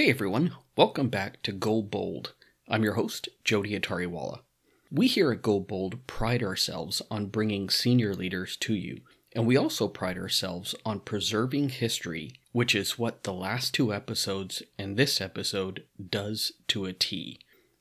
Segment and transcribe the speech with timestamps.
[0.00, 2.32] Hey everyone, welcome back to Go Bold.
[2.66, 4.40] I'm your host, Joetey Attariwala.
[4.90, 9.02] We here at Go Bold pride ourselves on bringing senior leaders to you,
[9.36, 14.62] and we also pride ourselves on preserving history, which is what the last two episodes
[14.78, 17.38] and this episode does to a T.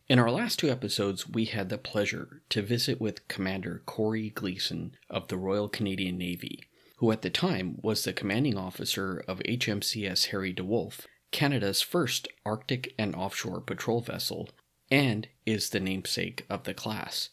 [0.09, 4.91] In our last two episodes, we had the pleasure to visit with Commander Corey Gleason
[5.09, 6.65] of the Royal Canadian Navy,
[6.97, 12.93] who at the time was the commanding officer of HMCS Harry DeWolf Canada's first Arctic
[12.97, 14.49] and offshore patrol vessel,
[14.89, 17.29] and is the namesake of the class.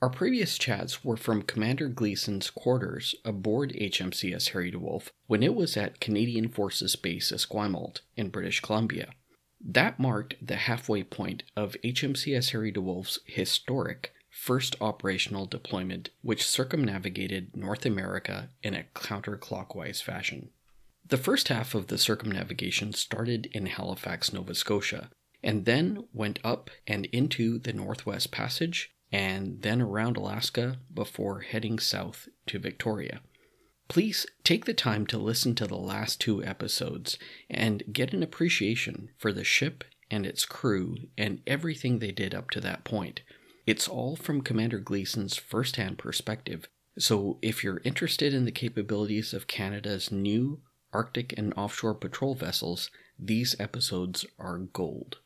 [0.00, 5.76] Our previous chats were from Commander Gleason's quarters aboard HMCS Harry DeWolf when it was
[5.76, 9.10] at Canadian Forces Base Esquimalt in British Columbia.
[9.60, 17.56] That marked the halfway point of HMCS Harry DeWolf's historic first operational deployment, which circumnavigated
[17.56, 20.50] North America in a counterclockwise fashion.
[21.08, 25.10] The first half of the circumnavigation started in Halifax, Nova Scotia,
[25.42, 31.78] and then went up and into the Northwest Passage, and then around Alaska before heading
[31.78, 33.20] south to Victoria.
[33.88, 37.16] Please take the time to listen to the last two episodes
[37.48, 42.50] and get an appreciation for the ship and its crew and everything they did up
[42.50, 43.22] to that point.
[43.66, 49.32] It's all from Commander Gleason's first hand perspective, so if you're interested in the capabilities
[49.32, 50.60] of Canada's new
[50.92, 55.18] Arctic and offshore patrol vessels, these episodes are gold.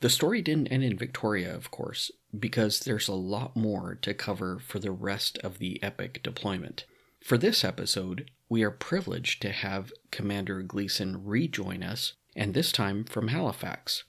[0.00, 4.58] The story didn't end in Victoria, of course, because there's a lot more to cover
[4.58, 6.84] for the rest of the epic deployment.
[7.20, 13.04] For this episode, we are privileged to have Commander Gleason rejoin us, and this time
[13.04, 14.04] from Halifax.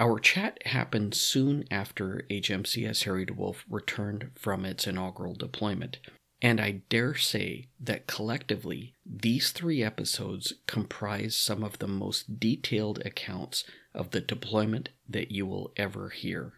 [0.00, 5.98] Our chat happened soon after HMCS Harry DeWolf returned from its inaugural deployment,
[6.42, 13.00] and I dare say that collectively, these three episodes comprise some of the most detailed
[13.04, 16.54] accounts of the deployment that you will ever hear.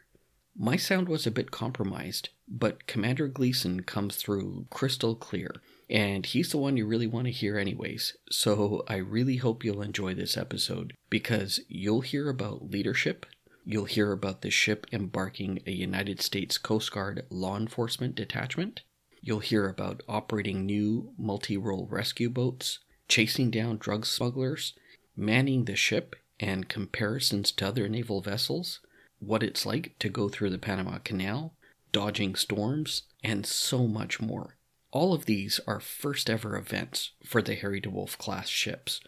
[0.56, 5.50] My sound was a bit compromised, but Commander Gleason comes through crystal clear,
[5.90, 8.16] and he's the one you really want to hear, anyways.
[8.30, 13.26] So I really hope you'll enjoy this episode because you'll hear about leadership,
[13.64, 18.82] you'll hear about the ship embarking a United States Coast Guard law enforcement detachment,
[19.26, 22.78] You'll hear about operating new multi role rescue boats,
[23.08, 24.72] chasing down drug smugglers,
[25.16, 28.78] manning the ship, and comparisons to other naval vessels,
[29.18, 31.54] what it's like to go through the Panama Canal,
[31.90, 34.58] dodging storms, and so much more.
[34.92, 39.00] All of these are first ever events for the Harry DeWolf class ships.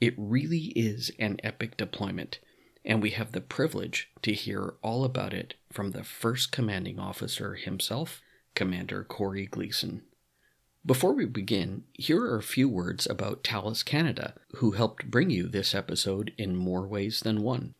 [0.00, 2.40] It really is an epic deployment,
[2.84, 7.54] and we have the privilege to hear all about it from the first commanding officer
[7.54, 8.20] himself
[8.54, 10.02] Commander Corey Gleason.
[10.84, 15.46] Before we begin, here are a few words about Thales Canada, who helped bring you
[15.46, 17.74] this episode in more ways than one.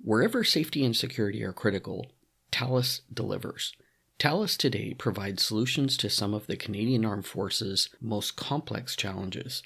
[0.00, 2.12] Wherever safety and security are critical,
[2.50, 3.72] Thales delivers.
[4.18, 9.62] Thales today provides solutions to some of the Canadian Armed Forces' most complex challenges.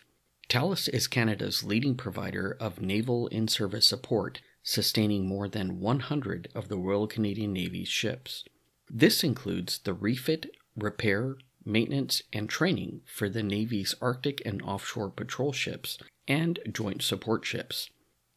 [0.49, 6.69] Thales is Canada's leading provider of naval in service support, sustaining more than 100 of
[6.69, 8.45] the Royal Canadian Navy's ships.
[8.91, 15.53] This includes the refit, repair, maintenance, and training for the Navy's Arctic and offshore patrol
[15.53, 15.99] ships
[16.29, 17.91] and joint support ships.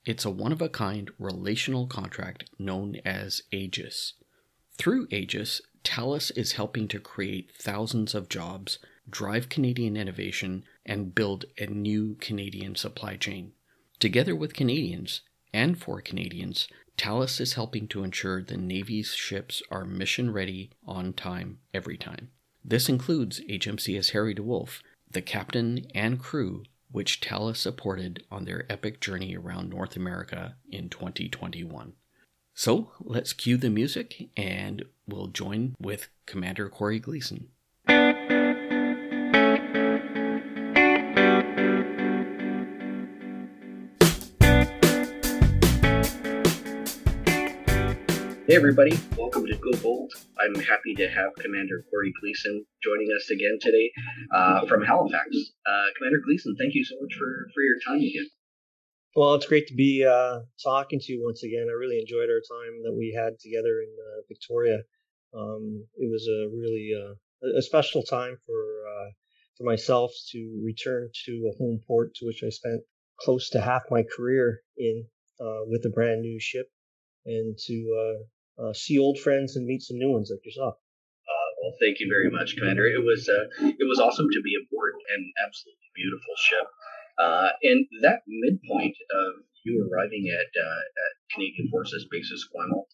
[0.06, 4.14] It's a one of a kind relational contract known as Aegis.
[4.78, 11.46] Through Aegis, Thales is helping to create thousands of jobs, drive Canadian innovation, and build
[11.58, 13.54] a new Canadian supply chain.
[14.00, 15.22] Together with Canadians,
[15.54, 16.68] and for Canadians,
[17.00, 22.30] Thales is helping to ensure the Navy's ships are mission ready on time every time.
[22.64, 29.00] This includes HMCS Harry DeWolf, the captain and crew which Thales supported on their epic
[29.00, 31.94] journey around North America in 2021.
[32.54, 37.50] So let's cue the music and we'll join with Commander Corey Gleason.
[48.50, 48.98] Hey, everybody.
[49.16, 50.12] Welcome to Go Bold.
[50.40, 53.92] I'm happy to have Commander Corey Gleason joining us again today
[54.34, 55.28] uh, from Halifax.
[55.68, 58.28] Uh, Commander Gleason, thank you so much for, for your time again.
[59.16, 61.68] Well, it's great to be uh, talking to you once again.
[61.70, 64.80] I really enjoyed our time that we had together in uh, Victoria.
[65.32, 69.12] Um, it was a really uh, a special time for uh,
[69.60, 72.82] for myself to return to a home port to which I spent
[73.20, 75.06] close to half my career in
[75.68, 76.66] with a brand new ship
[77.26, 78.24] and to uh,
[78.74, 80.76] see old friends and meet some new ones like yourself.
[80.76, 82.88] Uh, well, thank you very much, Commander.
[82.88, 86.68] It was uh, it was awesome to be aboard an absolutely beautiful ship.
[87.20, 92.88] Uh, and that midpoint of you arriving at uh, at Canadian Forces base Esquimalt.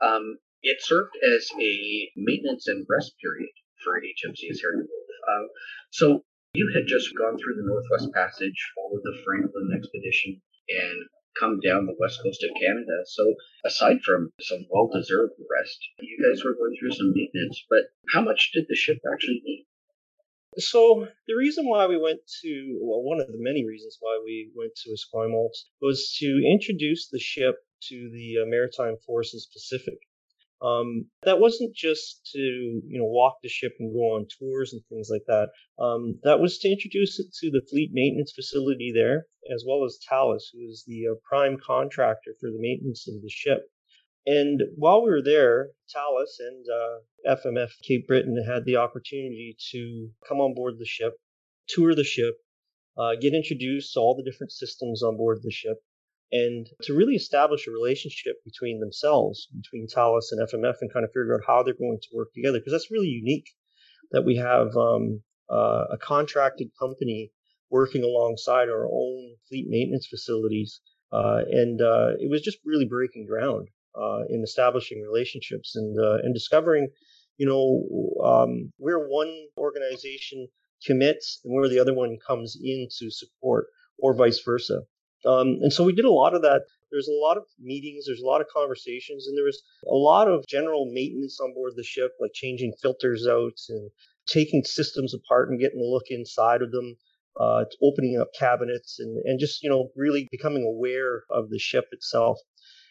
[0.00, 3.52] Um, it served as a maintenance and rest period
[3.82, 5.10] for HMCS Harry Wolff.
[5.28, 5.48] Um,
[5.90, 10.98] so you had just gone through the Northwest Passage, followed the Franklin expedition, and
[11.38, 13.04] come down the west coast of Canada.
[13.06, 13.34] So
[13.64, 17.64] aside from some well-deserved rest, you guys were going through some maintenance.
[17.68, 19.66] But how much did the ship actually need?
[20.58, 24.50] So the reason why we went to, well, one of the many reasons why we
[24.54, 27.56] went to Esquimalt was to introduce the ship
[27.88, 29.98] to the uh, Maritime Forces Pacific.
[30.62, 34.82] Um, that wasn't just to you know walk the ship and go on tours and
[34.88, 35.48] things like that.
[35.82, 39.98] Um, that was to introduce it to the fleet maintenance facility there, as well as
[40.08, 43.70] Thales, who is the uh, prime contractor for the maintenance of the ship.
[44.26, 50.10] And while we were there, Thales and uh, FMF Cape Breton had the opportunity to
[50.28, 51.14] come on board the ship,
[51.68, 52.36] tour the ship,
[52.98, 55.78] uh, get introduced to all the different systems on board the ship,
[56.32, 61.10] and to really establish a relationship between themselves, between Thales and FMF, and kind of
[61.10, 62.58] figure out how they're going to work together.
[62.58, 63.50] Because that's really unique
[64.12, 67.32] that we have um, uh, a contracted company
[67.70, 70.80] working alongside our own fleet maintenance facilities.
[71.12, 73.68] Uh, and uh, it was just really breaking ground
[74.00, 76.88] uh, in establishing relationships and uh, and discovering,
[77.36, 80.46] you know, um, where one organization
[80.86, 83.66] commits and where the other one comes in to support,
[83.98, 84.82] or vice versa.
[85.24, 86.62] Um, and so we did a lot of that.
[86.90, 90.28] There's a lot of meetings, there's a lot of conversations, and there was a lot
[90.28, 93.90] of general maintenance on board the ship, like changing filters out and
[94.26, 96.96] taking systems apart and getting a look inside of them,
[97.38, 101.84] uh, opening up cabinets, and, and just, you know, really becoming aware of the ship
[101.92, 102.38] itself.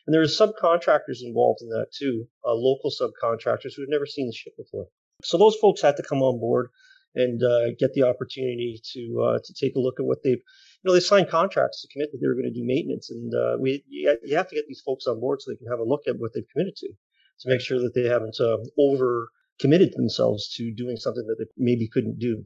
[0.07, 4.27] And there was subcontractors involved in that too, uh, local subcontractors who had never seen
[4.27, 4.87] the ship before.
[5.23, 6.69] So those folks had to come on board
[7.15, 10.41] and uh, get the opportunity to uh, to take a look at what they've
[10.81, 13.33] you know they signed contracts to commit that they were going to do maintenance and
[13.33, 15.83] uh, we you have to get these folks on board so they can have a
[15.83, 19.29] look at what they've committed to to make sure that they haven't uh, over
[19.59, 22.45] committed themselves to doing something that they maybe couldn't do.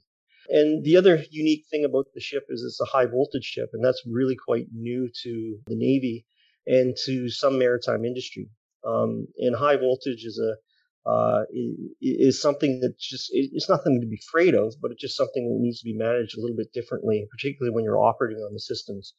[0.50, 3.83] And the other unique thing about the ship is it's a high voltage ship and
[3.83, 6.25] that's really quite new to the navy
[6.65, 8.50] and to some maritime industry.
[8.85, 10.56] Um, and high voltage is a
[11.05, 11.41] uh,
[12.01, 15.61] is something that just it's nothing to be afraid of, but it's just something that
[15.61, 19.13] needs to be managed a little bit differently, particularly when you're operating on the systems.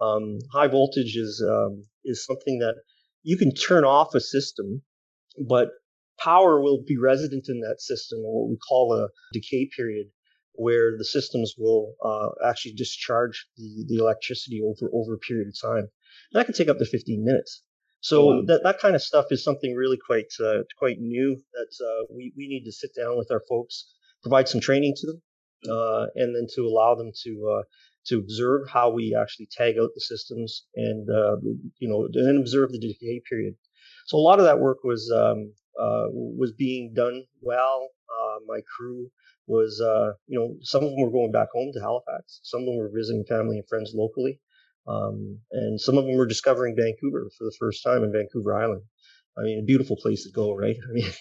[0.00, 2.76] Um, high voltage is um, is something that
[3.22, 4.82] you can turn off a system,
[5.48, 5.70] but
[6.18, 10.08] power will be resident in that system, or what we call a decay period,
[10.52, 15.58] where the systems will uh, actually discharge the, the electricity over over a period of
[15.58, 15.88] time.
[16.32, 17.62] And that can take up to 15 minutes.
[18.00, 22.06] So that, that kind of stuff is something really quite uh, quite new that uh,
[22.10, 23.92] we, we need to sit down with our folks,
[24.22, 25.22] provide some training to them,
[25.70, 27.62] uh, and then to allow them to uh,
[28.06, 31.36] to observe how we actually tag out the systems and uh,
[31.78, 33.54] you know and observe the decay period.
[34.06, 37.88] So a lot of that work was um, uh, was being done well.
[38.46, 39.10] my crew
[39.46, 39.78] was
[40.26, 42.90] you know some of them were going back home to Halifax, some of them were
[42.94, 44.40] visiting family and friends locally.
[44.86, 48.82] Um, and some of them were discovering Vancouver for the first time in Vancouver Island.
[49.38, 50.76] I mean, a beautiful place to go, right?
[50.88, 51.12] I mean, right.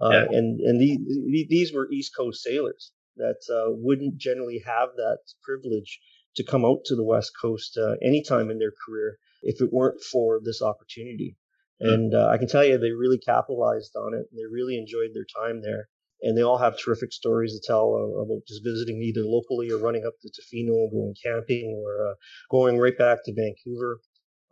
[0.00, 0.24] Uh, yeah.
[0.24, 5.18] uh, and and the, these were East Coast sailors that uh, wouldn't generally have that
[5.42, 6.00] privilege
[6.36, 10.02] to come out to the West Coast uh, anytime in their career if it weren't
[10.02, 11.36] for this opportunity.
[11.82, 11.92] Mm-hmm.
[11.92, 14.26] And uh, I can tell you, they really capitalized on it.
[14.30, 15.88] And they really enjoyed their time there
[16.22, 20.04] and they all have terrific stories to tell about just visiting either locally or running
[20.06, 22.14] up to Tofino, going camping, or uh,
[22.50, 24.00] going right back to Vancouver.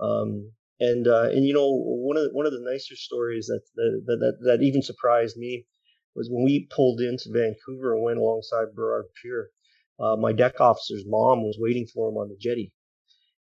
[0.00, 3.62] Um, and uh, and you know one of the, one of the nicer stories that
[3.76, 5.64] that, that that even surprised me
[6.14, 9.50] was when we pulled into Vancouver and went alongside Burrard Pier.
[10.00, 12.72] Uh, my deck officer's mom was waiting for him on the jetty,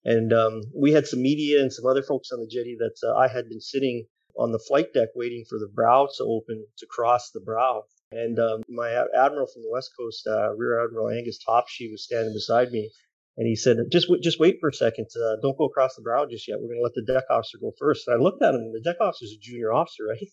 [0.06, 3.16] and um, we had some media and some other folks on the jetty that uh,
[3.16, 4.06] I had been sitting
[4.38, 7.84] on the flight deck waiting for the brow to open to cross the brow.
[8.12, 12.34] And um, my admiral from the West Coast, uh, Rear Admiral Angus Topshee, was standing
[12.34, 12.92] beside me,
[13.38, 15.08] and he said, "Just w- just wait for a second.
[15.16, 16.60] Uh, don't go across the brow just yet.
[16.60, 18.08] We're going to let the deck officer go first.
[18.08, 20.28] And I looked at him, and the deck officer is a junior officer, right?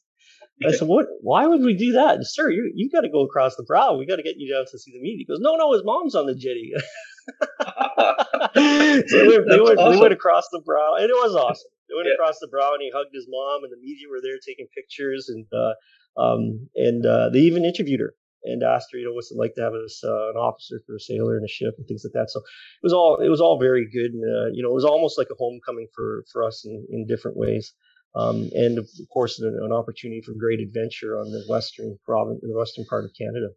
[0.67, 1.07] I said, "What?
[1.21, 2.51] Why would we do that, sir?
[2.51, 3.97] You you got to go across the brow.
[3.97, 5.85] We got to get you down to see the meet." He goes, "No, no, his
[5.85, 6.73] mom's on the jetty."
[9.07, 9.93] so they, went, they, went, awesome.
[9.93, 11.71] they went across the brow, and it was awesome.
[11.89, 12.19] They went yeah.
[12.19, 15.29] across the brow, and he hugged his mom, and the media were there taking pictures,
[15.29, 15.73] and uh,
[16.19, 19.55] um, and uh, they even interviewed her and asked her, you know, what's it like
[19.55, 22.31] to have uh, an officer for a sailor in a ship and things like that.
[22.31, 24.85] So it was all it was all very good, and uh, you know, it was
[24.85, 27.73] almost like a homecoming for for us in, in different ways.
[28.15, 32.57] Um, and of course, an, an, opportunity for great adventure on the western province, the
[32.57, 33.49] western part of Canada.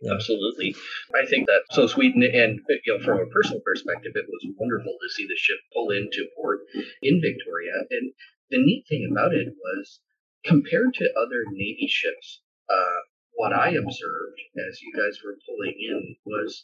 [0.00, 0.14] Yeah.
[0.14, 0.74] Absolutely,
[1.14, 4.92] I think that so Sweden and you know from a personal perspective, it was wonderful
[4.92, 6.60] to see the ship pull into port
[7.02, 8.12] in Victoria, and
[8.50, 10.00] the neat thing about it was
[10.44, 13.00] compared to other Navy ships, uh,
[13.34, 16.62] what I observed as you guys were pulling in was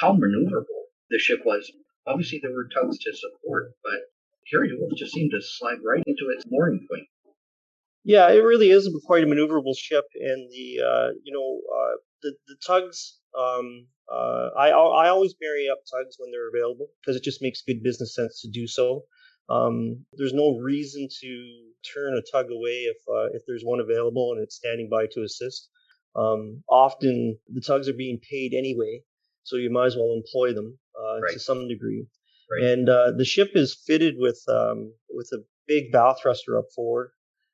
[0.00, 1.70] how maneuverable the ship was.
[2.06, 4.00] Obviously, there were tugs to support, but
[4.50, 7.06] Harry DeWolf just seemed to slide right into its mooring point.
[8.04, 12.34] Yeah, it really is quite a maneuverable ship, and the uh, you know uh, the
[12.48, 13.18] the tugs.
[13.38, 17.62] Um, uh, I I always marry up tugs when they're available because it just makes
[17.62, 19.04] good business sense to do so.
[19.48, 24.32] Um, there's no reason to turn a tug away if uh, if there's one available
[24.32, 25.68] and it's standing by to assist.
[26.14, 29.02] Um, often the tugs are being paid anyway,
[29.44, 31.32] so you might as well employ them uh, right.
[31.32, 32.06] to some degree.
[32.50, 32.70] Right.
[32.70, 37.10] And uh, the ship is fitted with um, with a big bow thruster up forward.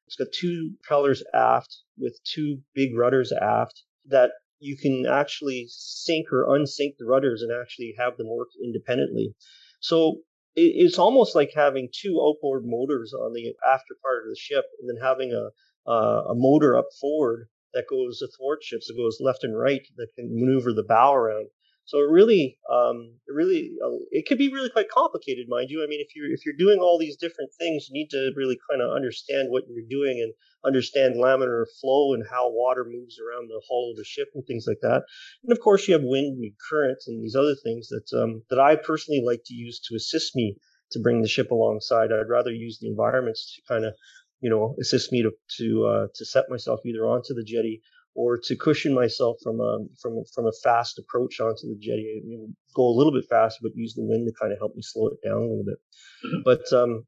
[0.07, 6.33] It's got two propellers aft with two big rudders aft that you can actually sink
[6.33, 9.35] or unsink the rudders and actually have them work independently.
[9.81, 10.21] So
[10.59, 14.89] it's almost like having two outboard motors on the after part of the ship, and
[14.89, 15.51] then having a
[15.91, 20.29] a motor up forward that goes athwart ships, that goes left and right, that can
[20.35, 21.49] maneuver the bow around.
[21.89, 25.83] So it really, um, really, uh, it could be really quite complicated, mind you.
[25.83, 28.59] I mean, if you're if you're doing all these different things, you need to really
[28.71, 30.35] kind of understand what you're doing and
[30.67, 34.67] understand laminar flow and how water moves around the hull of the ship and things
[34.69, 35.01] like that.
[35.43, 38.59] And of course, you have wind and current and these other things that um, that
[38.59, 40.57] I personally like to use to assist me
[40.93, 42.13] to bring the ship alongside.
[42.13, 43.95] I'd rather use the environments to kind of
[44.43, 47.81] you know assist me to to uh, to set myself either onto the jetty
[48.19, 52.21] or to cushion myself from a from from a fast approach onto the jetty.
[52.27, 54.75] You know, go a little bit faster, but use the wind to kind of help
[54.75, 55.79] me slow it down a little bit.
[56.27, 56.43] Mm-hmm.
[56.45, 57.07] But um,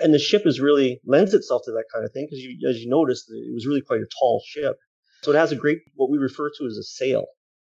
[0.00, 2.80] and the ship is really lends itself to that kind of thing because you, as
[2.80, 4.76] you noticed, it was really quite a tall ship.
[5.22, 7.26] So it has a great what we refer to as a sail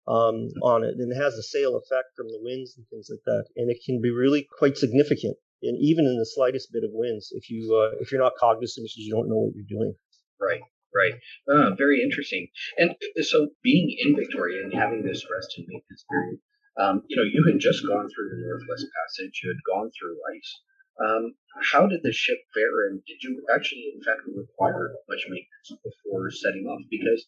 [0.06, 3.25] um, on it, and it has a sail effect from the winds and things like
[3.25, 5.37] that, and it can be really quite significant.
[5.62, 8.85] And even in the slightest bit of winds, if you uh, if you're not cognizant,
[8.85, 9.95] because you don't know what you're doing.
[10.38, 10.61] Right.
[10.96, 11.20] Right.
[11.44, 12.48] Uh, very interesting.
[12.78, 16.40] And so being in Victoria and having this rest and maintenance period,
[16.80, 20.16] um, you know, you had just gone through the Northwest Passage, you had gone through
[20.32, 20.52] ice.
[20.96, 25.76] Um, how did the ship fare, and did you actually, in fact, require much maintenance
[25.84, 26.80] before setting off?
[26.90, 27.26] Because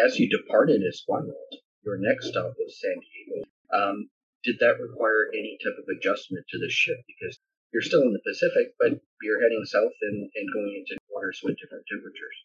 [0.00, 1.52] as you departed Esquimalt,
[1.84, 3.44] your next stop was San Diego.
[3.72, 4.08] Um,
[4.44, 6.96] did that require any type of adjustment to the ship?
[7.06, 7.38] Because
[7.72, 11.56] you're still in the Pacific, but you're heading south and, and going into waters with
[11.60, 12.36] different temperatures.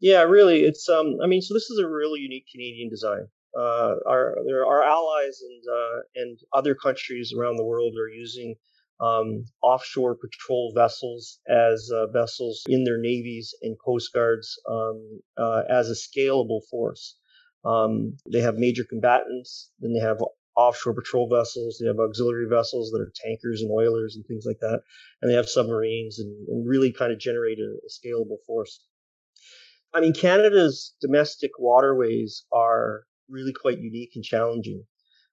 [0.00, 1.16] Yeah, really, it's um.
[1.22, 3.26] I mean, so this is a really unique Canadian design.
[3.58, 4.36] Uh, our
[4.66, 8.54] our allies and uh, and other countries around the world are using
[9.00, 15.62] um, offshore patrol vessels as uh, vessels in their navies and coast guards um, uh,
[15.68, 17.16] as a scalable force.
[17.64, 20.18] Um, they have major combatants, then they have
[20.56, 24.58] offshore patrol vessels, they have auxiliary vessels that are tankers and oilers and things like
[24.60, 24.80] that,
[25.22, 28.80] and they have submarines and, and really kind of generate a, a scalable force.
[29.94, 34.84] I mean, Canada's domestic waterways are really quite unique and challenging.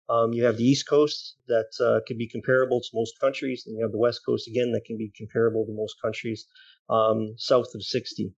[0.08, 3.76] Um, you have the East Coast that uh, can be comparable to most countries, and
[3.78, 6.46] you have the West Coast again that can be comparable to most countries
[6.90, 8.32] um, south of 60.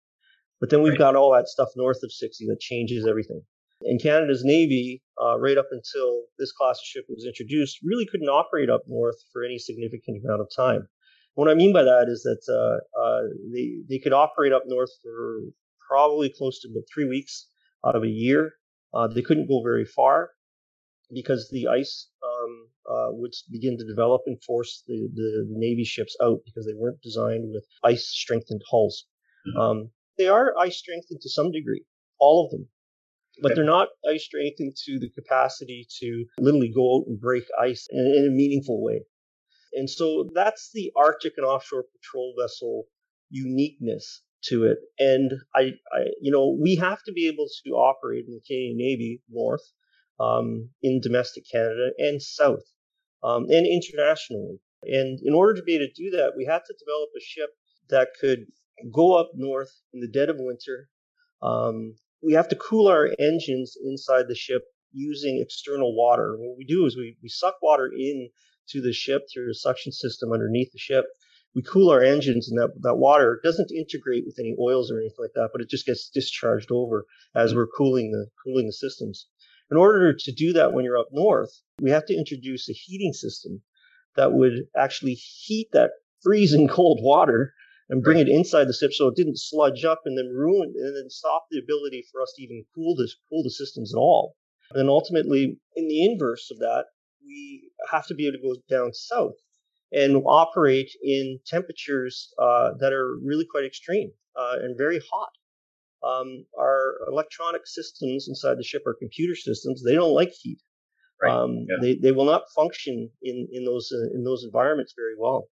[0.60, 3.44] But then we've got all that stuff north of 60 that changes everything.
[3.82, 8.30] And Canada's Navy, uh, right up until this class of ship was introduced, really couldn't
[8.30, 10.88] operate up north for any significant amount of time.
[11.36, 13.22] What I mean by that is that uh, uh,
[13.54, 15.42] they they could operate up north for
[15.88, 17.48] probably close to about three weeks
[17.86, 18.54] out of a year.
[18.94, 20.32] Uh, they couldn't go very far
[21.14, 26.16] because the ice um, uh, would begin to develop and force the, the, Navy ships
[26.22, 29.06] out because they weren't designed with ice strengthened hulls.
[29.48, 29.60] Mm-hmm.
[29.60, 31.84] Um, they are ice strengthened to some degree,
[32.20, 32.68] all of them,
[33.42, 37.88] but they're not ice strengthened to the capacity to literally go out and break ice
[37.90, 39.04] in, in a meaningful way.
[39.74, 42.86] And so that's the Arctic and offshore patrol vessel
[43.30, 44.78] uniqueness to it.
[45.00, 48.78] And I, I, you know, we have to be able to operate in the Canadian
[48.78, 49.64] Navy north,
[50.20, 52.64] um, in domestic Canada and south,
[53.24, 54.60] um, and internationally.
[54.84, 57.50] And in order to be able to do that, we had to develop a ship
[57.90, 58.46] that could
[58.94, 60.90] go up north in the dead of winter.
[61.42, 66.36] Um, we have to cool our engines inside the ship using external water.
[66.38, 68.30] What we do is we, we suck water in
[68.70, 71.06] to the ship through a suction system underneath the ship
[71.56, 75.18] we cool our engines and that, that water doesn't integrate with any oils or anything
[75.20, 79.28] like that, but it just gets discharged over as we're cooling the cooling the systems.
[79.72, 83.12] In order to do that when you're up north, we have to introduce a heating
[83.12, 83.62] system
[84.16, 87.54] that would actually heat that freezing cold water
[87.90, 90.96] and bring it inside the ship so it didn't sludge up and then ruin and
[90.96, 94.36] then stop the ability for us to even cool this cool the systems at all.
[94.72, 96.86] And then ultimately, in the inverse of that,
[97.26, 99.38] we have to be able to go down south
[99.92, 105.30] and operate in temperatures uh, that are really quite extreme uh, and very hot.
[106.04, 110.60] Um, our electronic systems inside the ship, our computer systems, they don't like heat.
[111.22, 111.34] Right.
[111.34, 111.78] Um, yeah.
[111.82, 115.50] they, they will not function in, in those uh, in those environments very well.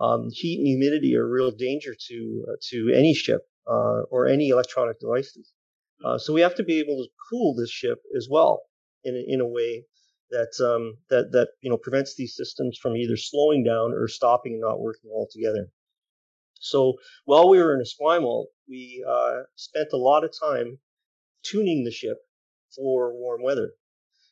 [0.00, 4.26] Um, heat and humidity are a real danger to uh, to any ship uh, or
[4.26, 5.52] any electronic devices.
[6.04, 8.62] Uh, so we have to be able to cool this ship as well
[9.04, 9.84] in in a way
[10.34, 14.54] that um, that that you know prevents these systems from either slowing down or stopping
[14.54, 15.70] and not working altogether.
[16.60, 20.78] So while we were in Esquimalt, we uh, spent a lot of time
[21.42, 22.18] tuning the ship
[22.74, 23.70] for warm weather.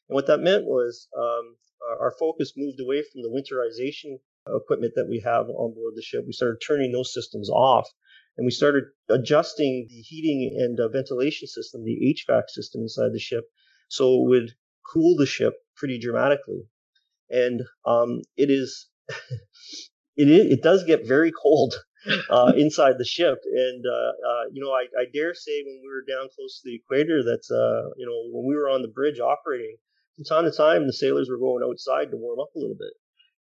[0.08, 1.56] And what that meant was um,
[2.00, 4.18] our focus moved away from the winterization
[4.48, 6.24] equipment that we have on board the ship.
[6.26, 7.88] We started turning those systems off
[8.36, 13.20] and we started adjusting the heating and uh, ventilation system, the HVAC system inside the
[13.20, 13.44] ship,
[13.88, 14.54] so it would
[14.92, 16.62] cool the ship pretty dramatically.
[17.30, 18.88] And um, it is,
[20.16, 21.74] it is, it does get very cold
[22.30, 23.38] uh, inside the ship.
[23.44, 26.68] And uh, uh, you know, I, I, dare say when we were down close to
[26.68, 29.76] the equator, that's, uh, you know, when we were on the bridge operating,
[30.16, 32.92] from time to time, the sailors were going outside to warm up a little bit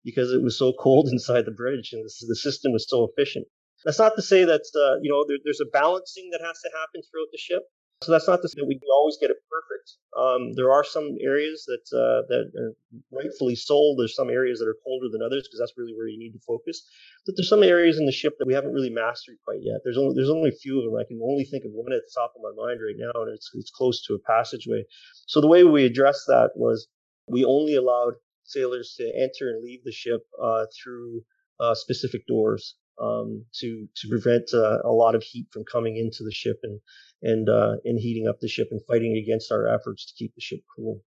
[0.03, 3.47] because it was so cold inside the bridge and the, the system was so efficient.
[3.83, 6.69] That's not to say that uh, you know there, there's a balancing that has to
[6.69, 7.63] happen throughout the ship.
[8.03, 9.97] So that's not to say that we can always get it perfect.
[10.17, 12.73] Um, there are some areas that uh, that are
[13.11, 13.99] rightfully sold.
[13.99, 16.39] There's some areas that are colder than others because that's really where you need to
[16.39, 16.81] focus.
[17.25, 19.81] But there's some areas in the ship that we haven't really mastered quite yet.
[19.83, 20.95] There's only there's only a few of them.
[20.99, 23.33] I can only think of one at the top of my mind right now, and
[23.33, 24.83] it's it's close to a passageway.
[25.27, 26.87] So the way we addressed that was
[27.27, 28.13] we only allowed
[28.45, 31.21] sailors to enter and leave the ship uh, through
[31.59, 36.23] uh, specific doors um, to to prevent uh, a lot of heat from coming into
[36.23, 36.79] the ship and
[37.21, 40.41] and uh, and heating up the ship and fighting against our efforts to keep the
[40.41, 41.01] ship cool.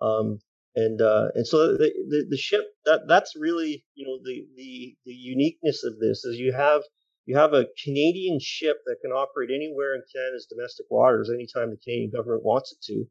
[0.00, 0.40] Um,
[0.74, 4.96] and uh, and so the, the, the ship that that's really you know the the
[5.06, 6.82] the uniqueness of this is you have
[7.26, 11.78] you have a Canadian ship that can operate anywhere in Canada's domestic waters anytime the
[11.78, 13.06] Canadian government wants it to,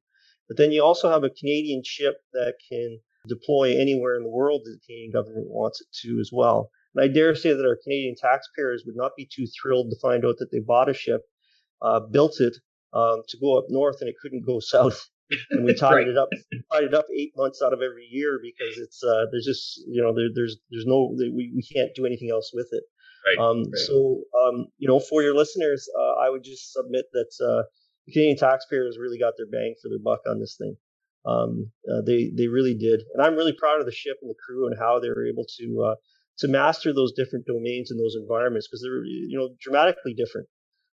[0.47, 4.61] but then you also have a Canadian ship that can deploy anywhere in the world
[4.65, 6.69] that the Canadian government wants it to as well.
[6.95, 10.25] And I dare say that our Canadian taxpayers would not be too thrilled to find
[10.25, 11.21] out that they bought a ship,
[11.81, 12.55] uh, built it
[12.93, 15.07] um, to go up north, and it couldn't go south.
[15.49, 16.07] and we tied right.
[16.07, 16.29] it up,
[16.71, 20.01] tied it up eight months out of every year because it's uh, there's just you
[20.01, 22.83] know there, there's there's no we, we can't do anything else with it.
[23.25, 23.43] Right.
[23.43, 23.77] Um, right.
[23.87, 27.63] So um, you know for your listeners, uh, I would just submit that uh,
[28.05, 30.77] the Canadian taxpayers really got their bang for their buck on this thing.
[31.25, 34.35] Um, uh, they they really did, and I'm really proud of the ship and the
[34.45, 35.95] crew and how they were able to uh,
[36.39, 40.47] to master those different domains and those environments because they're you know dramatically different.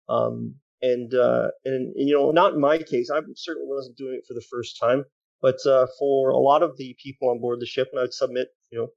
[0.09, 4.13] Um, and, uh, and, and you know, not in my case, I certainly wasn't doing
[4.13, 5.05] it for the first time,
[5.41, 8.13] but uh, for a lot of the people on board the ship, and I would
[8.13, 8.87] submit, you know,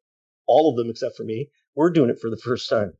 [0.47, 2.93] all of them except for me, we're doing it for the first time.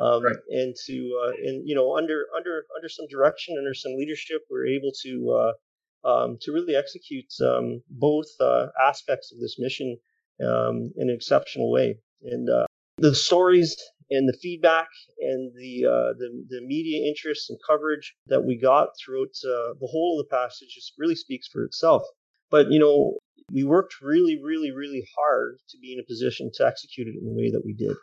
[0.00, 0.36] Um, right.
[0.48, 4.66] And to uh, and you know under under under some direction, under some leadership, we're
[4.66, 9.96] able to uh, um, to really execute um, both uh, aspects of this mission
[10.42, 11.98] um, in an exceptional way.
[12.22, 12.66] And uh,
[12.98, 13.76] the stories
[14.10, 14.88] and the feedback
[15.20, 19.88] and the, uh, the, the media interest and coverage that we got throughout uh, the
[19.90, 22.02] whole of the passage just really speaks for itself.
[22.50, 23.18] But you know,
[23.52, 27.26] we worked really, really, really hard to be in a position to execute it in
[27.26, 27.96] the way that we did.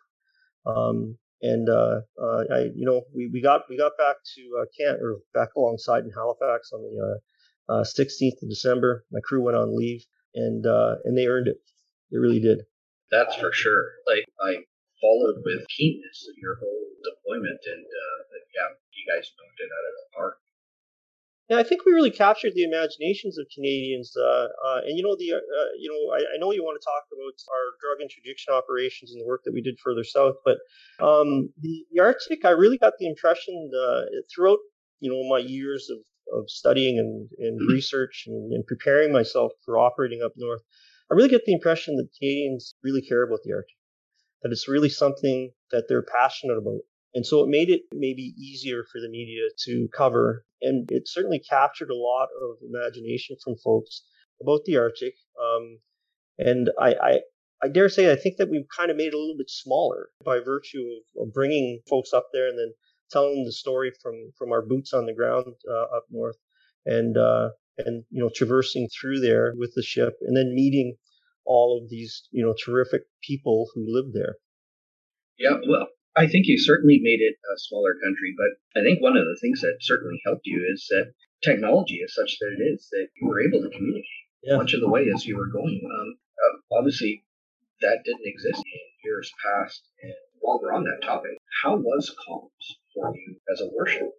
[0.65, 4.65] Um, and uh, uh I, you know, we, we got we got back to uh,
[4.77, 7.19] Kent or back alongside in Halifax on the
[7.69, 9.05] 16th uh, of December.
[9.11, 10.03] My crew went on leave,
[10.35, 11.57] and and they earned it.
[12.11, 12.61] They really did.
[13.09, 13.91] That's for sure.
[14.07, 14.63] Like I
[15.01, 18.19] followed with keenness your whole deployment, and uh,
[18.53, 20.37] yeah, you guys knocked it out of the park.
[21.49, 24.15] Yeah, I think we really captured the imaginations of Canadians.
[24.15, 26.85] Uh, uh, and you know, the uh, you know, I, I, know you want to
[26.85, 30.59] talk about our drug interdiction operations and the work that we did further south, but
[31.03, 34.59] um, the, the, Arctic, I really got the impression uh, throughout
[35.01, 35.99] you know my years of,
[36.39, 40.61] of studying and, and research and, and preparing myself for operating up north.
[41.11, 43.75] I really get the impression that Canadians really care about the Arctic
[44.41, 46.81] that it's really something that they're passionate about.
[47.13, 50.45] And so it made it maybe easier for the media to cover.
[50.61, 54.03] And it certainly captured a lot of imagination from folks
[54.41, 55.15] about the Arctic.
[55.39, 55.79] Um,
[56.37, 57.19] and I, I,
[57.63, 60.09] I, dare say, I think that we've kind of made it a little bit smaller
[60.23, 60.83] by virtue
[61.17, 62.73] of, of bringing folks up there and then
[63.11, 66.37] telling the story from, from our boots on the ground uh, up north
[66.85, 70.95] and, uh, and, you know, traversing through there with the ship and then meeting
[71.45, 74.35] all of these, you know, terrific people who live there.
[75.37, 79.17] Yeah, well, I think you certainly made it a smaller country, but I think one
[79.17, 82.87] of the things that certainly helped you is that technology is such that it is
[82.91, 84.05] that you were able to communicate
[84.43, 84.57] yeah.
[84.57, 85.81] much of the way as you were going.
[85.83, 87.23] Um, uh, obviously,
[87.81, 89.83] that didn't exist in years past.
[90.03, 91.31] and while we're on that topic,
[91.63, 94.09] how was comms for you as a warship?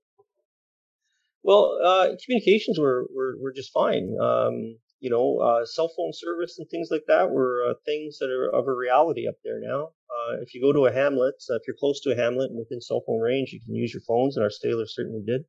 [1.43, 4.17] Well, uh, communications were, were, were just fine.
[4.21, 8.31] Um, you know, uh, cell phone service and things like that were uh, things that
[8.31, 9.87] are of a reality up there now.
[9.87, 12.59] Uh, if you go to a hamlet, uh, if you're close to a hamlet and
[12.59, 15.43] within cell phone range, you can use your phones, and our sailors certainly did.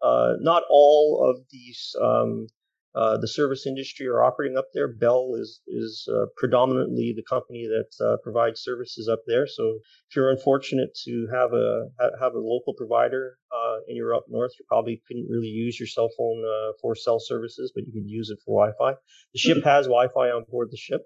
[0.00, 2.46] Uh, not all of these um,
[2.94, 4.92] uh, the service industry are operating up there.
[4.92, 9.46] Bell is is uh, predominantly the company that uh, provides services up there.
[9.46, 9.78] So
[10.10, 11.88] if you're unfortunate to have a
[12.20, 15.86] have a local provider uh, and you're up north, you probably couldn't really use your
[15.86, 18.98] cell phone uh, for cell services, but you can use it for Wi-Fi.
[19.32, 19.68] The ship mm-hmm.
[19.68, 21.00] has Wi-Fi on board the ship.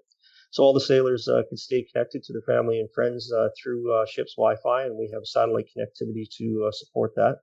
[0.51, 4.35] So all the sailors uh, can stay connected to their family and friends through ship's
[4.35, 7.37] Wi-Fi, and we have satellite connectivity to support that.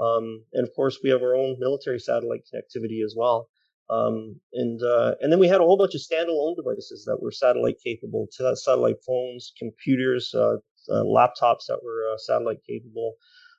[0.00, 3.48] Um, and of course, we have our own military satellite connectivity as well.
[3.90, 7.32] Um, and uh, and then we had a whole bunch of standalone devices that were
[7.32, 10.56] satellite capable, satellite phones, computers, uh,
[10.88, 13.14] uh, laptops that were uh, satellite capable.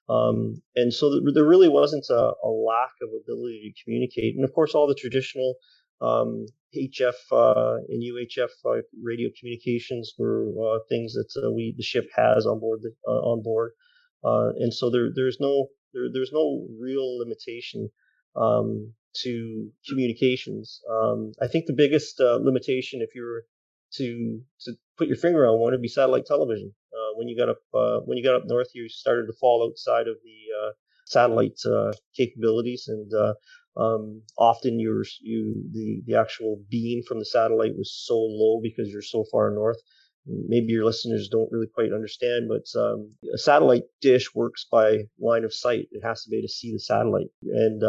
[0.10, 4.36] Um, and so there really wasn't a, a, lack of ability to communicate.
[4.36, 5.56] And of course, all the traditional
[6.02, 12.46] um, HF uh, and UHF uh, radio communications were things that we the ship has
[12.46, 13.72] on board the, on board.
[14.24, 17.90] and so there there's no there, there's no real limitation
[18.36, 20.82] um, to communications.
[20.90, 23.46] Um, I think the biggest uh, limitation, if you were
[23.96, 26.74] to to put your finger on one, would be satellite television.
[26.94, 29.68] Uh, when you got up uh, when you got up north, you started to fall
[29.68, 30.72] outside of the uh,
[31.06, 33.34] satellite uh, capabilities, and uh,
[33.80, 38.90] um, often you you the the actual beam from the satellite was so low because
[38.90, 39.78] you're so far north.
[40.28, 45.44] Maybe your listeners don't really quite understand, but um, a satellite dish works by line
[45.44, 45.88] of sight.
[45.92, 47.82] It has to be able to see the satellite, and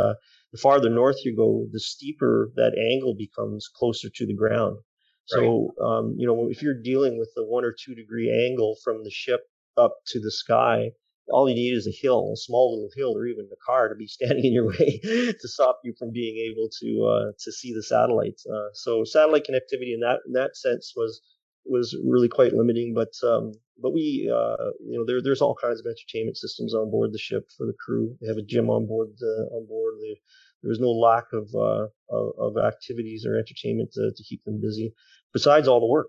[0.53, 4.79] the farther north you go, the steeper that angle becomes closer to the ground.
[5.27, 5.87] So, right.
[5.87, 9.11] um, you know, if you're dealing with a one or two degree angle from the
[9.11, 9.41] ship
[9.77, 10.91] up to the sky,
[11.29, 13.95] all you need is a hill, a small little hill, or even a car to
[13.95, 17.73] be standing in your way to stop you from being able to uh, to see
[17.73, 18.45] the satellites.
[18.47, 21.23] Uh, so, satellite connectivity in that in that sense was
[21.65, 22.93] was really quite limiting.
[22.95, 26.91] But um, but we uh, you know there there's all kinds of entertainment systems on
[26.91, 28.17] board the ship for the crew.
[28.21, 29.95] They have a gym on board the, on board.
[30.01, 30.21] They,
[30.63, 34.61] there was no lack of, uh, of, of activities or entertainment to, to keep them
[34.61, 34.95] busy.
[35.33, 36.07] Besides all the work,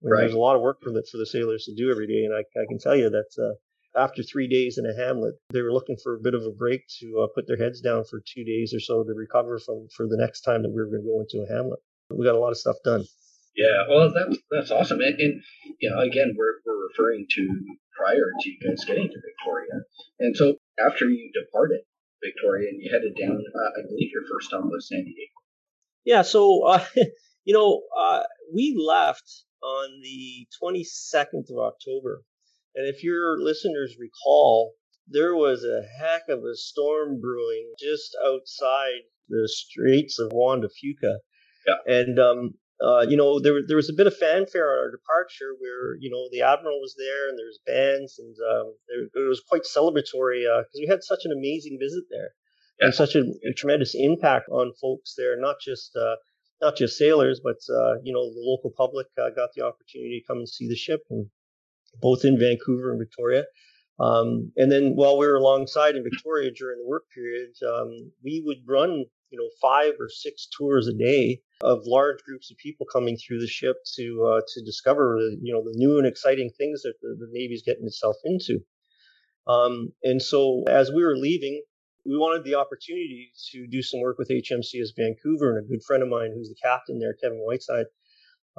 [0.00, 0.20] I mean, right.
[0.20, 2.32] there's a lot of work for the for the sailors to do every day, and
[2.32, 3.54] I, I can tell you that uh,
[4.00, 6.82] after three days in a hamlet, they were looking for a bit of a break
[7.00, 10.06] to uh, put their heads down for two days or so to recover from for
[10.06, 11.80] the next time that we were going to go into a hamlet.
[12.10, 13.04] We got a lot of stuff done.
[13.58, 15.42] Yeah, well, that's that's awesome, and, and
[15.80, 17.48] you know, again, we're we're referring to
[17.96, 19.82] prior to you guys getting to Victoria,
[20.20, 21.80] and so after you departed,
[22.22, 23.36] Victoria, and you headed down.
[23.36, 25.32] Uh, I believe your first stop was San Diego.
[26.04, 26.84] Yeah, so uh,
[27.44, 28.22] you know, uh,
[28.54, 29.28] we left
[29.60, 32.22] on the 22nd of October,
[32.76, 34.74] and if your listeners recall,
[35.08, 40.68] there was a heck of a storm brewing just outside the Straits of Juan de
[40.68, 41.16] Fuca.
[41.66, 41.74] Yeah.
[41.86, 45.58] And um, uh, you know, there there was a bit of fanfare on our departure
[45.58, 49.28] where you know the admiral was there and there was bands and um, there, it
[49.28, 52.30] was quite celebratory because uh, we had such an amazing visit there
[52.78, 52.86] yeah.
[52.86, 56.16] and such a, a, tremendous impact on folks there, not just uh,
[56.62, 60.26] not just sailors, but uh, you know the local public uh, got the opportunity to
[60.26, 61.26] come and see the ship, and
[62.00, 63.44] both in Vancouver and Victoria.
[63.98, 68.40] Um, and then while we were alongside in Victoria during the work period, um, we
[68.46, 72.86] would run you know five or six tours a day of large groups of people
[72.90, 76.82] coming through the ship to uh, to discover you know the new and exciting things
[76.82, 78.60] that the, the Navy's getting itself into.
[79.46, 81.62] Um, and so as we were leaving,
[82.04, 86.02] we wanted the opportunity to do some work with HMCS Vancouver and a good friend
[86.02, 87.86] of mine who's the captain there, Kevin Whiteside.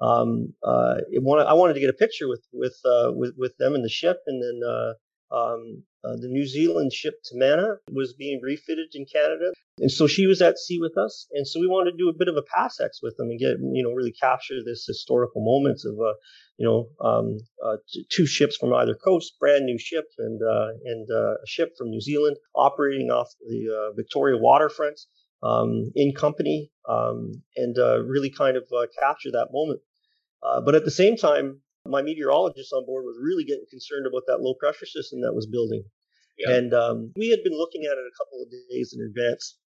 [0.01, 3.75] Um, uh, wanted, I wanted to get a picture with with uh, with, with them
[3.75, 4.93] in the ship, and then uh,
[5.31, 9.51] um, uh, the New Zealand ship Te Mana was being refitted in Canada.
[9.79, 11.27] And so she was at sea with us.
[11.33, 13.57] And so we wanted to do a bit of a passex with them and get,
[13.59, 16.13] you know, really capture this historical moment of, uh,
[16.57, 20.67] you know, um, uh, t- two ships from either coast, brand new ship and, uh,
[20.85, 24.99] and uh, a ship from New Zealand operating off the uh, Victoria waterfront
[25.43, 27.75] um, in company um, and
[28.07, 28.63] really kind of
[28.99, 29.81] capture that moment.
[30.65, 34.41] but at the same time, my meteorologist on board was really getting concerned about that
[34.41, 35.83] low pressure system that was building.
[36.37, 36.55] Yeah.
[36.55, 39.57] And um, we had been looking at it a couple of days in advance.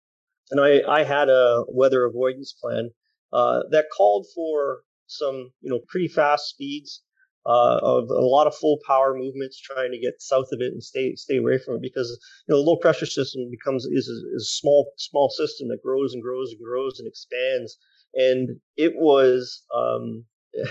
[0.51, 2.89] And I, I had a weather avoidance plan
[3.31, 7.01] uh, that called for some, you know, pretty fast speeds
[7.45, 10.83] uh, of a lot of full power movements, trying to get south of it and
[10.83, 12.09] stay stay away from it because
[12.47, 15.83] you know the low pressure system becomes is a, is a small small system that
[15.83, 17.77] grows and grows and grows and expands,
[18.13, 20.23] and it was um,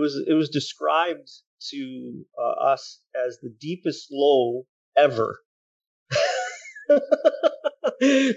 [0.00, 1.28] it was it was described
[1.70, 4.64] to uh, us as the deepest low
[4.96, 5.40] ever.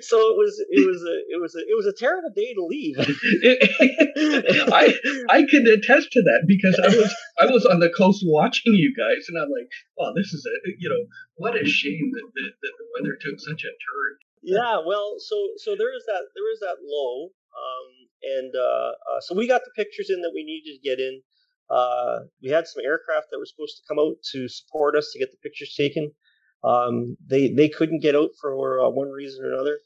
[0.04, 2.66] so it was it was a it was a it was a terrible day to
[2.68, 3.00] leave.
[4.74, 4.94] I
[5.30, 8.94] I can attest to that because I was I was on the coast watching you
[8.96, 12.44] guys, and I'm like, oh, this is a you know what a shame that the,
[12.62, 14.12] that the weather took such a turn.
[14.44, 17.90] Yeah, well, so so there is that there is that low, um,
[18.24, 21.22] and uh, uh, so we got the pictures in that we needed to get in.
[21.70, 25.20] Uh, we had some aircraft that were supposed to come out to support us to
[25.20, 26.12] get the pictures taken.
[26.64, 29.78] Um, they they couldn't get out for uh, one reason or another.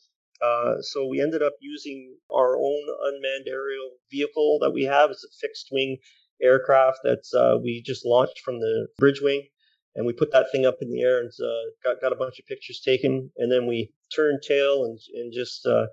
[0.42, 5.10] Uh, so we ended up using our own unmanned aerial vehicle that we have.
[5.10, 5.98] It's a fixed wing
[6.42, 9.48] aircraft that uh, we just launched from the bridge wing,
[9.96, 12.40] and we put that thing up in the air and uh, got got a bunch
[12.40, 13.32] of pictures taken.
[13.38, 15.88] And then we turned tail and and just uh,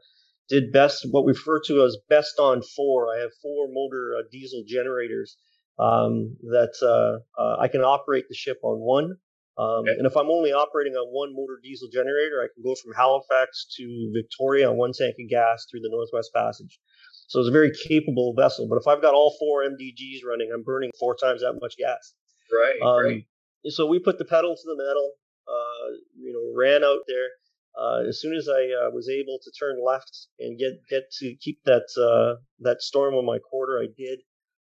[0.48, 3.08] did best what we refer to as best on four.
[3.14, 5.38] I have four motor diesel generators
[5.78, 9.16] um, that I can operate the ship on one.
[9.56, 9.92] Um, okay.
[9.98, 13.66] And if I'm only operating on one motor diesel generator, I can go from Halifax
[13.76, 16.80] to Victoria on one tank of gas through the Northwest Passage.
[17.28, 18.66] So it's a very capable vessel.
[18.68, 22.14] But if I've got all four MDGs running, I'm burning four times that much gas.
[22.52, 22.80] Right.
[22.82, 23.26] Um, right.
[23.70, 25.12] So we put the pedal to the metal.
[25.46, 27.28] Uh, you know, ran out there.
[27.78, 31.34] Uh, as soon as I uh, was able to turn left and get get to
[31.36, 34.20] keep that uh, that storm on my quarter, I did.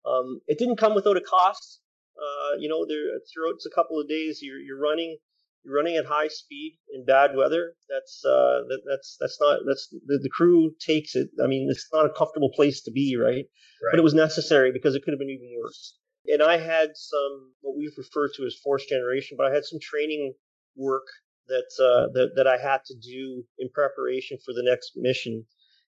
[0.05, 1.81] Um, it didn't come without a cost.
[2.17, 5.17] Uh, you know, there throughout a couple of days, you're you're running
[5.65, 7.75] you're running at high speed in bad weather.
[7.89, 11.29] That's uh, that, that's that's not that's the, the, crew takes it.
[11.43, 13.35] I mean, it's not a comfortable place to be, right?
[13.35, 13.45] right?
[13.93, 15.97] But it was necessary because it could have been even worse.
[16.27, 19.79] And I had some what we refer to as force generation, but I had some
[19.81, 20.35] training
[20.77, 21.07] work
[21.49, 25.47] that uh, that that I had to do in preparation for the next mission.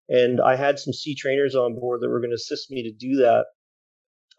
[0.09, 2.92] And I had some sea trainers on board that were going to assist me to
[2.92, 3.46] do that.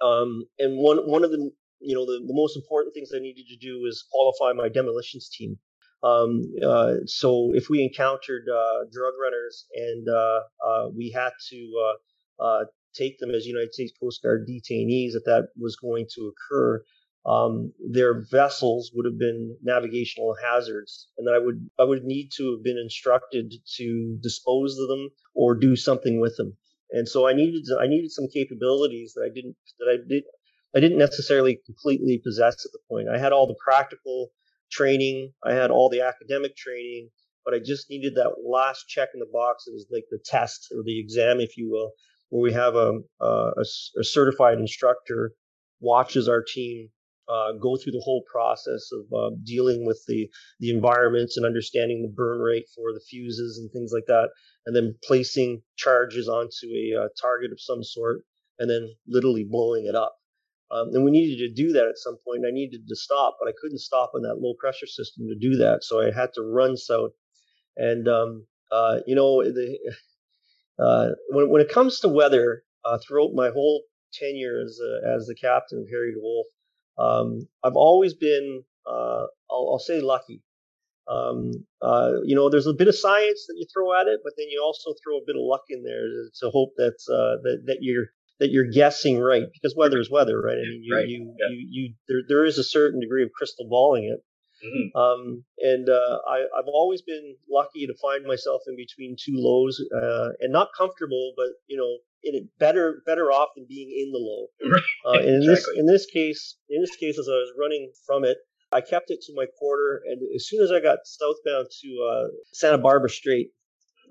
[0.02, 1.52] Um, and one one of the
[1.86, 5.30] you know, the, the most important things I needed to do is qualify my demolitions
[5.30, 5.58] team.
[6.04, 11.72] Um, uh, so if we encountered uh, drug runners and uh, uh we had to
[11.86, 16.32] uh, uh, take them as United States Coast Guard detainees, that that was going to
[16.32, 16.84] occur,
[17.26, 22.52] um, their vessels would have been navigational hazards, and I would I would need to
[22.52, 26.56] have been instructed to dispose of them or do something with them.
[26.92, 30.24] And so I needed I needed some capabilities that I didn't that I did
[30.76, 33.08] I didn't necessarily completely possess at the point.
[33.10, 34.32] I had all the practical
[34.72, 37.10] training, I had all the academic training,
[37.46, 39.66] but I just needed that last check in the box.
[39.68, 41.92] It was like the test or the exam, if you will,
[42.30, 43.52] where we have a, a,
[44.00, 45.32] a certified instructor
[45.80, 46.90] watches our team
[47.28, 52.02] uh, go through the whole process of uh, dealing with the the environments and understanding
[52.02, 54.30] the burn rate for the fuses and things like that,
[54.66, 58.22] and then placing charges onto a uh, target of some sort,
[58.60, 60.16] and then literally blowing it up.
[60.72, 62.44] Um, and we needed to do that at some point.
[62.48, 65.58] I needed to stop, but I couldn't stop on that low pressure system to do
[65.58, 65.84] that.
[65.84, 67.12] So I had to run south.
[67.78, 69.78] And, um, uh, you know, the,
[70.80, 73.84] uh, when, when it comes to weather, uh, throughout my whole
[74.14, 74.80] tenure as,
[75.16, 76.44] as the captain of Harry DeWolf,
[76.98, 80.42] um, I've always been, uh, I'll, I'll, say lucky.
[81.08, 84.34] Um, uh, you know, there's a bit of science that you throw at it, but
[84.38, 86.08] then you also throw a bit of luck in there
[86.42, 88.08] to, hope that, uh, that, that you're,
[88.40, 90.58] that you're guessing right because weather is weather, right?
[90.58, 91.08] I mean, you right.
[91.08, 91.56] You, yeah.
[91.56, 94.24] you, you, there, there is a certain degree of crystal balling it.
[94.66, 94.98] Mm-hmm.
[94.98, 99.82] Um, and uh, I, have always been lucky to find myself in between two lows,
[99.94, 104.12] uh, and not comfortable, but you know, in it better better off than being in
[104.12, 104.48] the low.
[104.66, 104.84] Right.
[105.06, 105.54] Uh, and in exactly.
[105.54, 108.38] this in this case, in this case, as I was running from it,
[108.72, 112.28] I kept it to my quarter, and as soon as I got southbound to uh,
[112.54, 113.52] Santa Barbara Strait,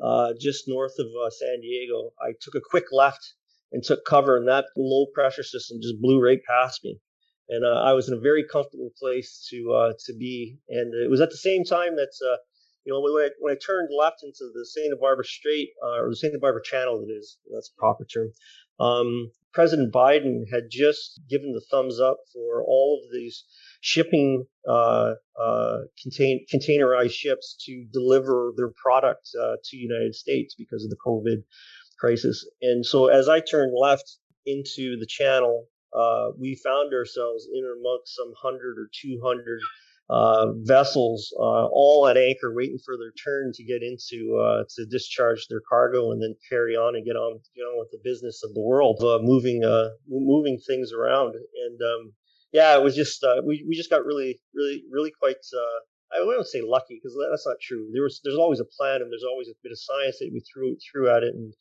[0.03, 3.35] uh, just north of uh, San Diego, I took a quick left
[3.73, 6.99] and took cover, and that low pressure system just blew right past me.
[7.49, 11.11] And uh, I was in a very comfortable place to uh, to be, and it
[11.11, 12.37] was at the same time that uh,
[12.85, 16.11] you know when I, when I turned left into the Santa Barbara Strait uh, or
[16.11, 18.33] the Santa Barbara Channel, it is that's a proper term.
[18.81, 23.45] Um, President Biden had just given the thumbs up for all of these
[23.81, 30.83] shipping uh, uh, contain, containerized ships to deliver their product uh, to United States because
[30.83, 31.45] of the COVID
[32.01, 32.45] crisis.
[32.63, 38.17] And so as I turned left into the channel, uh, we found ourselves in amongst
[38.17, 39.61] some hundred or 200
[40.11, 44.85] uh, vessels, uh, all at anchor, waiting for their turn to get into uh, to
[44.87, 48.43] discharge their cargo and then carry on and get on, get on with the business
[48.45, 51.35] of the world, uh, moving uh, moving things around.
[51.35, 52.13] And um,
[52.53, 55.37] yeah, it was just we we just got really really really quite
[56.15, 57.91] I wouldn't say lucky because that's not true.
[57.93, 60.41] There was there's always a plan and there's always a bit of science that we
[60.41, 61.55] threw threw at it, and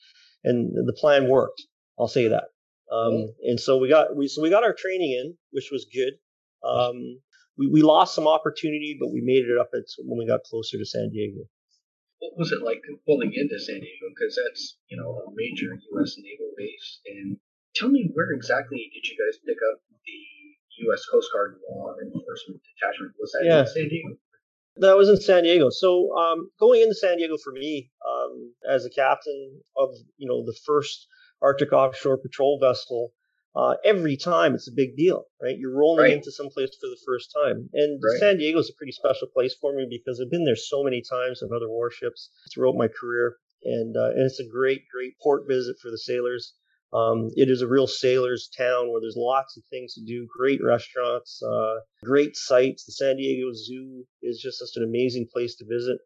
[0.44, 1.64] and the plan worked.
[2.00, 2.46] I'll say that.
[2.92, 3.34] Um.
[3.44, 6.14] And so we got we so we got our training in, which was good.
[6.64, 7.20] Um,
[7.58, 10.78] we, we lost some opportunity, but we made it up at, when we got closer
[10.78, 11.46] to San Diego.
[12.20, 14.08] What was it like pulling into San Diego?
[14.16, 16.16] Because that's you know a major U.S.
[16.18, 17.02] naval base.
[17.06, 17.38] And
[17.76, 21.06] tell me where exactly did you guys pick up the U.S.
[21.12, 23.14] Coast Guard law enforcement detachment?
[23.20, 23.60] Was that yeah.
[23.62, 24.16] in San Diego?
[24.78, 25.70] That was in San Diego.
[25.70, 30.46] So um, going into San Diego for me, um, as a captain of you know
[30.46, 31.08] the first
[31.42, 33.12] Arctic offshore patrol vessel,
[33.56, 35.58] uh, every time it's a big deal, right?
[35.58, 36.14] You're rolling right.
[36.14, 37.70] into some place for the first time.
[37.74, 38.20] And right.
[38.20, 41.04] San Diego is a pretty special place for me because I've been there so many
[41.08, 43.38] times on other warships throughout my career.
[43.64, 46.54] And, uh, and it's a great, great port visit for the sailors.
[46.94, 50.62] Um, it is a real sailors town where there's lots of things to do, great
[50.64, 52.86] restaurants, uh, great sights.
[52.86, 56.00] The San Diego Zoo is just such an amazing place to visit.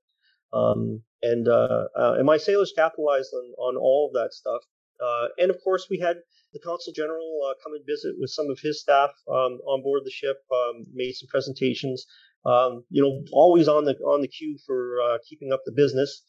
[0.53, 4.62] Um, and, uh, uh, and my sailors capitalized on, on all of that stuff.
[5.01, 6.17] Uh, and of course, we had
[6.58, 10.02] the consul general uh, come and visit with some of his staff um, on board
[10.04, 12.06] the ship, um, made some presentations.
[12.46, 16.24] Um, you know, always on the on the queue for uh, keeping up the business,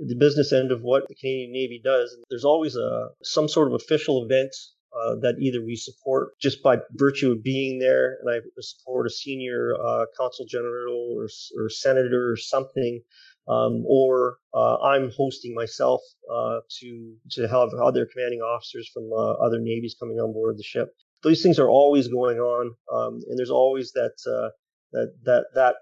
[0.00, 2.16] the business end of what the Canadian Navy does.
[2.30, 4.54] There's always a some sort of official event
[4.94, 9.10] uh, that either we support just by virtue of being there, and I support a
[9.10, 13.02] senior uh, consul general or, or senator or something
[13.48, 16.00] um, or uh, I'm hosting myself
[16.32, 20.62] uh, to to have other commanding officers from uh, other navies coming on board the
[20.62, 20.94] ship.
[21.22, 24.50] These things are always going on, um, and there's always that uh,
[24.92, 25.74] that that that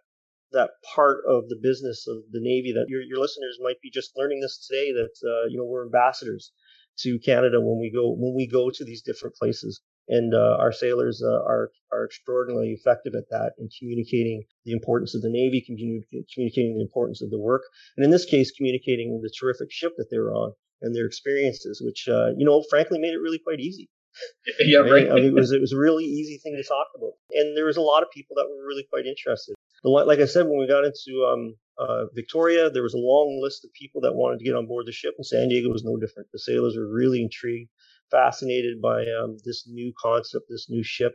[0.53, 4.12] that part of the business of the Navy that your your listeners might be just
[4.16, 4.92] learning this today.
[4.92, 6.53] That uh, you know we're ambassadors
[7.01, 10.73] to Canada when we go when we go to these different places and uh, our
[10.73, 15.61] sailors uh, are are extraordinarily effective at that in communicating the importance of the Navy,
[15.61, 17.62] communicating the importance of the work,
[17.97, 21.81] and in this case, communicating the terrific ship that they were on and their experiences,
[21.85, 23.88] which uh, you know, frankly, made it really quite easy.
[24.61, 25.11] yeah, right.
[25.11, 27.65] I mean, it was it was a really easy thing to talk about, and there
[27.65, 29.55] was a lot of people that were really quite interested.
[29.85, 33.65] Like I said, when we got into um, uh, Victoria, there was a long list
[33.65, 35.97] of people that wanted to get on board the ship, and San Diego was no
[35.97, 36.29] different.
[36.33, 37.71] The sailors were really intrigued
[38.12, 41.14] fascinated by um, this new concept, this new ship.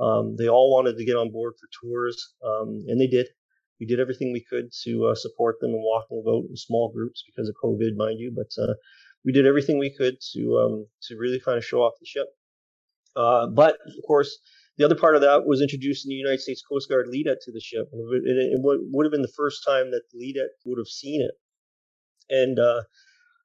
[0.00, 3.28] Um, they all wanted to get on board for tours, um, and they did.
[3.80, 6.92] We did everything we could to uh, support them and walk them about in small
[6.92, 8.32] groups because of COVID, mind you.
[8.34, 8.74] But uh,
[9.24, 12.26] we did everything we could to um, to really kind of show off the ship.
[13.16, 14.38] Uh, but of course,
[14.78, 17.60] the other part of that was introducing the United States Coast Guard LEDET to the
[17.60, 17.88] ship.
[17.92, 21.20] It, it, it would have been the first time that the LEDET would have seen
[21.20, 21.34] it.
[22.30, 22.82] And uh,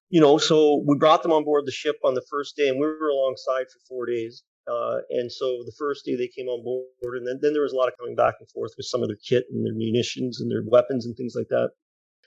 [0.10, 2.80] you know, so we brought them on board the ship on the first day, and
[2.80, 4.44] we were alongside for four days.
[4.70, 7.72] Uh, and so the first day they came on board, and then, then there was
[7.72, 10.42] a lot of coming back and forth with some of their kit and their munitions
[10.42, 11.70] and their weapons and things like that.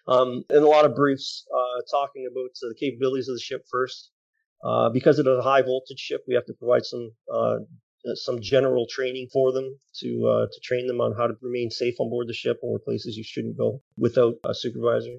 [0.06, 4.10] Um, and a lot of briefs uh, talking about the capabilities of the ship first.
[4.62, 7.56] Uh, because it is a high voltage ship, we have to provide some uh,
[8.14, 11.94] some general training for them to uh, to train them on how to remain safe
[11.98, 15.16] on board the ship where places you shouldn't go without a supervisor.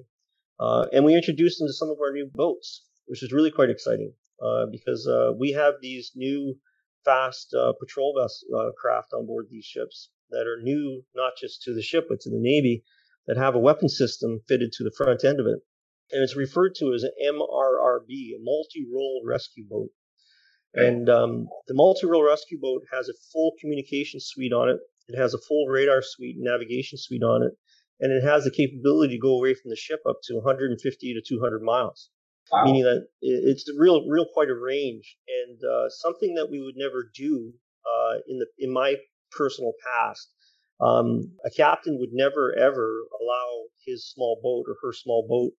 [0.60, 3.70] Uh, and we introduced them to some of our new boats, which is really quite
[3.70, 4.12] exciting
[4.42, 6.56] uh, because uh, we have these new
[7.04, 11.62] fast uh, patrol vessel uh, craft on board these ships that are new not just
[11.62, 12.84] to the ship but to the Navy
[13.26, 15.60] that have a weapon system fitted to the front end of it.
[16.10, 19.90] And it's referred to as an MRRB, a multi-role rescue boat.
[20.74, 24.78] And um, the multi-role rescue boat has a full communication suite on it.
[25.08, 27.52] It has a full radar suite and navigation suite on it
[28.02, 31.22] and it has the capability to go away from the ship up to 150 to
[31.26, 32.10] 200 miles.
[32.50, 32.64] Wow.
[32.64, 37.08] Meaning that it's real, real quite a range, and uh, something that we would never
[37.14, 37.54] do
[37.86, 38.96] uh, in the in my
[39.30, 40.28] personal past.
[40.80, 45.52] Um, a captain would never ever allow his small boat or her small boat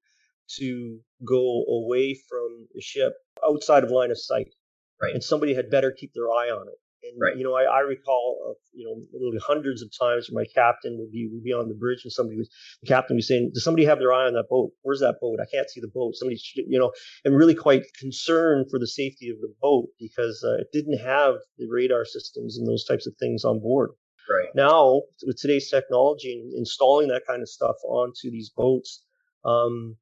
[0.58, 3.14] to go away from the ship
[3.48, 4.54] outside of line of sight.
[5.02, 5.14] Right.
[5.14, 6.80] And somebody had better keep their eye on it.
[7.04, 7.36] And right.
[7.38, 11.12] you know, I, I recall, uh, you know, literally hundreds of times my captain would
[11.12, 12.50] be would be on the bridge and somebody was
[12.82, 14.72] the captain was saying, "Does somebody have their eye on that boat?
[14.82, 15.40] Where's that boat?
[15.42, 16.92] I can't see the boat." Somebody, you know,
[17.26, 21.36] and really quite concerned for the safety of the boat because uh, it didn't have
[21.58, 23.92] the radar systems and those types of things on board.
[24.30, 24.50] Right.
[24.56, 29.04] Now, with today's technology and installing that kind of stuff onto these boats,
[29.44, 29.98] um,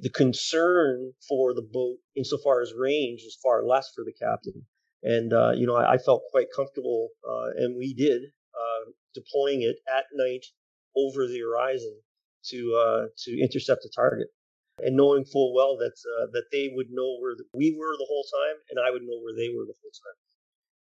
[0.00, 4.66] the concern for the boat, insofar as range, is far less for the captain.
[5.02, 8.22] And, uh, you know, I, I, felt quite comfortable, uh, and we did,
[8.54, 10.46] uh, deploying it at night
[10.96, 11.98] over the horizon
[12.50, 14.28] to, uh, to intercept a target.
[14.78, 18.06] And knowing full well that, uh, that they would know where the, we were the
[18.08, 20.18] whole time, and I would know where they were the whole time.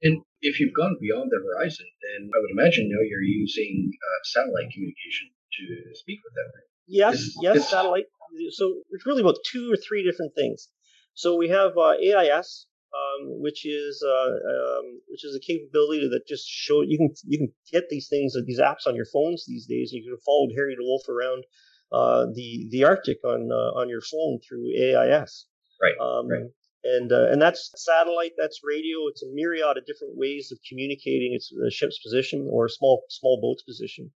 [0.02, 4.20] And if you've gone beyond the horizon, then I would imagine now you're using uh,
[4.24, 6.52] satellite communication to speak with them.
[6.88, 7.70] Yes, this, yes, this...
[7.70, 8.06] satellite.
[8.52, 10.70] So it's really about two or three different things.
[11.14, 16.48] So we have AIS, um, which is uh, um, which is a capability that just
[16.48, 19.92] show you can you can get these things these apps on your phones these days.
[19.92, 21.44] You can follow Harry DeWolf around
[21.92, 25.46] uh, the the Arctic on uh, on your phone through AIS.
[25.82, 25.98] Right.
[26.00, 26.50] Um, right.
[26.84, 29.08] And uh, and that's satellite, that's radio.
[29.08, 33.04] It's a myriad of different ways of communicating its the ship's position or a small
[33.10, 34.12] small boat's position.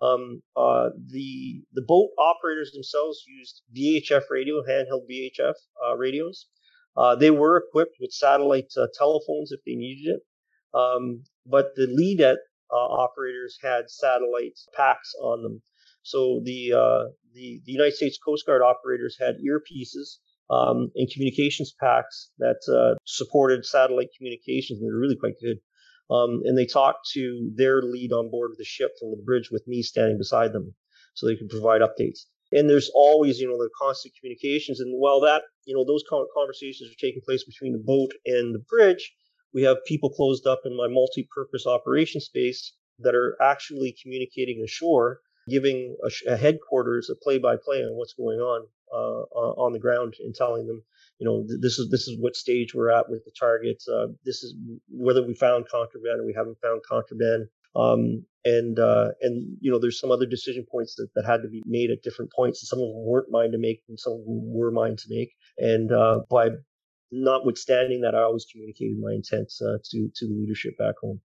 [0.00, 5.54] Um, uh, the the boat operators themselves used VHF radio, handheld VHF
[5.84, 6.46] uh, radios.
[6.98, 10.20] Uh, they were equipped with satellite uh, telephones if they needed it,
[10.78, 12.38] um, but the LEDET
[12.72, 15.62] uh, operators had satellite packs on them.
[16.02, 20.18] So the, uh, the the United States Coast Guard operators had earpieces
[20.50, 22.60] um, and communications packs that
[23.04, 25.58] supported satellite communications, and they're really quite good.
[26.10, 29.66] Um, and they talked to their lead on board the ship from the bridge with
[29.66, 30.74] me standing beside them
[31.14, 32.20] so they could provide updates.
[32.52, 34.80] And there's always, you know, the constant communications.
[34.80, 36.02] And while that, you know, those
[36.34, 39.12] conversations are taking place between the boat and the bridge,
[39.52, 45.20] we have people closed up in my multi-purpose operation space that are actually communicating ashore,
[45.48, 49.22] giving a, a headquarters a play-by-play on what's going on uh,
[49.60, 50.82] on the ground and telling them,
[51.18, 53.88] you know, this is this is what stage we're at with the targets.
[53.88, 54.54] Uh, this is
[54.88, 57.48] whether we found contraband or we haven't found contraband.
[57.76, 61.48] Um, and uh, and you know, there's some other decision points that, that had to
[61.48, 64.14] be made at different points, and some of them weren't mine to make, and some
[64.14, 65.32] of them were mine to make.
[65.58, 66.50] And uh, by
[67.10, 71.20] notwithstanding that, I always communicated my intent uh, to to the leadership back home.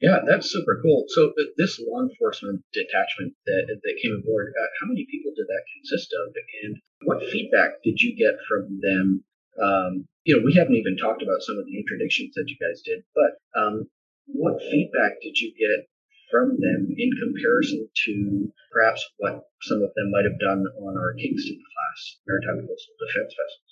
[0.00, 1.04] Yeah, that's super cool.
[1.08, 5.64] So this law enforcement detachment that that came aboard, uh, how many people did that
[5.76, 6.32] consist of,
[6.64, 9.24] and what feedback did you get from them?
[9.60, 12.80] Um, you know, we haven't even talked about some of the interdictions that you guys
[12.80, 13.90] did, but um,
[14.34, 15.88] what feedback did you get
[16.30, 21.14] from them in comparison to perhaps what some of them might have done on our
[21.18, 23.70] Kingston class maritime coastal defense vessels?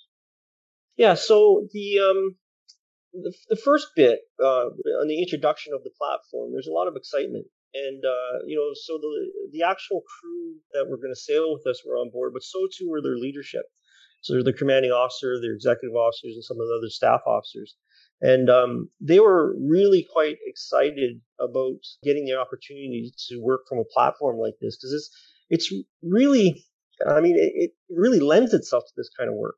[0.97, 2.35] Yeah, so the um,
[3.13, 4.69] the, the first bit uh,
[5.01, 7.47] on the introduction of the platform, there's a lot of excitement.
[7.73, 9.13] And, uh, you know, so the,
[9.51, 12.67] the actual crew that were going to sail with us were on board, but so
[12.73, 13.61] too were their leadership.
[14.21, 17.77] So they're the commanding officer, their executive officers, and some of the other staff officers.
[18.21, 23.85] And um, they were really quite excited about getting the opportunity to work from a
[23.93, 25.09] platform like this because it's,
[25.49, 26.65] it's really,
[27.07, 29.55] I mean, it, it really lends itself to this kind of work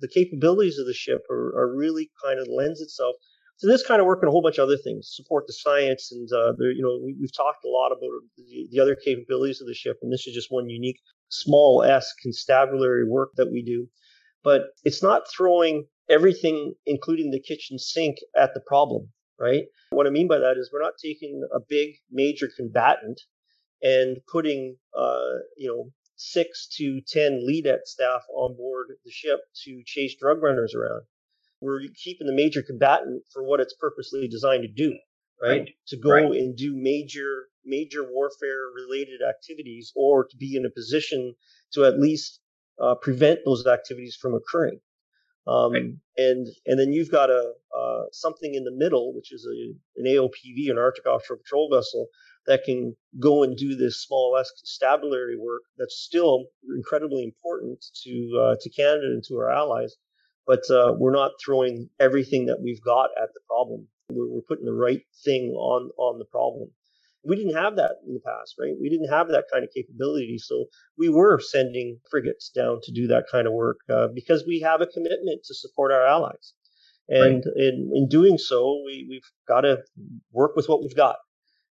[0.00, 3.16] the capabilities of the ship are, are really kind of lends itself
[3.60, 6.12] to this kind of work and a whole bunch of other things, support the science.
[6.12, 9.60] And, uh, there, you know, we, have talked a lot about the, the, other capabilities
[9.60, 9.98] of the ship.
[10.02, 13.88] And this is just one unique small S constabulary work that we do.
[14.44, 19.64] But it's not throwing everything, including the kitchen sink, at the problem, right?
[19.90, 23.20] What I mean by that is we're not taking a big major combatant
[23.82, 29.82] and putting, uh, you know, six to 10 LEDET staff on board the ship to
[29.86, 31.02] chase drug runners around.
[31.60, 34.96] We're keeping the major combatant for what it's purposely designed to do,
[35.42, 35.60] right?
[35.60, 35.68] right.
[35.88, 36.24] To go right.
[36.32, 41.34] and do major, major warfare related activities or to be in a position
[41.72, 42.40] to at least
[42.80, 44.80] uh, prevent those activities from occurring.
[45.48, 45.82] Um, right.
[46.18, 50.06] And and then you've got a uh, something in the middle, which is a, an
[50.06, 52.08] AOPV, an Arctic Offshore Patrol vessel,
[52.46, 56.46] that can go and do this small S constabulary work that's still
[56.76, 59.96] incredibly important to uh, to Canada and to our allies.
[60.46, 63.86] But uh, we're not throwing everything that we've got at the problem.
[64.10, 66.70] We're, we're putting the right thing on on the problem.
[67.28, 68.74] We didn't have that in the past, right?
[68.80, 70.66] We didn't have that kind of capability, so
[70.96, 74.80] we were sending frigates down to do that kind of work uh, because we have
[74.80, 76.54] a commitment to support our allies.
[77.08, 77.56] And right.
[77.56, 79.78] in, in doing so, we, we've got to
[80.32, 81.16] work with what we've got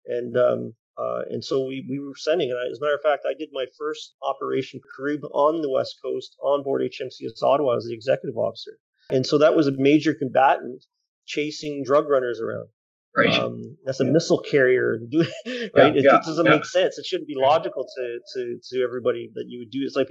[0.07, 2.71] and um, uh, and so we, we were sending it.
[2.71, 6.35] As a matter of fact, I did my first Operation Caribbe on the West Coast
[6.41, 8.79] on board HMCS Ottawa as the executive officer.
[9.11, 10.83] And so that was a major combatant
[11.27, 12.69] chasing drug runners around.
[13.17, 13.33] Right.
[13.33, 14.11] Um, that's a yeah.
[14.11, 15.27] missile carrier, right?
[15.75, 16.99] Yeah, it, yeah, doesn't make sense.
[16.99, 19.79] It shouldn't be logical to, to, to everybody that you would do.
[19.81, 20.07] It's like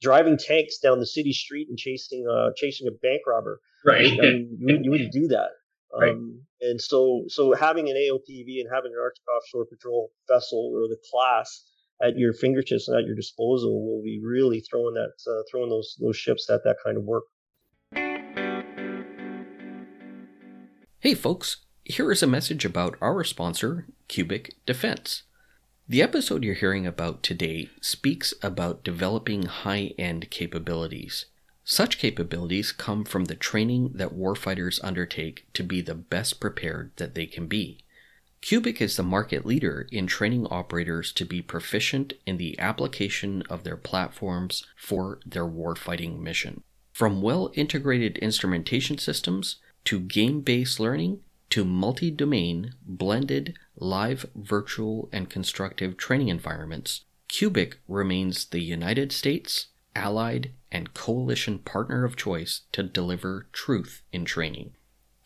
[0.00, 3.60] driving tanks down the city street and chasing uh, chasing a bank robber.
[3.84, 4.06] Right.
[4.06, 5.50] I mean, you, you wouldn't do that.
[5.98, 6.10] Right.
[6.10, 10.88] Um, and so, so having an AOPV and having an Arctic Offshore Patrol vessel or
[10.88, 11.64] the class
[12.02, 15.96] at your fingertips and at your disposal will be really throwing that, uh, throwing those
[16.00, 17.24] those ships at that kind of work.
[20.98, 21.65] Hey, folks!
[21.88, 25.22] Here is a message about our sponsor, Cubic Defense.
[25.88, 31.26] The episode you're hearing about today speaks about developing high end capabilities.
[31.62, 37.14] Such capabilities come from the training that warfighters undertake to be the best prepared that
[37.14, 37.84] they can be.
[38.40, 43.62] Cubic is the market leader in training operators to be proficient in the application of
[43.62, 46.64] their platforms for their warfighting mission.
[46.92, 51.20] From well integrated instrumentation systems to game based learning
[51.50, 59.66] to multi domain, blended, live, virtual, and constructive training environments, Cubic remains the United States,
[59.94, 64.72] allied, and coalition partner of choice to deliver truth in training.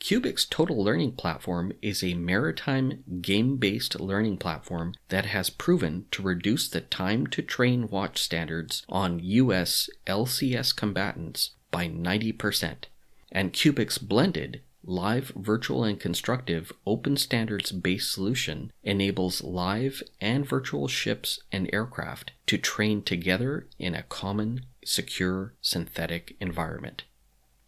[0.01, 6.23] Cubic's Total Learning Platform is a maritime game based learning platform that has proven to
[6.23, 9.91] reduce the time to train watch standards on U.S.
[10.07, 12.85] LCS combatants by 90%.
[13.31, 20.88] And Cubic's blended, live, virtual, and constructive open standards based solution enables live and virtual
[20.88, 27.05] ships and aircraft to train together in a common, secure, synthetic environment.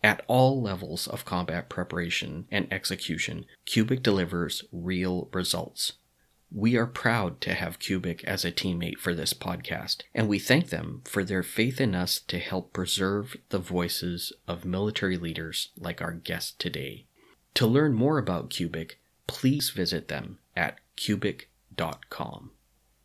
[0.02, 5.92] At all levels of combat preparation and execution, Cubic delivers real results.
[6.54, 10.68] We are proud to have Cubic as a teammate for this podcast, and we thank
[10.68, 16.02] them for their faith in us to help preserve the voices of military leaders like
[16.02, 17.06] our guest today.
[17.54, 22.50] To learn more about Cubic, please visit them at cubic.com.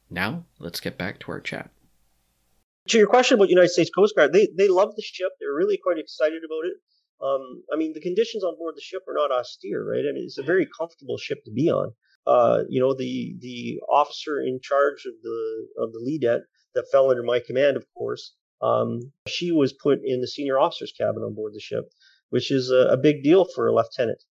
[0.10, 1.72] Now, let's get back to our chat
[2.90, 5.30] to your question about United States Coast Guard, they they love the ship.
[5.40, 6.78] They're really quite excited about it.
[7.20, 10.06] Um, I mean, the conditions on board the ship are not austere, right?
[10.08, 11.94] I mean, it's a very comfortable ship to be on.
[12.26, 16.42] Uh, you know, the the officer in charge of the of the LEDET
[16.76, 20.94] that fell under my command, of course, um, she was put in the senior officer's
[20.94, 21.86] cabin on board the ship,
[22.30, 24.24] which is a, a big deal for a lieutenant,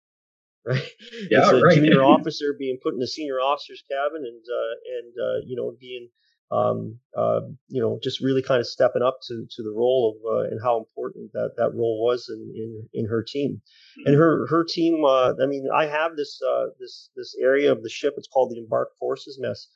[0.66, 0.82] right?
[1.30, 1.74] Yeah, it's a right.
[1.74, 5.74] junior officer being put in the senior officer's cabin and uh, and uh, you know
[5.78, 6.08] being
[6.50, 10.32] um, uh, you know, just really kind of stepping up to, to the role of
[10.32, 13.60] uh, and how important that, that role was in, in, in her team.
[14.04, 14.20] And mm-hmm.
[14.20, 17.90] her her team, uh, I mean, I have this uh, this this area of the
[17.90, 18.14] ship.
[18.16, 19.68] It's called the Embarked Forces Mess.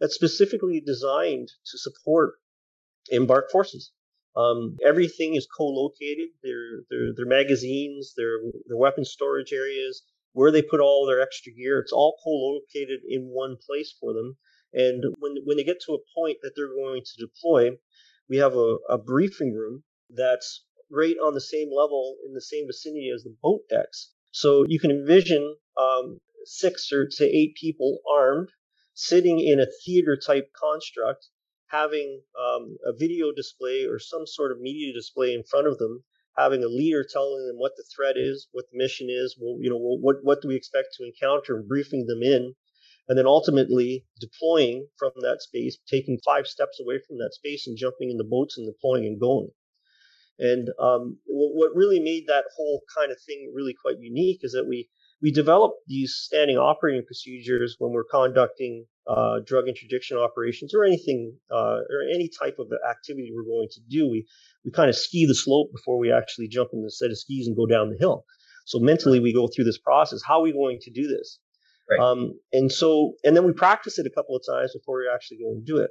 [0.00, 2.34] That's specifically designed to support
[3.10, 3.90] embarked forces.
[4.36, 6.28] Um, everything is co-located.
[6.42, 11.52] Their their their magazines, their their weapon storage areas, where they put all their extra
[11.52, 11.80] gear.
[11.80, 14.36] It's all co-located in one place for them
[14.72, 17.78] and when, when they get to a point that they're going to deploy,
[18.28, 22.66] we have a, a briefing room that's right on the same level in the same
[22.66, 24.12] vicinity as the boat decks.
[24.30, 28.50] So you can envision um, six or to eight people armed
[28.94, 31.28] sitting in a theater type construct,
[31.68, 36.04] having um, a video display or some sort of media display in front of them,
[36.38, 39.68] having a leader telling them what the threat is, what the mission is, well, you
[39.68, 42.54] know, what what do we expect to encounter, and briefing them in
[43.08, 47.76] and then ultimately deploying from that space, taking five steps away from that space and
[47.76, 49.48] jumping in the boats and deploying and going.
[50.38, 54.68] And um, what really made that whole kind of thing really quite unique is that
[54.68, 54.88] we
[55.20, 61.34] we develop these standing operating procedures when we're conducting uh, drug interdiction operations or anything
[61.50, 64.08] uh, or any type of activity we're going to do.
[64.08, 64.26] We
[64.64, 67.46] we kind of ski the slope before we actually jump in the set of skis
[67.46, 68.24] and go down the hill.
[68.66, 70.20] So mentally, we go through this process.
[70.26, 71.38] How are we going to do this?
[71.90, 72.00] Right.
[72.00, 75.38] Um, and so, and then we practice it a couple of times before we actually
[75.38, 75.90] go and do it.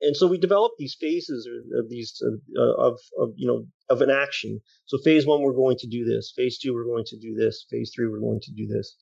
[0.00, 4.10] And so we develop these phases of these uh, of, of you know of an
[4.10, 4.60] action.
[4.86, 6.32] So phase one, we're going to do this.
[6.34, 7.66] Phase two, we're going to do this.
[7.68, 8.96] Phase three, we're going to do this.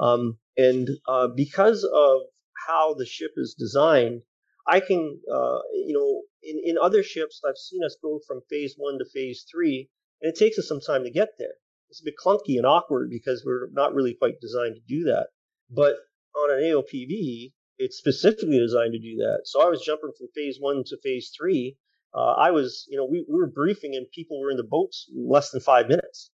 [0.00, 2.22] Um, and uh, because of
[2.66, 4.22] how the ship is designed,
[4.66, 8.74] I can uh, you know in in other ships I've seen us go from phase
[8.76, 9.88] one to phase three,
[10.20, 11.54] and it takes us some time to get there.
[11.90, 15.28] It's a bit clunky and awkward because we're not really quite designed to do that.
[15.70, 15.94] But
[16.34, 19.42] on an AOPV, it's specifically designed to do that.
[19.44, 21.76] So I was jumping from phase one to phase three.
[22.14, 25.10] Uh, I was, you know, we, we were briefing and people were in the boats
[25.14, 26.30] less than five minutes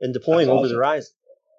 [0.00, 1.12] and deploying over the horizon.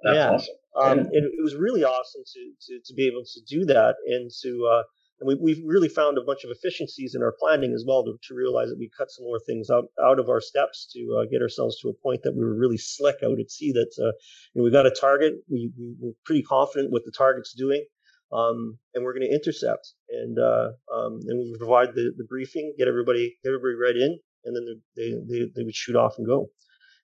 [0.04, 0.30] That's yeah.
[0.30, 0.56] awesome.
[0.78, 4.30] Um, and it was really awesome to, to, to be able to do that and
[4.44, 4.84] to, uh,
[5.20, 8.14] and we, we've really found a bunch of efficiencies in our planning as well to,
[8.28, 11.26] to realize that we cut some more things out, out of our steps to uh,
[11.32, 13.72] get ourselves to a point that we were really slick out at sea.
[13.72, 14.12] That uh,
[14.54, 17.86] you know, we got a target, we, we were pretty confident what the target's doing,
[18.32, 19.94] um, and we're going to intercept.
[20.10, 23.96] And uh, um, and we would provide the, the briefing, get everybody get everybody read
[23.96, 26.50] in, and then they they, they would shoot off and go.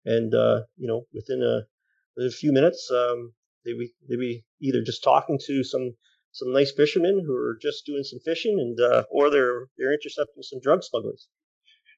[0.05, 1.67] And uh, you know, within a,
[2.15, 3.33] within a few minutes, um,
[3.65, 5.95] they be they be either just talking to some
[6.31, 10.43] some nice fishermen who are just doing some fishing, and uh, or they're they're intercepting
[10.43, 11.27] some drug smugglers.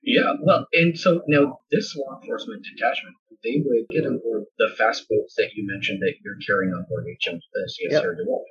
[0.03, 4.69] Yeah, well, and so now this law enforcement detachment, they would get on board the
[4.77, 8.01] fast boats that you mentioned that you're carrying on board HMCS yeah.
[8.01, 8.43] DeWolf.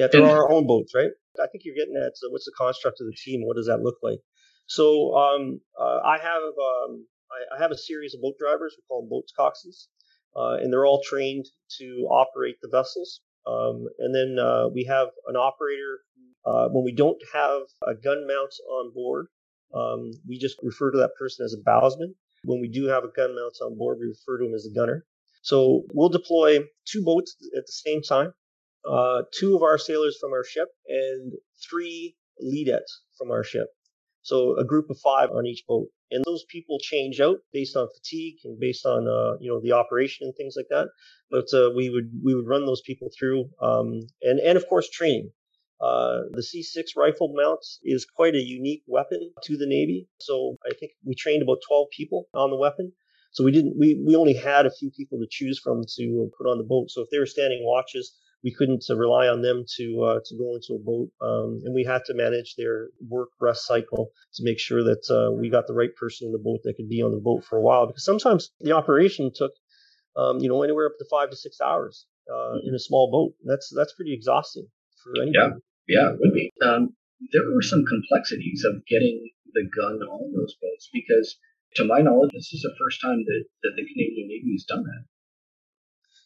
[0.00, 1.10] Yeah, they're and, our own boats, right?
[1.38, 3.42] I think you're getting at so what's the construct of the team?
[3.44, 4.20] What does that look like?
[4.66, 8.74] So um, uh, I have um, I, I, have a series of boat drivers.
[8.78, 9.88] We call them boats coxes,
[10.34, 11.44] uh, and they're all trained
[11.78, 13.20] to operate the vessels.
[13.46, 16.00] Um, and then uh, we have an operator
[16.46, 19.26] uh, when we don't have a gun mount on board.
[19.74, 22.14] Um, we just refer to that person as a bowsman.
[22.44, 24.74] When we do have a gun mount on board, we refer to him as a
[24.74, 25.04] gunner.
[25.42, 28.32] So we'll deploy two boats at the same time,
[28.88, 31.32] uh, two of our sailors from our ship, and
[31.68, 33.68] three LEDETs from our ship.
[34.22, 37.88] So a group of five on each boat, and those people change out based on
[37.94, 40.88] fatigue and based on uh, you know the operation and things like that.
[41.30, 44.88] But uh, we would we would run those people through, um, and and of course
[44.90, 45.30] training.
[45.80, 50.08] Uh, the C6 rifle mount is quite a unique weapon to the Navy.
[50.18, 52.92] So I think we trained about 12 people on the weapon.
[53.32, 56.46] So we didn't we, we only had a few people to choose from to put
[56.46, 56.90] on the boat.
[56.90, 58.12] So if they were standing watches,
[58.42, 61.74] we couldn't uh, rely on them to uh, to go into a boat, um, and
[61.74, 65.66] we had to manage their work rest cycle to make sure that uh, we got
[65.66, 67.86] the right person in the boat that could be on the boat for a while.
[67.86, 69.52] Because sometimes the operation took,
[70.16, 73.34] um, you know, anywhere up to five to six hours uh, in a small boat.
[73.44, 74.68] That's that's pretty exhausting
[75.02, 75.60] for anybody.
[75.88, 76.50] Yeah, yeah, it would be.
[76.62, 76.94] Um,
[77.32, 81.36] there were some complexities of getting the gun on those boats because,
[81.76, 84.84] to my knowledge, this is the first time that, that the Canadian Navy has done
[84.84, 85.04] that.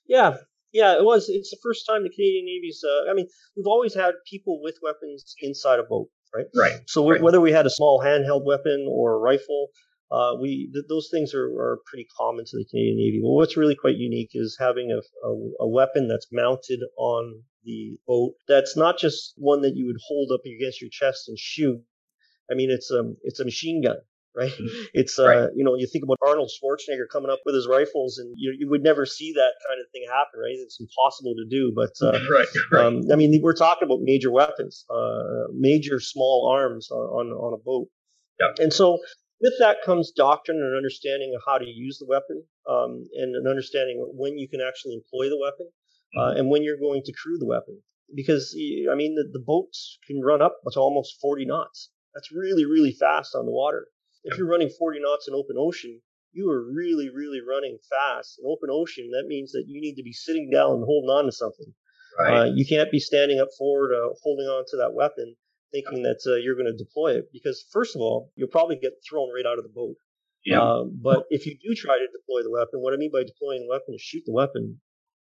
[0.07, 0.37] Yeah,
[0.75, 1.29] yeah, it was.
[1.29, 2.83] It's the first time the Canadian Navy's.
[2.85, 6.47] Uh, I mean, we've always had people with weapons inside a boat, right?
[6.55, 6.81] Right.
[6.87, 7.23] So right.
[7.23, 9.69] whether we had a small handheld weapon or a rifle,
[10.11, 13.21] uh, we th- those things are, are pretty common to the Canadian Navy.
[13.23, 17.97] But what's really quite unique is having a, a, a weapon that's mounted on the
[18.07, 18.35] boat.
[18.49, 21.81] That's not just one that you would hold up against your chest and shoot.
[22.51, 23.99] I mean, it's um, it's a machine gun,
[24.37, 24.51] right?
[24.51, 24.85] Mm-hmm.
[24.93, 25.51] It's uh, right.
[25.55, 28.69] you know, you think about Arnold Schwarzenegger coming up with his rifles, and you, you
[28.69, 30.57] would never see that kind of thing happen, right?
[30.57, 31.73] It's impossible to do.
[31.75, 32.87] But uh, right, right.
[32.87, 37.63] Um, I mean, we're talking about major weapons, uh, major small arms on on, a
[37.63, 37.89] boat,
[38.41, 38.63] yeah.
[38.63, 38.99] and so.
[39.41, 43.47] With that comes doctrine and understanding of how to use the weapon, um, and an
[43.47, 45.69] understanding of when you can actually employ the weapon,
[46.17, 46.39] uh, mm-hmm.
[46.39, 47.83] and when you're going to crew the weapon.
[48.15, 48.57] Because
[48.91, 51.91] I mean, the, the boats can run up to almost 40 knots.
[52.15, 53.89] That's really, really fast on the water.
[54.25, 56.01] If you're running 40 knots in open ocean,
[56.33, 58.41] you are really, really running fast.
[58.43, 61.27] In open ocean, that means that you need to be sitting down and holding on
[61.27, 61.73] to something.
[62.19, 62.41] Right.
[62.41, 65.37] Uh, you can't be standing up forward, uh, holding on to that weapon,
[65.73, 67.29] thinking that uh, you're going to deploy it.
[67.33, 69.97] Because first of all, you'll probably get thrown right out of the boat.
[70.45, 70.61] Yeah.
[70.61, 73.63] Um, but if you do try to deploy the weapon, what I mean by deploying
[73.63, 74.81] the weapon is shoot the weapon.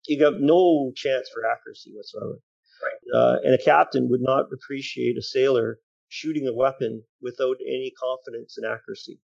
[0.07, 2.37] You have no chance for accuracy whatsoever.
[2.83, 3.19] Right.
[3.19, 5.79] Uh, and a captain would not appreciate a sailor
[6.09, 9.19] shooting a weapon without any confidence and accuracy.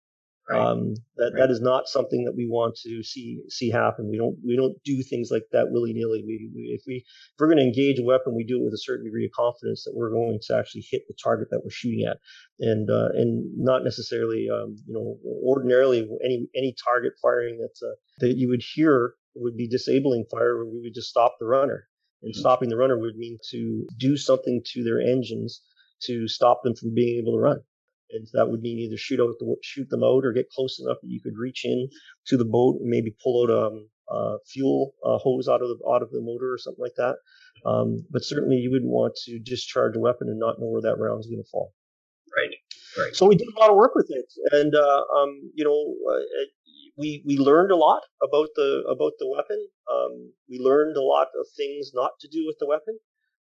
[0.49, 0.61] Right.
[0.61, 1.41] Um, that right.
[1.41, 4.09] that is not something that we want to see see happen.
[4.09, 6.23] We don't we don't do things like that willy nilly.
[6.25, 8.73] We, we, if we if we're going to engage a weapon, we do it with
[8.73, 11.71] a certain degree of confidence that we're going to actually hit the target that we're
[11.71, 12.19] shooting at,
[12.61, 17.97] and uh, and not necessarily um, you know ordinarily any any target firing that's uh,
[18.21, 20.65] that you would hear would be disabling fire.
[20.65, 21.89] We would just stop the runner,
[22.23, 22.39] and mm-hmm.
[22.39, 25.61] stopping the runner would mean to do something to their engines
[26.07, 27.61] to stop them from being able to run.
[28.11, 30.99] And that would mean either shoot out the, shoot them out or get close enough
[31.03, 31.89] that you could reach in
[32.27, 35.79] to the boat and maybe pull out a, um, a fuel hose out of the
[35.91, 37.17] out of the motor or something like that.
[37.69, 40.99] Um, but certainly you wouldn't want to discharge a weapon and not know where that
[41.01, 41.73] round is going to fall.
[42.37, 42.55] Right.
[42.97, 43.17] Right.
[43.17, 46.23] So we did a lot of work with it, and uh, um, you know, uh,
[46.97, 49.67] we we learned a lot about the about the weapon.
[49.93, 52.99] Um, we learned a lot of things not to do with the weapon.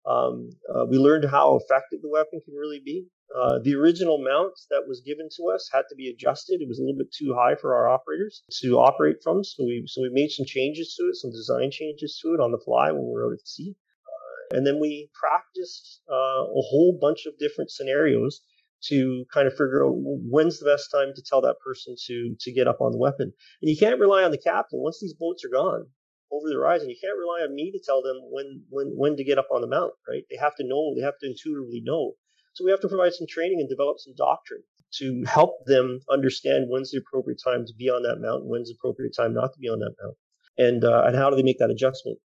[0.06, 3.06] Um, uh, we learned how effective the weapon can really be.
[3.36, 6.60] Uh, the original mount that was given to us had to be adjusted.
[6.60, 9.84] It was a little bit too high for our operators to operate from, so we
[9.88, 12.92] so we made some changes to it, some design changes to it on the fly
[12.92, 13.74] when we were out at sea.
[13.74, 18.42] Uh, and then we practiced uh, a whole bunch of different scenarios
[18.90, 22.52] to kind of figure out when's the best time to tell that person to to
[22.52, 23.32] get up on the weapon.
[23.62, 25.86] And you can't rely on the captain once these boats are gone
[26.32, 26.90] over the horizon.
[26.90, 29.62] You can't rely on me to tell them when when when to get up on
[29.62, 30.24] the mountain, right?
[30.30, 30.94] They have to know.
[30.96, 32.14] They have to intuitively know.
[32.54, 34.64] So we have to provide some training and develop some doctrine
[35.00, 38.76] to help them understand when's the appropriate time to be on that mountain, when's the
[38.76, 40.20] appropriate time not to be on that mountain,
[40.58, 42.20] and uh, and how do they make that adjustment.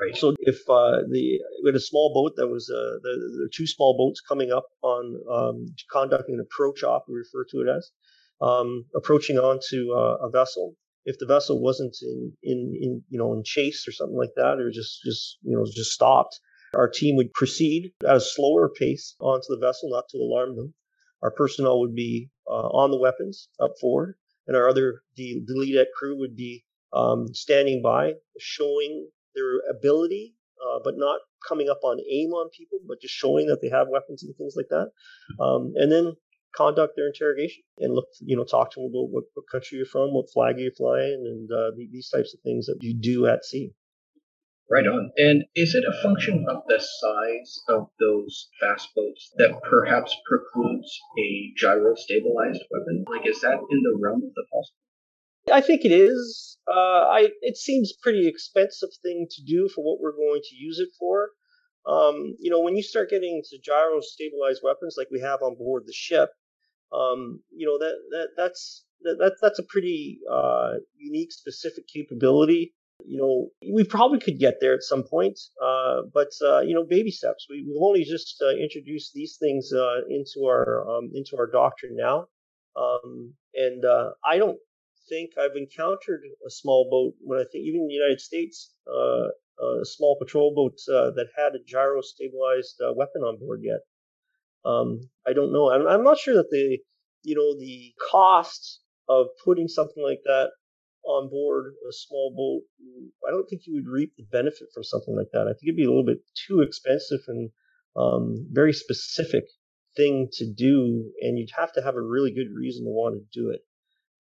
[0.00, 0.16] Right.
[0.16, 3.12] So if uh, the we had a small boat that was uh, the,
[3.44, 7.60] the two small boats coming up on um, conducting an approach off, we refer to
[7.60, 7.90] it as
[8.40, 10.74] um, approaching onto uh, a vessel
[11.04, 14.58] if the vessel wasn't in, in, in, you know, in chase or something like that,
[14.58, 16.40] or just, just, you know, just stopped,
[16.74, 20.74] our team would proceed at a slower pace onto the vessel, not to alarm them.
[21.22, 25.86] Our personnel would be uh, on the weapons up forward, and our other the, lead
[25.96, 31.98] crew would be um, standing by, showing their ability, uh, but not coming up on
[32.10, 34.90] aim on people, but just showing that they have weapons and things like that.
[35.42, 36.12] Um, and then
[36.56, 39.86] conduct their interrogation and look, you know, talk to them about what, what country you're
[39.86, 43.44] from, what flag you're flying, and uh, these types of things that you do at
[43.44, 43.72] sea.
[44.70, 45.10] Right on.
[45.18, 51.00] And is it a function of the size of those fast boats that perhaps precludes
[51.18, 53.04] a gyro stabilized weapon?
[53.10, 54.78] Like, is that in the realm of the possible?
[55.52, 56.56] I think it is.
[56.66, 60.78] Uh, I it seems pretty expensive thing to do for what we're going to use
[60.78, 61.30] it for.
[61.86, 65.56] Um, you know, when you start getting to gyro stabilized weapons like we have on
[65.56, 66.30] board the ship,
[66.94, 72.74] um, you know that that that's that, that's a pretty uh, unique, specific capability.
[73.06, 76.84] You know, we probably could get there at some point, uh, but uh, you know,
[76.88, 77.46] baby steps.
[77.50, 81.96] We, have only just uh, introduced these things uh, into our um, into our doctrine
[81.96, 82.28] now,
[82.76, 84.58] um, and uh, I don't
[85.08, 89.84] think I've encountered a small boat when I think even in the United States, a
[89.84, 93.80] small patrol boat that had a gyro stabilized weapon on board yet.
[94.64, 95.70] Um, I don't know.
[95.70, 96.78] I'm, I'm not sure that the
[97.22, 100.50] you know the cost of putting something like that
[101.04, 102.62] on board a small boat,
[103.28, 105.42] I don't think you would reap the benefit from something like that.
[105.42, 107.50] I think it'd be a little bit too expensive and
[107.96, 109.44] um, very specific
[109.96, 113.40] thing to do, and you'd have to have a really good reason to want to
[113.40, 113.60] do it.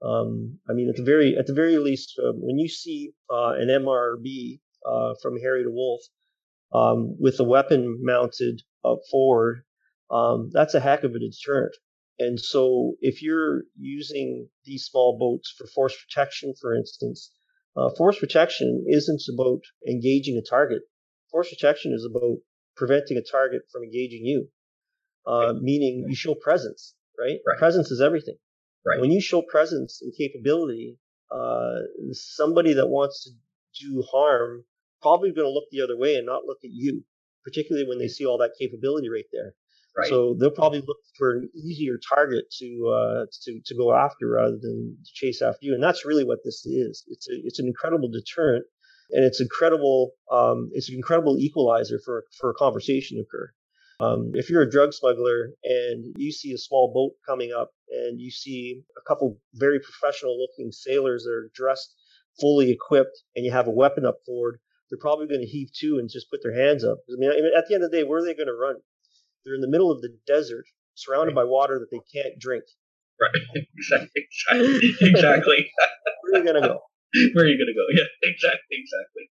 [0.05, 3.53] Um, I mean, at the very at the very least, uh, when you see uh,
[3.57, 5.99] an MRB uh, from Harry DeWolf
[6.73, 9.63] um, with a weapon mounted up forward,
[10.11, 11.75] um, that's a heck of a deterrent.
[12.19, 17.31] And so, if you're using these small boats for force protection, for instance,
[17.75, 20.83] uh, force protection isn't about engaging a target.
[21.31, 22.37] Force protection is about
[22.75, 24.47] preventing a target from engaging you,
[25.25, 27.39] uh, meaning you show presence, right?
[27.47, 27.57] right?
[27.57, 28.35] Presence is everything.
[28.85, 28.99] Right.
[28.99, 30.99] When you show presence and capability,
[31.31, 31.79] uh,
[32.11, 33.31] somebody that wants to
[33.83, 34.65] do harm
[35.01, 37.03] probably going to look the other way and not look at you,
[37.43, 39.55] particularly when they see all that capability right there.
[39.95, 40.09] Right.
[40.09, 44.57] So they'll probably look for an easier target to uh, to to go after rather
[44.59, 45.73] than chase after you.
[45.75, 47.03] And that's really what this is.
[47.07, 48.65] It's a, it's an incredible deterrent,
[49.11, 50.13] and it's incredible.
[50.31, 53.51] Um, it's an incredible equalizer for for a conversation to occur.
[53.99, 58.19] Um, if you're a drug smuggler and you see a small boat coming up and
[58.19, 61.93] you see a couple very professional looking sailors that are dressed
[62.39, 65.99] fully equipped and you have a weapon up forward, they're probably going to heave to
[65.99, 66.97] and just put their hands up.
[67.09, 68.77] I mean, at the end of the day, where are they going to run?
[69.45, 70.65] They're in the middle of the desert,
[70.95, 72.63] surrounded by water that they can't drink.
[73.19, 73.65] Right.
[73.77, 74.23] Exactly.
[75.01, 75.71] Exactly.
[76.23, 76.79] Where are you gonna go?
[77.33, 77.85] Where are you gonna go?
[77.91, 78.07] Yeah.
[78.23, 78.77] Exactly.
[78.79, 79.23] Exactly.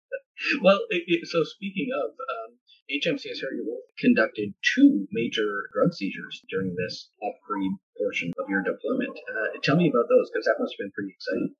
[0.60, 2.58] Well, it, it, so speaking of, um,
[2.90, 9.16] HMCS Harry DeWolf conducted two major drug seizures during this off-creed portion of your deployment.
[9.16, 11.54] Uh, tell me about those, because that must have been pretty exciting.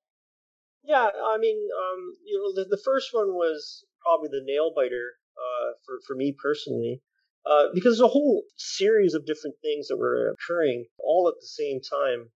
[0.85, 5.15] Yeah, I mean, um, you know, the, the first one was probably the nail biter
[5.39, 7.01] uh, for for me personally.
[7.45, 11.47] Uh, because there's a whole series of different things that were occurring all at the
[11.47, 12.29] same time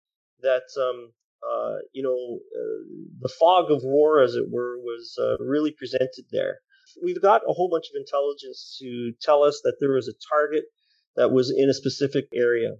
[0.40, 5.36] that um, uh, you know uh, the fog of war as it were was uh,
[5.44, 6.60] really presented there.
[7.02, 10.64] We've got a whole bunch of intelligence to tell us that there was a target
[11.16, 12.70] that was in a specific area.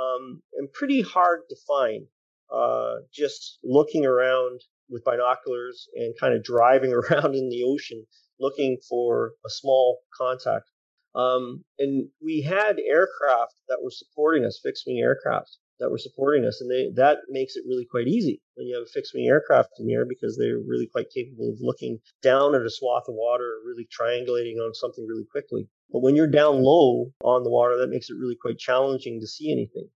[0.00, 2.06] Um, and pretty hard to find
[2.52, 8.06] uh, just looking around with binoculars and kind of driving around in the ocean
[8.40, 10.68] looking for a small contact
[11.14, 16.44] um, and we had aircraft that were supporting us, fixed wing aircraft that were supporting
[16.44, 19.26] us, and they, that makes it really quite easy when you have a fixed wing
[19.26, 23.04] aircraft in the air because they're really quite capable of looking down at a swath
[23.08, 25.68] of water, really triangulating on something really quickly.
[25.90, 29.26] But when you're down low on the water, that makes it really quite challenging to
[29.26, 29.88] see anything.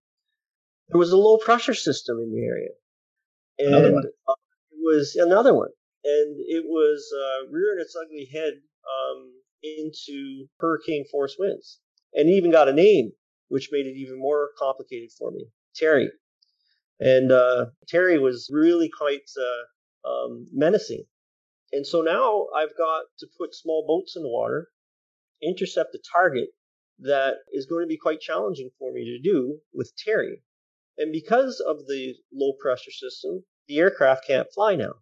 [0.89, 2.69] There was a low pressure system in the area,
[3.57, 4.35] and uh,
[4.71, 5.69] it was another one,
[6.03, 9.31] and it was uh, rearing its ugly head um,
[9.63, 11.79] into hurricane force winds
[12.13, 13.11] and even got a name,
[13.49, 16.09] which made it even more complicated for me Terry.
[16.99, 21.05] And uh, Terry was really quite uh, um, menacing.
[21.71, 24.69] And so now I've got to put small boats in the water,
[25.41, 26.49] intercept a target
[26.99, 30.41] that is going to be quite challenging for me to do with Terry.
[30.97, 34.93] And because of the low pressure system, the aircraft can't fly now.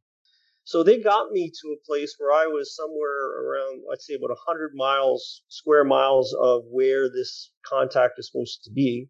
[0.66, 4.32] So they got me to a place where I was somewhere around, let's say, about
[4.32, 9.10] 100 miles, square miles of where this contact is supposed to be.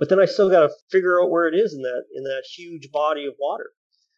[0.00, 2.42] But then I still got to figure out where it is in that in that
[2.56, 3.70] huge body of water.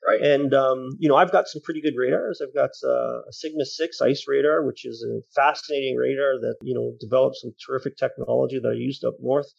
[0.07, 0.21] Right.
[0.21, 2.41] And um, you know, I've got some pretty good radars.
[2.43, 6.75] I've got uh, a Sigma Six ice radar, which is a fascinating radar that you
[6.75, 9.53] know developed some terrific technology that I used up north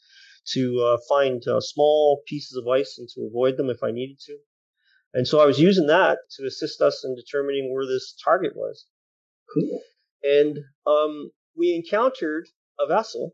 [0.53, 4.20] to uh, find uh, small pieces of ice and to avoid them if I needed
[4.26, 4.38] to.
[5.16, 8.86] And so I was using that to assist us in determining where this target was.
[9.53, 9.80] Cool.
[10.24, 12.47] And um, we encountered
[12.82, 13.32] a vessel,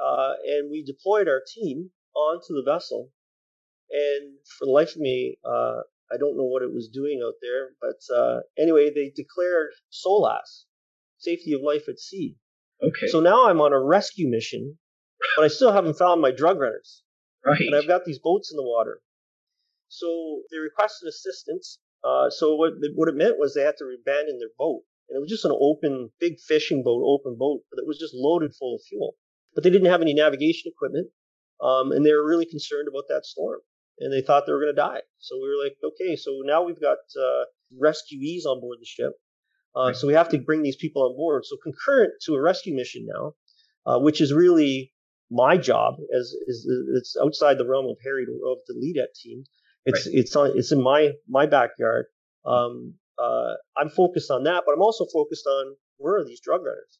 [0.00, 3.10] uh, and we deployed our team onto the vessel.
[3.90, 5.80] And for the life of me, uh,
[6.12, 10.66] I don't know what it was doing out there, but uh, anyway, they declared SOLAS,
[11.18, 12.36] safety of life at sea.
[12.80, 13.08] Okay.
[13.08, 14.78] So now I'm on a rescue mission,
[15.36, 17.02] but I still haven't found my drug runners.
[17.44, 17.62] Right.
[17.62, 19.00] And I've got these boats in the water.
[19.90, 21.78] So they requested assistance.
[22.02, 25.20] Uh, so what what it meant was they had to abandon their boat, and it
[25.20, 28.82] was just an open, big fishing boat, open boat, that was just loaded full of
[28.88, 29.16] fuel.
[29.54, 31.08] But they didn't have any navigation equipment,
[31.60, 33.60] um, and they were really concerned about that storm,
[33.98, 35.02] and they thought they were going to die.
[35.18, 37.44] So we were like, okay, so now we've got uh,
[37.76, 39.12] rescuees on board the ship.
[39.76, 39.96] Uh, right.
[39.96, 41.44] So we have to bring these people on board.
[41.44, 43.34] So concurrent to a rescue mission now,
[43.86, 44.92] uh, which is really
[45.30, 46.66] my job as is
[46.96, 49.44] it's outside the realm of Harry of the LEDET team.
[49.86, 50.14] It's right.
[50.14, 52.06] it's on it's in my my backyard.
[52.44, 56.60] Um, uh, I'm focused on that, but I'm also focused on where are these drug
[56.64, 56.98] runners?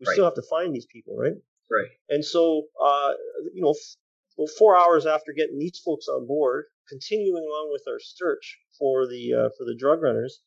[0.00, 0.14] We right.
[0.14, 1.34] still have to find these people, right?
[1.70, 1.90] Right.
[2.08, 3.12] And so, uh,
[3.54, 3.96] you know, f-
[4.36, 9.06] well, four hours after getting these folks on board, continuing along with our search for
[9.06, 10.40] the uh, for the drug runners,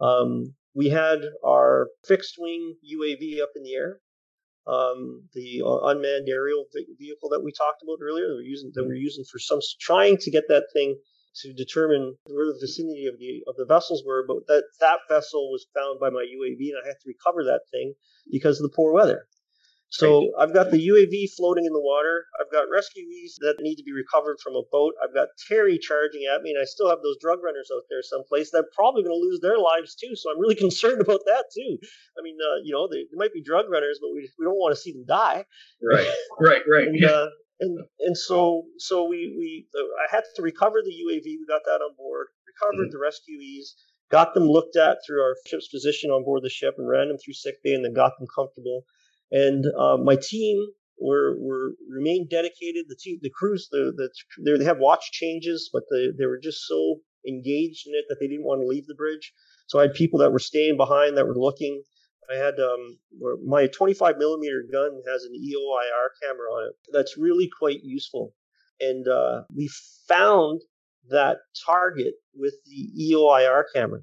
[0.00, 4.00] um, we had our fixed wing UAV up in the air,
[4.66, 6.64] um, the uh, unmanned aerial
[6.98, 10.16] vehicle that we talked about earlier that we're using that we're using for some trying
[10.18, 10.96] to get that thing
[11.36, 14.24] to determine where the vicinity of the of the vessels were.
[14.26, 17.62] But that that vessel was found by my UAV, and I had to recover that
[17.70, 17.94] thing
[18.30, 19.26] because of the poor weather.
[19.90, 22.26] So I've got the UAV floating in the water.
[22.38, 24.94] I've got rescuees that need to be recovered from a boat.
[25.02, 28.02] I've got Terry charging at me, and I still have those drug runners out there
[28.02, 28.50] someplace.
[28.50, 30.14] They're probably going to lose their lives too.
[30.14, 31.78] So I'm really concerned about that too.
[32.16, 34.62] I mean, uh, you know, they, they, might be drug runners, but we, we don't
[34.62, 35.44] want to see them die.
[35.82, 36.06] Right,
[36.38, 36.86] right, right.
[36.94, 37.26] and, uh,
[37.60, 41.24] and and so so we we uh, I had to recover the UAV.
[41.24, 42.28] We got that on board.
[42.46, 42.98] Recovered mm-hmm.
[42.98, 43.74] the rescuees.
[44.10, 47.16] Got them looked at through our ship's physician on board the ship and ran them
[47.18, 48.84] through sick bay and then got them comfortable
[49.30, 50.66] and uh, my team
[51.00, 52.86] were were remained dedicated.
[52.88, 56.66] The team, the crews, the the they have watch changes, but the, they were just
[56.66, 56.96] so
[57.26, 59.32] engaged in it that they didn't want to leave the bridge.
[59.66, 61.82] So I had people that were staying behind that were looking.
[62.30, 62.98] I had um,
[63.44, 66.76] my 25 millimeter gun has an EOIR camera on it.
[66.92, 68.34] That's really quite useful,
[68.80, 69.68] and uh, we
[70.08, 70.60] found
[71.08, 74.00] that target with the EOIR camera,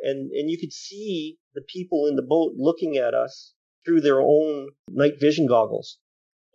[0.00, 3.54] and and you could see the people in the boat looking at us
[3.84, 5.98] through their own night vision goggles.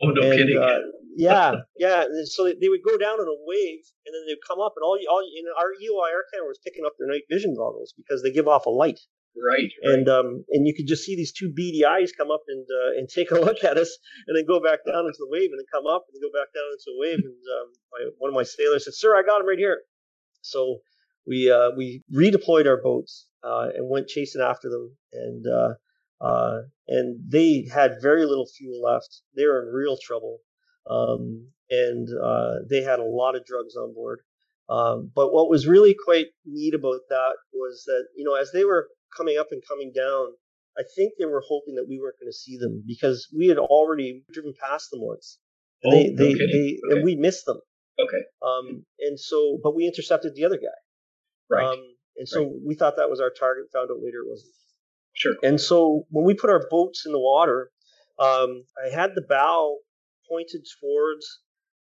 [0.01, 0.57] Oh no and, kidding!
[0.61, 0.79] Uh,
[1.15, 2.03] yeah, yeah.
[2.03, 4.83] And so they would go down in a wave, and then they'd come up, and
[4.83, 8.31] all all in our EOIR camera was picking up their night vision goggles because they
[8.31, 8.99] give off a light.
[9.35, 9.93] Right, right.
[9.93, 12.99] And um, and you could just see these two beady eyes come up and uh,
[12.99, 15.59] and take a look at us, and then go back down into the wave, and
[15.59, 17.19] then come up and go back down into the wave.
[17.19, 19.81] And um, my, one of my sailors said, "Sir, I got him right here."
[20.41, 20.79] So
[21.27, 25.73] we uh, we redeployed our boats uh, and went chasing after them, and uh,
[26.23, 29.21] uh, and they had very little fuel left.
[29.35, 30.39] They were in real trouble,
[30.89, 34.21] um, and uh, they had a lot of drugs on board.
[34.67, 38.65] Um, but what was really quite neat about that was that you know as they
[38.65, 40.33] were coming up and coming down,
[40.77, 43.57] I think they were hoping that we weren't going to see them because we had
[43.57, 45.39] already driven past them once.
[45.85, 46.79] Oh, they, they, they okay.
[46.91, 47.59] and we missed them.
[47.99, 48.23] Okay.
[48.41, 50.79] Um, and so, but we intercepted the other guy.
[51.49, 51.65] Right.
[51.65, 51.79] Um,
[52.17, 52.51] and so right.
[52.65, 53.65] we thought that was our target.
[53.73, 54.53] Found out later it wasn't.
[55.13, 55.33] Sure.
[55.43, 57.71] And so when we put our boats in the water,
[58.19, 59.77] um, I had the bow
[60.29, 61.41] pointed towards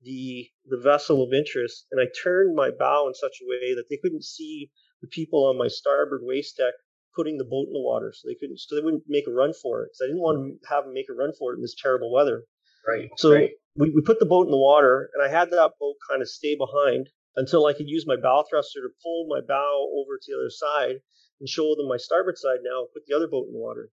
[0.03, 3.87] the the vessel of interest, and I turned my bow in such a way that
[3.91, 4.71] they couldn't see
[5.01, 6.75] the people on my starboard waist deck
[7.17, 9.53] putting the boat in the water, so they couldn't, so they wouldn't make a run
[9.55, 9.89] for it.
[9.89, 12.13] Because I didn't want to have them make a run for it in this terrible
[12.13, 12.45] weather.
[12.87, 13.09] Right.
[13.17, 13.51] So right.
[13.77, 16.29] We, we put the boat in the water, and I had that boat kind of
[16.29, 20.27] stay behind until I could use my bow thruster to pull my bow over to
[20.29, 20.97] the other side
[21.41, 23.91] and show them my starboard side now, put the other boat in the water.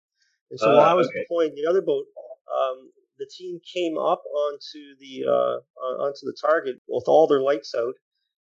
[0.51, 1.21] And so uh, while I was okay.
[1.23, 2.07] deploying the other boat,
[2.51, 7.75] um, the team came up onto the uh, onto the target with all their lights
[7.77, 7.95] out.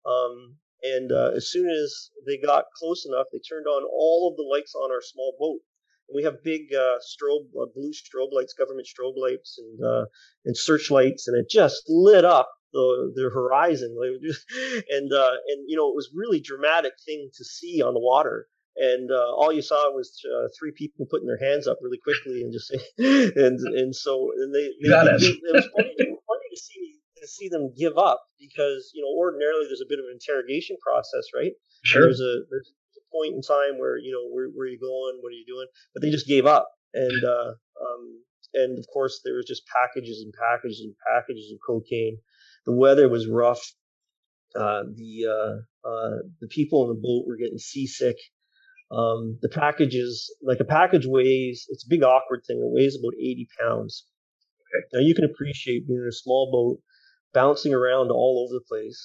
[0.10, 4.38] Um, and uh, as soon as they got close enough, they turned on all of
[4.38, 5.62] the lights on our small boat.
[6.10, 10.06] And we have big uh, strobe, uh, blue strobe lights, government strobe lights, and uh,
[10.46, 13.96] and searchlights, and it just lit up the the horizon.
[14.90, 18.48] and and you know it was really dramatic thing to see on the water
[18.78, 22.44] and uh, all you saw was uh, three people putting their hands up really quickly
[22.44, 25.40] and just and and so and they, they, Got they, it.
[25.42, 27.00] it was funny, funny to see
[27.38, 31.24] see them give up because you know ordinarily there's a bit of an interrogation process
[31.36, 34.70] right sure there's a there's a point in time where you know where, where are
[34.70, 38.04] you going what are you doing but they just gave up and uh, um,
[38.54, 42.18] and of course there was just packages and packages and packages of cocaine
[42.66, 43.62] the weather was rough
[44.56, 48.18] uh, the uh, uh, the people in the boat were getting seasick
[48.92, 52.58] um, the package is like a package weighs, it's a big awkward thing.
[52.58, 54.06] It weighs about 80 pounds.
[54.62, 54.86] Okay.
[54.94, 56.82] Now you can appreciate being in a small boat,
[57.40, 59.00] bouncing around all over the place,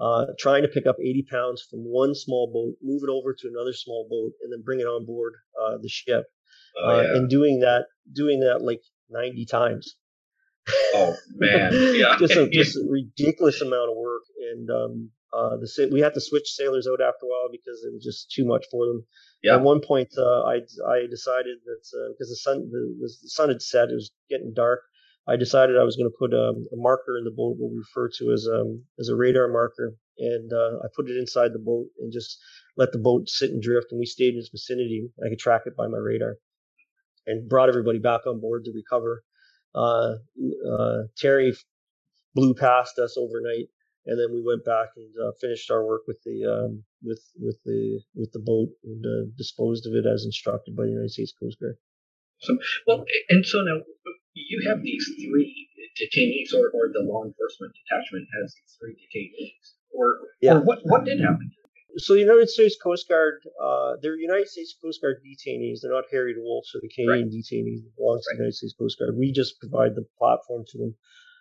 [0.00, 3.48] uh, trying to pick up 80 pounds from one small boat, move it over to
[3.48, 6.24] another small boat, and then bring it on board uh, the ship.
[6.76, 7.08] Oh, uh, yeah.
[7.14, 7.82] And doing that,
[8.22, 9.96] doing that like 90 times.
[10.94, 11.72] Oh man,
[12.02, 14.94] yeah, just a just a ridiculous amount of work, and um,
[15.34, 18.30] Uh, the we had to switch sailors out after a while because it was just
[18.30, 19.04] too much for them.
[19.42, 19.56] Yeah.
[19.56, 20.56] At one point, uh, I
[20.86, 21.82] I decided that
[22.14, 24.80] because uh, the sun the, the sun had set, it was getting dark.
[25.26, 27.78] I decided I was going to put um, a marker in the boat, what we
[27.78, 31.58] refer to as um as a radar marker, and uh, I put it inside the
[31.58, 32.38] boat and just
[32.76, 33.88] let the boat sit and drift.
[33.90, 35.08] And we stayed in its vicinity.
[35.24, 36.36] I could track it by my radar,
[37.26, 39.24] and brought everybody back on board to recover.
[39.74, 40.16] Uh,
[40.70, 41.54] uh, Terry
[42.34, 43.68] blew past us overnight,
[44.06, 47.56] and then we went back and uh, finished our work with the um, with with
[47.64, 51.32] the with the boat and uh, disposed of it as instructed by the United States
[51.32, 51.76] Coast Guard.
[52.40, 53.80] So, well, and so now
[54.34, 55.68] you have these three
[56.00, 60.54] detainees, or, or the law enforcement detachment has these three detainees, or, yeah.
[60.54, 61.50] or what what did happen?
[61.96, 65.78] So the United States Coast Guard, uh, they're United States Coast Guard detainees.
[65.80, 67.36] They're not Harry DeWolf, so the Canadian right.
[67.36, 68.32] detainees belongs right.
[68.32, 69.16] to the United States Coast Guard.
[69.16, 70.94] We just provide the platform to them.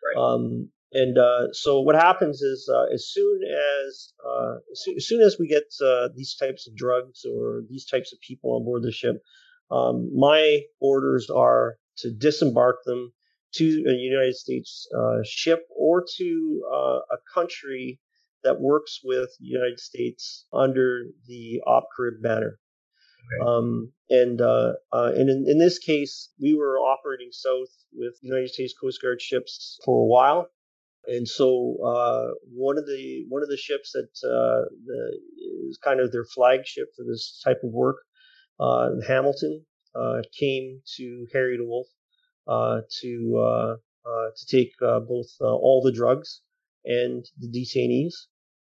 [0.05, 0.23] Right.
[0.23, 4.55] Um, and uh, so what happens is, uh, as soon as uh,
[4.95, 8.55] as soon as we get uh, these types of drugs or these types of people
[8.55, 9.23] on board the ship,
[9.71, 13.13] um, my orders are to disembark them
[13.55, 17.99] to a United States uh, ship or to uh, a country
[18.43, 22.59] that works with the United States under the OPCARIB banner.
[23.23, 23.49] Okay.
[23.49, 28.49] Um, and uh, uh, and in, in, this case, we were operating south with United
[28.49, 30.49] States Coast Guard ships for a while,
[31.07, 35.19] and so uh, one of the one of the ships that uh, the,
[35.69, 37.97] is kind of their flagship for this type of work,
[38.59, 39.65] uh, Hamilton,
[40.37, 41.85] came to Harry DeWolf
[42.47, 43.75] uh, to uh,
[44.35, 46.41] to take both all the drugs
[46.85, 48.13] and the detainees,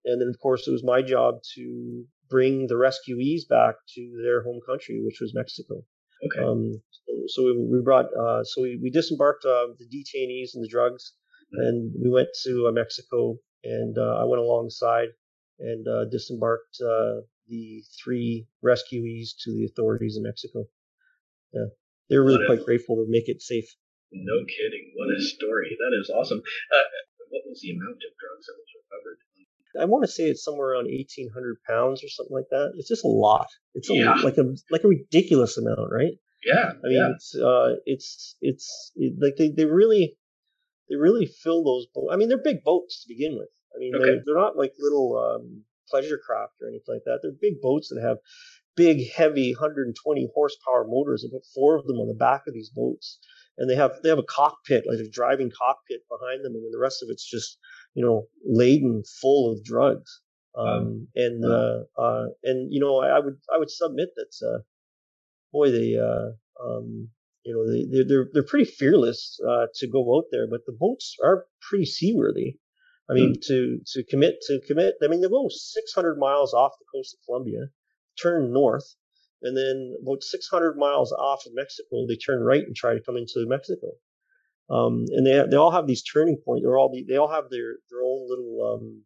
[0.05, 4.43] and then of course it was my job to bring the rescuees back to their
[4.43, 5.85] home country, which was Mexico.
[6.25, 6.45] Okay.
[6.45, 8.07] Um, so, so we, we brought
[8.45, 11.13] so we, we disembarked the detainees and the drugs
[11.53, 15.09] and we went to uh, Mexico, and uh, I went alongside
[15.59, 16.79] and uh, disembarked
[17.49, 20.67] the three rescuees to the authorities in Mexico.
[21.57, 21.73] Yeah,
[22.09, 23.65] they were really what quite a, grateful to make it safe.
[24.13, 24.93] No kidding!
[24.95, 25.73] What a story!
[25.81, 26.45] That is awesome.
[26.45, 26.87] Uh,
[27.33, 29.19] what was the amount of drugs that was recovered?
[29.81, 32.73] I want to say it's somewhere around eighteen hundred pounds or something like that.
[32.77, 33.49] It's just a lot.
[33.75, 34.15] It's a, yeah.
[34.23, 36.15] like a like a ridiculous amount, right?
[36.45, 36.71] Yeah.
[36.73, 37.13] I mean, yeah.
[37.15, 40.17] it's uh, it's it's it, like they, they really
[40.89, 42.09] they really fill those boats.
[42.13, 43.49] I mean, they're big boats to begin with.
[43.75, 44.05] I mean, okay.
[44.05, 47.19] they're, they're not like little um, pleasure craft or anything like that.
[47.23, 48.19] They're big boats that have
[48.77, 51.23] big, heavy 120 horsepower motors.
[51.23, 53.19] They put four of them on the back of these boats,
[53.59, 56.73] and they have they have a cockpit, like a driving cockpit behind them, and then
[56.73, 57.59] the rest of it's just
[57.95, 60.21] you know laden full of drugs.
[60.57, 64.63] Um, and uh, uh, and you know, I, I, would I would submit that uh,
[65.53, 66.33] boy, they uh,
[66.65, 67.11] um,
[67.45, 71.17] you know, they, they're they're pretty fearless uh, to go out there, but the boats
[71.25, 72.59] are pretty seaworthy.
[73.09, 73.47] I mean, mm.
[73.47, 74.95] to to commit to commit.
[75.03, 77.69] I mean, they go 600 miles off the coast of Colombia,
[78.21, 78.95] turn north,
[79.43, 83.17] and then about 600 miles off of Mexico, they turn right and try to come
[83.17, 83.93] into Mexico.
[84.69, 86.65] Um, and they they all have these turning points.
[86.65, 88.59] They're all they all have their their own little.
[88.67, 89.03] Um,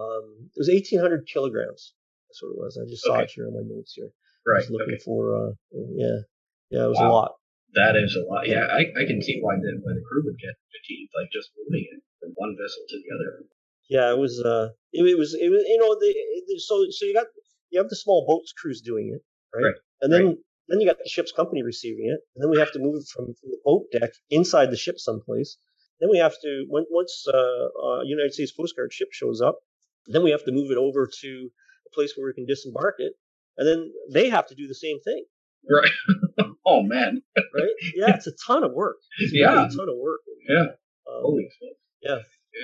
[0.00, 1.94] um, it was 1,800 kilograms.
[2.28, 2.78] That's what it was.
[2.78, 3.24] I just saw okay.
[3.24, 4.10] it here on my notes here.
[4.46, 4.62] Right.
[4.70, 5.02] looking okay.
[5.04, 5.34] for.
[5.34, 5.50] Uh,
[5.96, 6.22] yeah.
[6.70, 7.10] Yeah, it was wow.
[7.10, 7.32] a lot.
[7.74, 8.46] That is a lot.
[8.46, 11.50] Yeah, I, I can see why the why the crew would get fatigued, like just
[11.58, 13.46] moving it from one vessel to the other.
[13.90, 14.42] Yeah, it was.
[14.42, 15.34] Uh, it, it was.
[15.34, 15.62] It was.
[15.66, 16.10] You know, the,
[16.46, 17.26] the, so so you got
[17.70, 19.22] you have the small boats crews doing it,
[19.54, 19.64] right?
[19.64, 19.74] right.
[20.02, 20.36] And then right.
[20.68, 23.08] then you got the ship's company receiving it, and then we have to move it
[23.08, 25.56] from, from the boat deck inside the ship someplace.
[26.00, 29.58] Then we have to when, once uh, uh, United States Coast Guard ship shows up,
[30.06, 31.50] then we have to move it over to
[31.86, 33.12] a place where we can disembark it,
[33.58, 35.24] and then they have to do the same thing.
[35.68, 36.46] Right.
[36.66, 37.22] oh man.
[37.36, 37.74] right?
[37.94, 38.96] Yeah, it's a ton of work.
[39.18, 40.20] It's yeah, really a ton of work.
[40.48, 40.62] Yeah.
[40.62, 41.76] Um, Holy shit.
[42.02, 42.18] Yeah.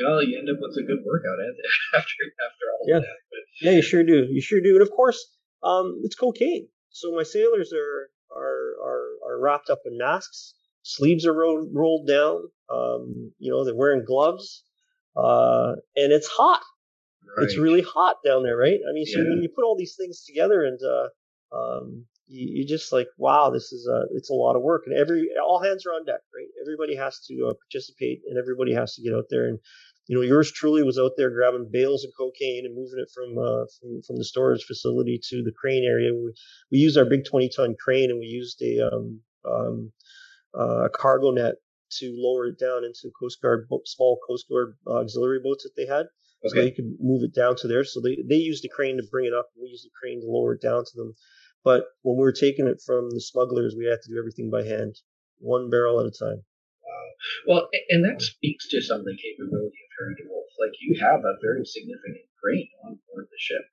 [0.04, 1.38] Well, you end up with a good workout
[1.94, 2.14] after
[2.44, 2.98] after all yeah.
[3.00, 3.16] that.
[3.30, 3.38] But.
[3.60, 4.26] Yeah, you sure do.
[4.30, 4.74] You sure do.
[4.74, 5.24] And of course,
[5.62, 6.68] um, it's cocaine.
[6.90, 10.54] So my sailors are are are, are wrapped up in masks.
[10.82, 12.48] Sleeves are rolled rolled down.
[12.72, 14.64] Um, you know, they're wearing gloves.
[15.16, 16.62] Uh, and it's hot.
[17.36, 17.44] Right.
[17.44, 18.78] It's really hot down there, right?
[18.88, 19.30] I mean, so yeah.
[19.30, 23.50] when you put all these things together and uh, um, you, you just like, wow,
[23.50, 26.20] this is a, it's a lot of work, and every all hands are on deck,
[26.34, 26.48] right?
[26.60, 29.46] Everybody has to uh, participate, and everybody has to get out there.
[29.48, 29.58] And
[30.06, 33.38] you know, yours truly was out there grabbing bales of cocaine and moving it from
[33.38, 36.12] uh, from, from the storage facility to the crane area.
[36.12, 36.32] We,
[36.72, 39.92] we used our big 20 ton crane, and we used a um, um,
[40.58, 41.54] uh, cargo net
[41.98, 46.06] to lower it down into Coast Guard small Coast Guard auxiliary boats that they had.
[46.44, 46.48] Okay.
[46.48, 47.84] So they could move it down to there.
[47.84, 50.20] So they, they used the crane to bring it up, and we used the crane
[50.20, 51.14] to lower it down to them.
[51.66, 54.62] But when we were taking it from the smugglers, we had to do everything by
[54.62, 55.02] hand,
[55.40, 56.46] one barrel at a time.
[56.86, 57.10] Wow.
[57.48, 60.46] Well, and that speaks to some of the capability of Harry DeWolf.
[60.62, 63.66] Like you have a very significant crane on board the ship.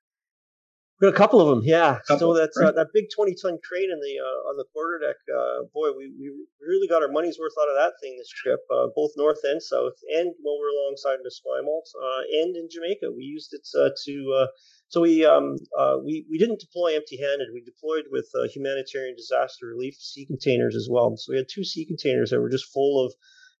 [1.02, 1.98] A couple of them, yeah.
[2.06, 2.68] Couple, so that's right.
[2.68, 5.18] uh, that big twenty ton crane in the uh, on the quarterdeck.
[5.26, 6.30] Uh, boy, we, we
[6.62, 9.60] really got our money's worth out of that thing this trip, uh, both north and
[9.60, 13.66] south, and while we are alongside the Esquimalt, uh, and in Jamaica, we used it
[13.74, 14.14] uh, to.
[14.38, 14.46] Uh,
[14.86, 15.58] so we um,
[16.06, 17.48] we we didn't deploy empty handed.
[17.52, 21.16] We deployed with humanitarian disaster relief sea containers as well.
[21.16, 23.12] So we had two sea containers that were just full of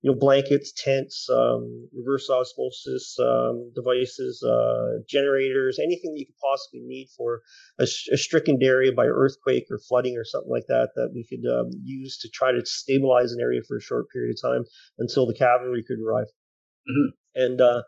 [0.04, 6.36] you know, blankets, tents, um, reverse osmosis um, devices, uh, generators, anything that you could
[6.36, 7.40] possibly need for
[7.80, 11.50] a, a, stricken area by earthquake or flooding or something like that that we could
[11.50, 14.64] um, use to try to stabilize an area for a short period of time
[14.98, 16.26] until the cavalry could arrive.
[16.86, 17.42] Mm-hmm.
[17.42, 17.82] And uh,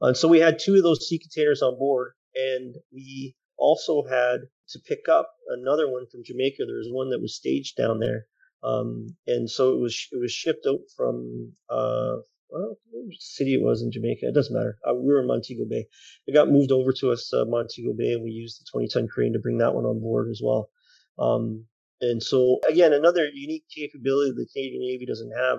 [0.00, 4.40] and so we had two of those sea containers on board, and we also had
[4.70, 6.64] to pick up another one from Jamaica.
[6.66, 8.26] There was one that was staged down there
[8.62, 12.16] um, and so it was it was shipped out from uh,
[12.50, 12.76] well,
[13.18, 14.26] city it was in Jamaica.
[14.26, 14.78] It doesn't matter.
[14.88, 15.86] Uh, we were in Montego Bay.
[16.26, 19.08] It got moved over to us uh, Montego Bay, and we used the 20 ton
[19.08, 20.70] crane to bring that one on board as well.
[21.18, 21.66] Um,
[22.00, 25.58] and so again, another unique capability the Canadian Navy doesn't have,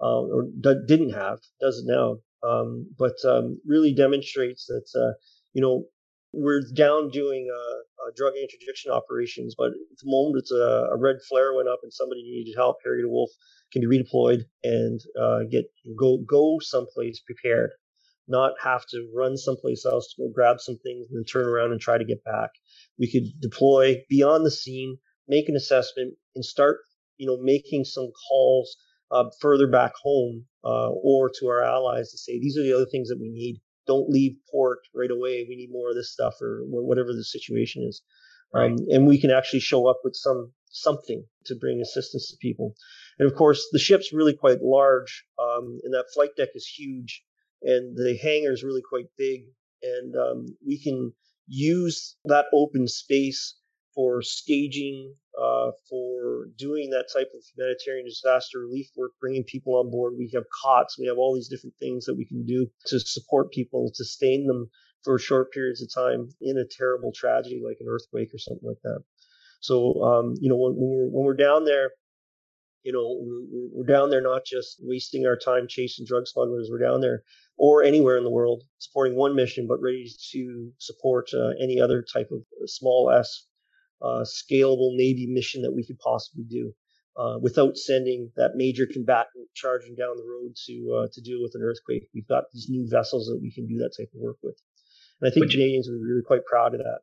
[0.00, 5.18] uh, or d- didn't have, does now, um, but um, really demonstrates that uh,
[5.54, 5.86] you know
[6.38, 10.96] we're down doing uh, uh, drug interdiction operations, but at the moment it's a, a,
[10.96, 12.76] red flare went up and somebody needed help.
[12.84, 13.28] Harry DeWolf
[13.72, 15.64] can be redeployed and uh, get
[15.98, 17.70] go go someplace prepared,
[18.28, 21.72] not have to run someplace else to go grab some things and then turn around
[21.72, 22.50] and try to get back.
[22.98, 26.78] We could deploy beyond the scene, make an assessment, and start
[27.16, 28.76] you know making some calls
[29.10, 32.86] uh, further back home uh, or to our allies to say these are the other
[32.90, 35.44] things that we need don't leave port right away.
[35.48, 38.02] We need more of this stuff or whatever the situation is.
[38.54, 38.70] Right.
[38.70, 42.74] Um, and we can actually show up with some something to bring assistance to people.
[43.18, 47.22] And of course, the ship's really quite large, um, and that flight deck is huge,
[47.62, 49.46] and the hangar is really quite big,
[49.82, 51.12] and um, we can
[51.48, 53.57] use that open space
[53.98, 59.90] for staging, uh, for doing that type of humanitarian disaster relief work, bringing people on
[59.90, 60.14] board.
[60.16, 63.50] We have cots, we have all these different things that we can do to support
[63.50, 64.70] people and sustain them
[65.02, 68.80] for short periods of time in a terrible tragedy like an earthquake or something like
[68.84, 69.02] that.
[69.60, 71.90] So, um, you know, when, when, we're, when we're down there,
[72.84, 76.68] you know, we're, we're down there not just wasting our time chasing drug smugglers.
[76.70, 77.24] We're down there
[77.56, 82.04] or anywhere in the world supporting one mission, but ready to support uh, any other
[82.14, 83.47] type of small s
[84.02, 86.72] uh, scalable Navy mission that we could possibly do
[87.18, 91.52] uh, without sending that major combatant charging down the road to uh, to deal with
[91.54, 92.06] an earthquake.
[92.14, 94.56] We've got these new vessels that we can do that type of work with,
[95.20, 97.02] and I think Which, Canadians are really quite proud of that.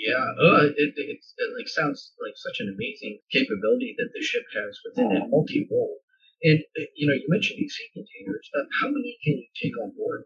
[0.00, 4.48] Yeah, uh, it, it, it like sounds like such an amazing capability that the ship
[4.56, 6.00] has within it, multi-role.
[6.40, 6.56] And
[6.96, 8.48] you know, you mentioned these sea containers.
[8.80, 10.24] How many can you take on board?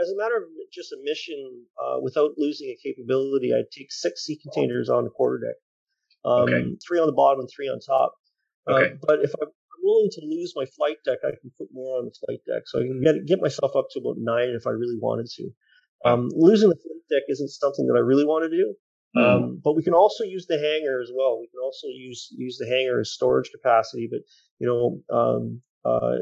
[0.00, 4.24] As a matter of just a mission, uh, without losing a capability, I'd take six
[4.24, 5.58] sea containers on the quarterdeck,
[6.24, 6.76] um, okay.
[6.86, 8.14] three on the bottom and three on top.
[8.68, 8.94] Uh, okay.
[9.06, 9.48] but if I'm
[9.82, 12.80] willing to lose my flight deck, I can put more on the flight deck, so
[12.80, 15.50] I can get get myself up to about nine if I really wanted to.
[16.04, 18.74] Um, losing the flight deck isn't something that I really want to do.
[19.16, 19.24] Mm.
[19.24, 21.40] Um, but we can also use the hangar as well.
[21.40, 24.08] We can also use use the hangar as storage capacity.
[24.10, 24.20] But
[24.58, 26.18] you know, um, uh,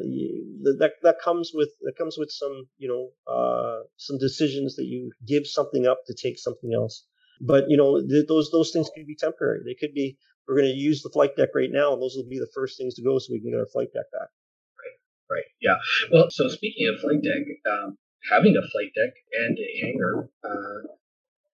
[0.79, 5.11] that that comes with that comes with some you know uh, some decisions that you
[5.27, 7.05] give something up to take something else.
[7.41, 9.61] But you know th- those those things could be temporary.
[9.65, 12.29] They could be we're going to use the flight deck right now, and those will
[12.29, 14.31] be the first things to go, so we can get our flight deck back.
[14.79, 14.99] Right,
[15.31, 15.77] right, yeah.
[16.13, 17.99] Well, so speaking of flight deck, um,
[18.31, 20.87] having a flight deck and a hangar uh,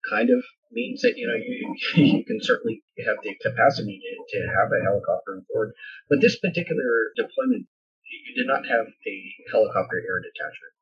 [0.09, 1.75] kind of means that you know you,
[2.19, 5.73] you can certainly have the capacity to, to have a helicopter on board.
[6.09, 7.67] But this particular deployment
[8.11, 9.17] you did not have a
[9.51, 10.75] helicopter air detachment.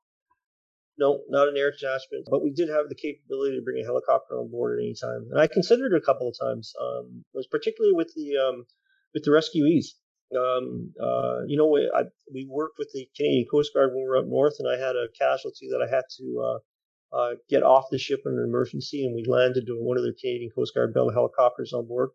[0.96, 4.38] No, not an air detachment, but we did have the capability to bring a helicopter
[4.38, 6.72] on board at any time, and I considered it a couple of times.
[6.80, 8.66] Um, was particularly with the um,
[9.12, 9.98] with the rescuees.
[10.34, 14.08] Um, uh, you know, we, I, we worked with the Canadian Coast Guard when we
[14.08, 17.62] were up north, and I had a casualty that I had to uh, uh, get
[17.62, 20.74] off the ship in an emergency, and we landed to one of their Canadian Coast
[20.74, 22.10] Guard Bell helicopters on board.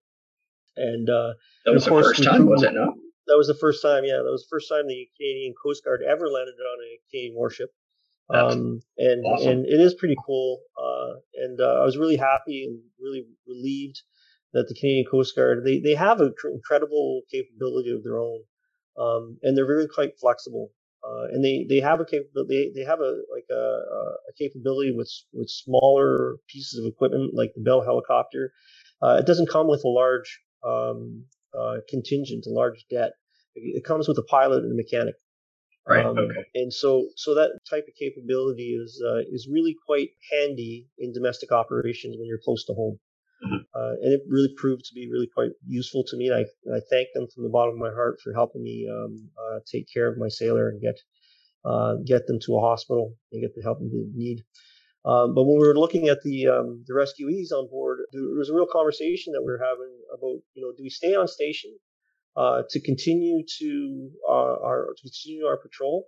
[0.76, 1.34] And uh,
[1.66, 2.94] that was the first time, was it not?
[3.30, 4.04] That was the first time.
[4.04, 7.36] Yeah, that was the first time the Canadian Coast Guard ever landed on a Canadian
[7.36, 7.72] warship.
[8.32, 9.50] Um, and awesome.
[9.50, 10.62] and it is pretty cool.
[10.78, 14.02] Uh, and uh, I was really happy and really relieved
[14.54, 18.42] that the Canadian Coast Guard they they have an incredible capability of their own,
[19.00, 20.72] um, and they're very quite flexible.
[21.02, 22.72] Uh, and they, they have a capability.
[22.74, 27.52] They, they have a like a, a capability with with smaller pieces of equipment like
[27.56, 28.52] the Bell helicopter.
[29.02, 31.24] Uh, it doesn't come with a large um,
[31.58, 33.12] uh, contingent, a large debt.
[33.56, 35.16] It comes with a pilot and a mechanic.
[35.88, 36.06] Right.
[36.06, 36.46] Um, okay.
[36.54, 41.52] And so, so that type of capability is uh, is really quite handy in domestic
[41.52, 43.00] operations when you're close to home.
[43.44, 43.56] Mm-hmm.
[43.74, 46.28] Uh, and it really proved to be really quite useful to me.
[46.28, 48.88] And I, and I thank them from the bottom of my heart for helping me
[48.92, 51.00] um, uh, take care of my sailor and get
[51.66, 54.44] uh, get them to a hospital and get the help they need.
[55.06, 58.50] Um, but when we were looking at the um, the rescuees on board, there was
[58.50, 61.72] a real conversation that we were having about, you know, do we stay on station
[62.36, 66.08] uh, to continue to uh, our to continue our patrol,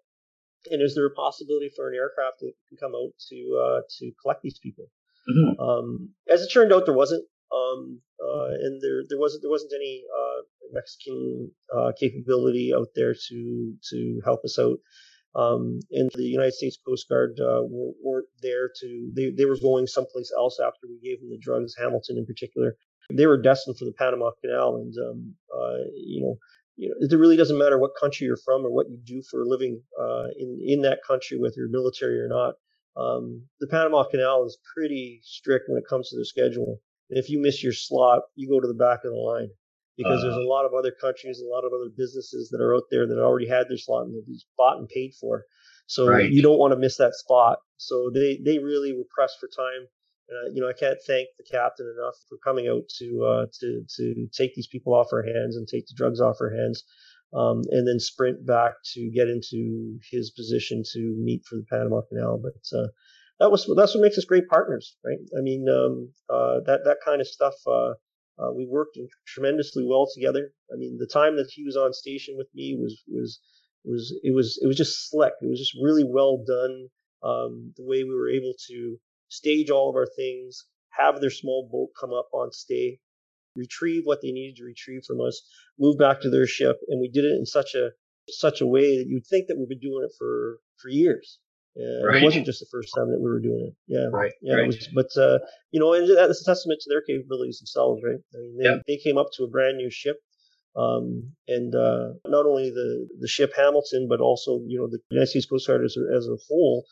[0.70, 4.12] and is there a possibility for an aircraft that can come out to uh, to
[4.22, 4.88] collect these people?
[5.30, 5.62] Mm-hmm.
[5.62, 7.24] Um, as it turned out, there wasn't,
[7.54, 10.42] um, uh, and there there wasn't there wasn't any uh,
[10.74, 14.80] Mexican uh, capability out there to to help us out.
[15.34, 19.58] Um, and the United States Coast Guard uh, were, weren't there to, they, they were
[19.62, 22.76] going someplace else after we gave them the drugs, Hamilton in particular.
[23.14, 24.76] They were destined for the Panama Canal.
[24.78, 26.38] And, um, uh, you know,
[26.76, 29.42] you know, it really doesn't matter what country you're from or what you do for
[29.42, 32.56] a living uh, in, in that country, whether you're military or not.
[32.98, 36.82] Um, the Panama Canal is pretty strict when it comes to the schedule.
[37.10, 39.50] And if you miss your slot, you go to the back of the line
[39.98, 42.62] because uh, there's a lot of other countries and a lot of other businesses that
[42.62, 45.46] are out there that already had their slot and they've bought and paid for.
[45.88, 46.32] So right.
[46.32, 47.60] you don't want to miss that spot.
[47.78, 49.88] So they, they really were pressed for time.
[50.32, 53.84] Uh, you know, I can't thank the captain enough for coming out to uh, to
[53.98, 56.86] to take these people off our hands and take the drugs off our hands,
[57.34, 62.00] um, and then sprint back to get into his position to meet for the Panama
[62.08, 62.42] Canal.
[62.42, 62.88] But uh,
[63.42, 65.20] that was that's what makes us great partners, right?
[65.38, 67.56] I mean, um, uh, that that kind of stuff
[68.42, 68.98] uh, we worked
[69.28, 70.52] tremendously well together.
[70.74, 73.40] I mean, the time that he was on station with me was was
[73.84, 75.34] was it was it was just slick.
[75.42, 76.88] It was just really well done.
[77.24, 78.98] Um, the way we were able to
[79.30, 83.00] stage all of our things, have their small boat come up on stay,
[83.56, 85.42] retrieve what they needed to retrieve from us,
[85.78, 87.92] move back to their ship, and we did it in such a
[88.30, 91.38] such a way that you'd think that we've been doing it for for years.
[91.76, 92.22] Yeah, right.
[92.22, 93.76] It wasn't just the first time that we were doing it.
[93.88, 94.34] Yeah, right.
[94.42, 94.68] Yeah, right.
[94.68, 95.40] Was, but uh,
[95.72, 98.20] you know, and that's a testament to their capabilities themselves, right?
[98.36, 98.78] I mean, they, yeah.
[98.88, 100.18] they came up to a brand new ship,
[100.76, 105.28] um, and uh, not only the the ship Hamilton, but also you know the United
[105.28, 106.84] States Coast Guard as a, as a whole,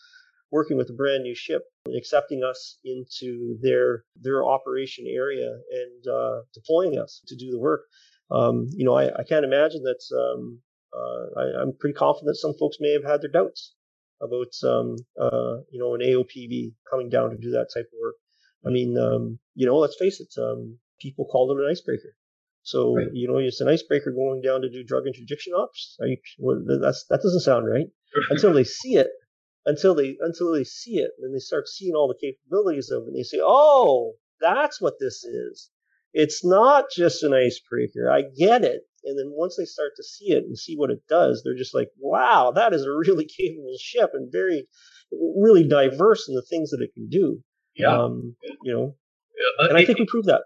[0.50, 1.64] working with a brand new ship,
[1.98, 7.82] accepting us into their their operation area and uh, deploying us to do the work.
[8.32, 10.00] Um, you know, I, I can't imagine that.
[10.16, 10.62] Um,
[10.92, 13.76] uh, I, I'm pretty confident some folks may have had their doubts
[14.22, 18.16] about um, uh, you know an AOPV coming down to do that type of work.
[18.66, 22.16] I mean, um, you know, let's face it, um, people call it an icebreaker.
[22.64, 23.08] So right.
[23.14, 25.98] you know, it's an icebreaker going down to do drug interdiction ops.
[26.00, 27.88] You, well, that's that doesn't sound right
[28.30, 29.08] until they see it.
[29.66, 33.08] Until they until they see it, and they start seeing all the capabilities of it,
[33.08, 35.70] and they say, "Oh, that's what this is.
[36.14, 38.10] It's not just an icebreaker.
[38.10, 38.82] I get it.
[39.04, 41.76] And then once they start to see it and see what it does, they're just
[41.76, 44.68] like, wow, that is a really capable ship and very,
[45.12, 47.42] really diverse in the things that it can do.
[47.76, 47.98] Yeah.
[47.98, 48.96] Um, you know,
[49.60, 50.42] and I think we proved that.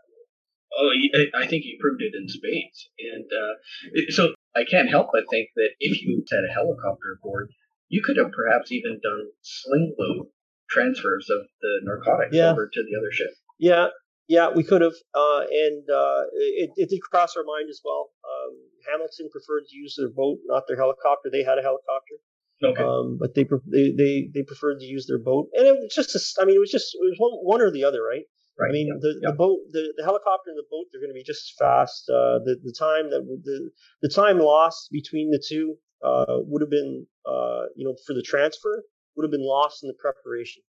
[0.75, 0.89] Oh,
[1.35, 2.89] I think you proved it in spades.
[3.13, 7.49] And uh, so I can't help but think that if you had a helicopter aboard,
[7.89, 10.27] you could have perhaps even done sling load
[10.69, 12.51] transfers of the narcotics yeah.
[12.51, 13.29] over to the other ship.
[13.59, 13.87] Yeah,
[14.33, 18.09] yeah, we could have, uh, and uh, it, it, did cross our mind as well.
[18.25, 18.53] Um,
[18.89, 21.29] Hamilton preferred to use their boat, not their helicopter.
[21.29, 22.17] They had a helicopter,
[22.65, 22.81] okay.
[22.81, 26.17] um, but they, they they they preferred to use their boat, and it was just,
[26.17, 28.25] a, I mean, it was just it was one, one or the other, right?
[28.57, 28.69] Right.
[28.69, 29.01] I mean, yeah.
[29.01, 29.29] the, yeah.
[29.29, 32.09] the boat, the, the helicopter and the boat, they're going to be just as fast.
[32.09, 33.69] Uh, the the time that the
[34.01, 38.25] the time lost between the two uh, would have been, uh, you know, for the
[38.25, 38.81] transfer
[39.13, 40.65] would have been lost in the preparation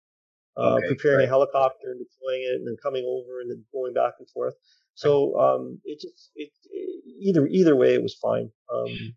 [0.57, 1.25] uh, okay, preparing right.
[1.25, 4.55] a helicopter and deploying it and then coming over and then going back and forth.
[4.95, 8.49] So um, it just it, it, either either way it was fine.
[8.73, 9.15] Um,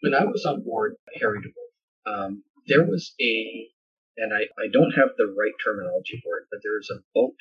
[0.00, 3.68] when I was on board Harry DeWolf, um, there was a
[4.16, 7.34] and I, I don't have the right terminology for it, but there's a boat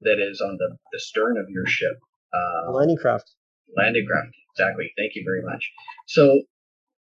[0.00, 1.98] that is on the, the stern of your ship.
[2.32, 3.30] Uh, landing craft.
[3.76, 4.92] Landing craft, exactly.
[4.96, 5.70] Thank you very much.
[6.08, 6.42] So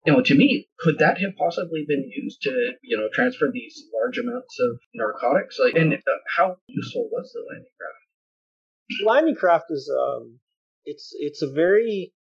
[0.05, 2.51] you know, to me, could that have possibly been used to,
[2.83, 5.57] you know, transfer these large amounts of narcotics?
[5.59, 5.97] Like, and uh,
[6.37, 8.99] how useful was the landing craft?
[8.99, 10.39] The landing craft is, um,
[10.85, 12.13] it's it's a very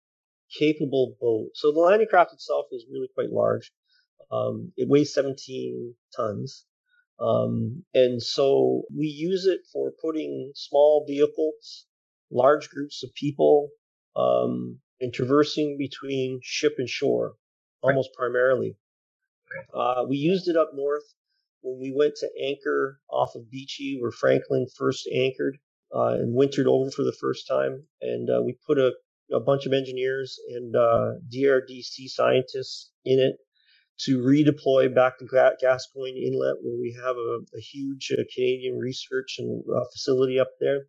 [0.56, 1.50] capable boat.
[1.54, 3.72] So the landing craft itself is really quite large.
[4.30, 6.64] Um, it weighs 17 tons.
[7.18, 11.86] Um, and so we use it for putting small vehicles,
[12.30, 13.70] large groups of people,
[14.14, 17.34] um, and traversing between ship and shore
[17.82, 18.16] almost right.
[18.18, 18.76] primarily.
[19.74, 21.04] Uh, we used it up north
[21.62, 25.58] when we went to anchor off of Beechey, where Franklin first anchored
[25.94, 27.84] uh, and wintered over for the first time.
[28.00, 28.92] And uh, we put a,
[29.32, 33.36] a, bunch of engineers and uh, DRDC scientists in it
[34.00, 39.36] to redeploy back to Gascoyne Inlet, where we have a, a huge uh, Canadian research
[39.38, 40.86] and uh, facility up there.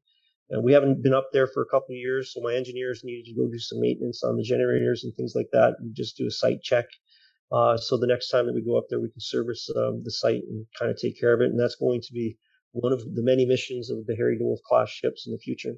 [0.49, 3.25] And we haven't been up there for a couple of years, so my engineers needed
[3.25, 6.27] to go do some maintenance on the generators and things like that, and just do
[6.27, 6.85] a site check.
[7.51, 10.11] Uh, so the next time that we go up there, we can service um, the
[10.11, 11.51] site and kind of take care of it.
[11.51, 12.37] And that's going to be
[12.71, 15.75] one of the many missions of the Harry DeWolf class ships in the future.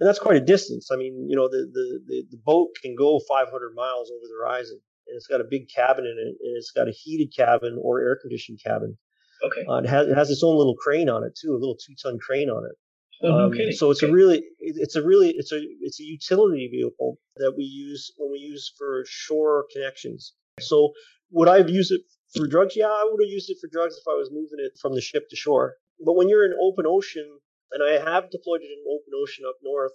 [0.00, 0.90] And that's quite a distance.
[0.92, 4.34] I mean, you know, the, the, the, the boat can go 500 miles over the
[4.40, 7.78] horizon, and it's got a big cabin in it, and it's got a heated cabin
[7.80, 8.96] or air conditioned cabin.
[9.44, 9.64] Okay.
[9.68, 11.94] Uh, it, has, it has its own little crane on it too, a little two
[12.02, 12.76] ton crane on it.
[13.22, 13.72] Oh, no Um, kidding.
[13.72, 14.10] so it's Okay.
[14.10, 18.30] a really, it's a really, it's a, it's a utility vehicle that we use when
[18.30, 20.34] we use for shore connections.
[20.60, 20.92] So
[21.30, 22.02] would I have used it
[22.34, 22.76] for drugs?
[22.76, 25.00] Yeah, I would have used it for drugs if I was moving it from the
[25.00, 25.76] ship to shore.
[26.04, 27.40] But when you're in open ocean,
[27.72, 29.92] and I have deployed it in open ocean up north,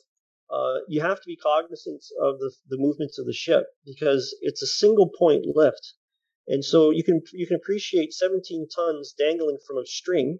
[0.49, 4.61] uh, you have to be cognizant of the, the movements of the ship because it's
[4.61, 5.93] a single point lift.
[6.47, 10.39] And so you can you can appreciate 17 tons dangling from a string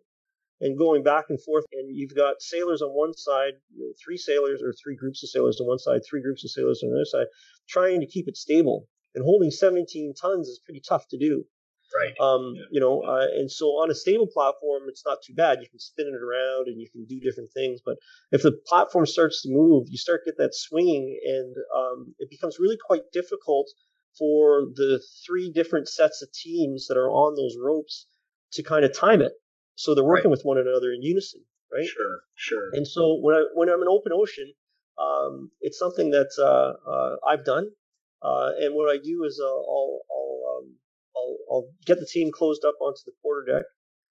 [0.64, 1.66] and going back and forth.
[1.74, 5.30] And you've got sailors on one side, you know, three sailors or three groups of
[5.30, 7.28] sailors on one side, three groups of sailors on the other side,
[7.70, 8.88] trying to keep it stable.
[9.16, 11.46] And holding 17 tons is pretty tough to do.
[11.96, 12.14] Right.
[12.20, 12.64] Um, Yeah.
[12.72, 15.60] You know, uh, and so on a stable platform, it's not too bad.
[15.62, 17.82] You can spin it around and you can do different things.
[17.86, 17.98] But
[18.32, 22.30] if the platform starts to move, you start to get that swinging, and um, it
[22.32, 23.68] becomes really quite difficult
[24.18, 28.08] for the three different sets of teams that are on those ropes
[28.54, 29.34] to kind of time it.
[29.76, 31.42] So they're working with one another in unison,
[31.72, 31.86] right?
[31.86, 32.22] Sure.
[32.36, 32.70] Sure.
[32.74, 34.54] And so when I when I'm in open ocean,
[34.98, 37.70] um, it's something that uh, uh, I've done.
[38.22, 40.76] Uh, and what I do is uh, I'll I'll, um,
[41.16, 43.66] I'll I'll get the team closed up onto the quarter deck.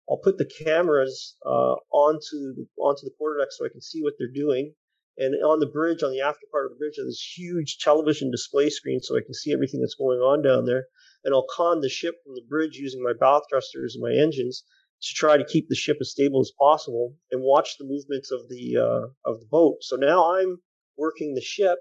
[0.09, 4.02] I'll put the cameras uh, onto the onto the quarter deck so I can see
[4.02, 4.74] what they're doing.
[5.16, 8.32] And on the bridge, on the after part of the bridge, there's this huge television
[8.32, 10.86] display screen so I can see everything that's going on down there.
[11.24, 14.64] And I'll con the ship from the bridge using my bow thrusters and my engines
[15.05, 18.48] to try to keep the ship as stable as possible and watch the movements of
[18.48, 19.76] the uh, of the boat.
[19.82, 20.59] So now I'm
[20.97, 21.78] working the ship,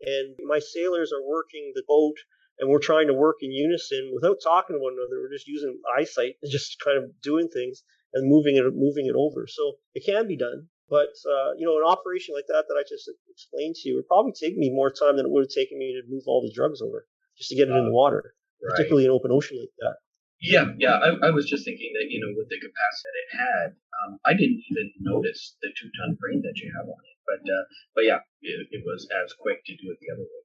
[0.00, 2.16] and my sailors are working the boat,
[2.58, 5.20] and we're trying to work in unison without talking to one another.
[5.20, 7.82] We're just using eyesight and just kind of doing things
[8.14, 9.46] and moving it moving it over.
[9.48, 10.68] So it can be done.
[10.88, 14.06] But uh, you know, an operation like that that I just explained to you would
[14.06, 16.52] probably take me more time than it would have taken me to move all the
[16.54, 17.06] drugs over
[17.38, 18.76] just to get it in the water, Right.
[18.76, 19.96] particularly in open ocean like that.
[20.42, 20.98] Yeah, yeah.
[20.98, 23.68] I, I was just thinking that you know, with the capacity that it had,
[24.02, 27.16] um, I didn't even notice the two-ton crane that you have on it.
[27.22, 27.64] But uh,
[27.94, 30.42] but yeah, it, it was as quick to do it the other way.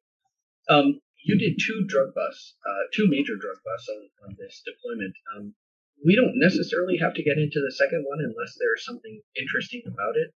[0.70, 0.88] Um,
[1.26, 5.18] you did two drug busts, uh, two major drug busts on, on this deployment.
[5.34, 5.58] Um,
[6.06, 10.14] we don't necessarily have to get into the second one unless there's something interesting about
[10.14, 10.30] it.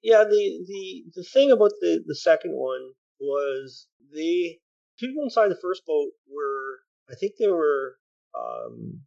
[0.00, 4.56] Yeah, the the the thing about the the second one was the
[4.98, 8.00] people inside the first boat were I think they were
[8.38, 9.00] um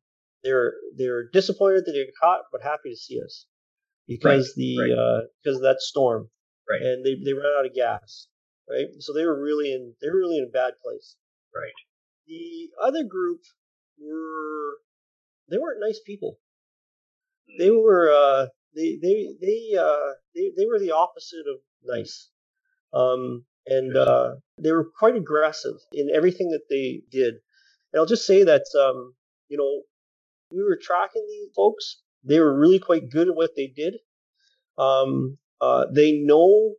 [0.43, 3.45] they're they're disappointed that they got caught but happy to see us.
[4.07, 4.91] Because the right.
[4.91, 6.29] uh because of that storm.
[6.69, 6.81] Right.
[6.81, 8.27] and they they ran out of gas
[8.69, 8.87] right?
[8.99, 11.15] So they were really in they were really in a bad place.
[11.55, 11.73] Right.
[12.27, 13.41] the other group
[13.99, 14.77] were
[15.49, 16.37] they weren't nice people.
[17.57, 22.29] They were uh they they they uh they, they were the opposite of nice.
[22.93, 27.35] Um and uh they were quite aggressive in everything that they did
[27.91, 29.13] and i'll just say that um
[29.49, 29.81] you know
[30.51, 33.95] we were tracking these folks they were really quite good at what they did
[34.77, 36.75] um uh they know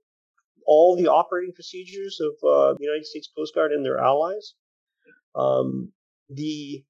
[0.68, 4.52] all the operating procedures of uh, the United States Coast Guard and their allies.
[5.34, 5.92] Um,
[6.28, 6.84] the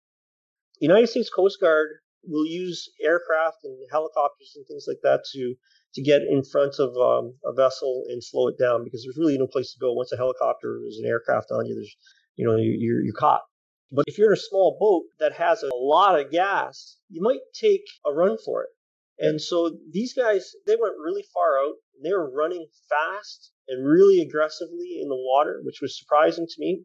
[0.80, 1.86] United States Coast Guard
[2.24, 5.54] will use aircraft and helicopters and things like that to
[5.94, 9.38] to get in front of um, a vessel and slow it down because there's really
[9.38, 11.74] no place to go once a helicopter there's an aircraft on you.
[11.74, 11.96] There's
[12.34, 13.42] you know you're you're caught.
[13.90, 17.40] But if you're in a small boat that has a lot of gas, you might
[17.54, 18.68] take a run for it.
[19.18, 21.74] And so these guys, they went really far out.
[22.02, 26.84] They were running fast and really aggressively in the water, which was surprising to me.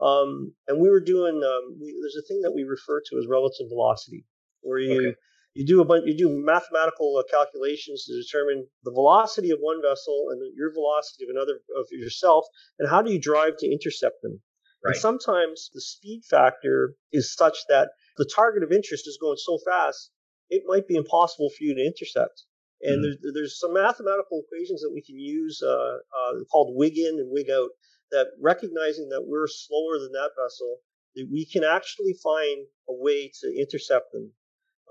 [0.00, 3.26] Um, and we were doing, um, we, there's a thing that we refer to as
[3.30, 4.26] relative velocity,
[4.60, 5.16] where you, Okay.
[5.54, 9.80] you do a bunch, you do mathematical uh, calculations to determine the velocity of one
[9.80, 12.44] vessel and your velocity of another of yourself,
[12.78, 14.42] and how do you drive to intercept them.
[14.84, 14.92] Right.
[14.92, 19.58] And sometimes the speed factor is such that the target of interest is going so
[19.64, 20.10] fast,
[20.50, 22.44] it might be impossible for you to intercept.
[22.82, 23.02] And Mhm.
[23.22, 27.30] there's, there's some mathematical equations that we can use uh, uh, called wig in and
[27.30, 27.70] wig out
[28.10, 30.80] that recognizing that we're slower than that vessel,
[31.16, 34.32] that we can actually find a way to intercept them.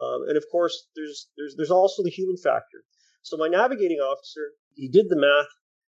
[0.02, 2.84] Um, and of course, there's, there's, there's also the human factor.
[3.22, 5.54] So my navigating officer, he did the math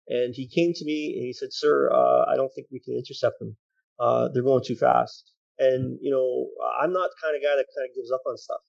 [0.07, 2.93] and he came to me and he said, sir, uh, I don't think we can
[2.93, 3.57] intercept them.
[3.99, 5.33] Uh, they're going too fast.
[5.59, 6.47] and you know
[6.79, 8.61] I'm not the kind of guy that kind of gives up on stuff.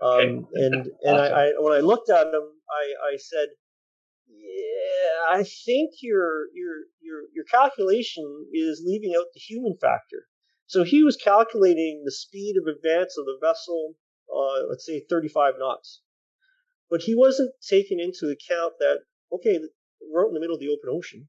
[0.00, 1.34] Um, and and awesome.
[1.34, 3.48] I, I, when I looked at him, I, I said,
[4.26, 10.26] yeah, I think your your your your calculation is leaving out the human factor.
[10.66, 13.94] So he was calculating the speed of advance of the vessel,
[14.34, 16.00] uh, let's say 35 knots,
[16.88, 19.00] but he wasn't taking into account that
[19.32, 19.60] okay,
[20.10, 21.28] we're out in the middle of the open ocean.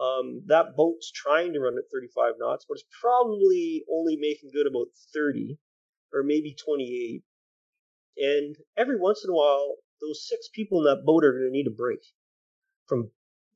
[0.00, 4.66] Um, that boat's trying to run at 35 knots, but it's probably only making good
[4.66, 5.58] about 30
[6.12, 7.22] or maybe 28.
[8.16, 11.50] And every once in a while, those six people in that boat are going to
[11.50, 12.00] need a break
[12.86, 13.10] from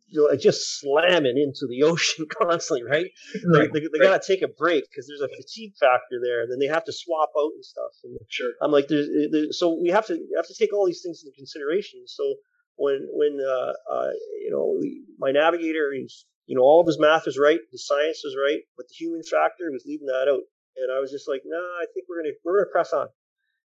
[0.09, 3.11] you know, just slamming into the ocean constantly, right?
[3.53, 4.11] right they, they, they right.
[4.11, 6.85] got to take a break because there's a fatigue factor there, and then they have
[6.85, 7.93] to swap out and stuff.
[8.05, 8.53] And sure.
[8.61, 11.35] I'm like, there's, there's, so we have to have to take all these things into
[11.37, 12.03] consideration.
[12.07, 12.35] So
[12.77, 14.11] when when uh, uh,
[14.43, 17.79] you know we, my navigator, he's you know all of his math is right, the
[17.79, 20.45] science is right, but the human factor was leaving that out,
[20.77, 23.09] and I was just like, nah, I think we're gonna we're gonna press on,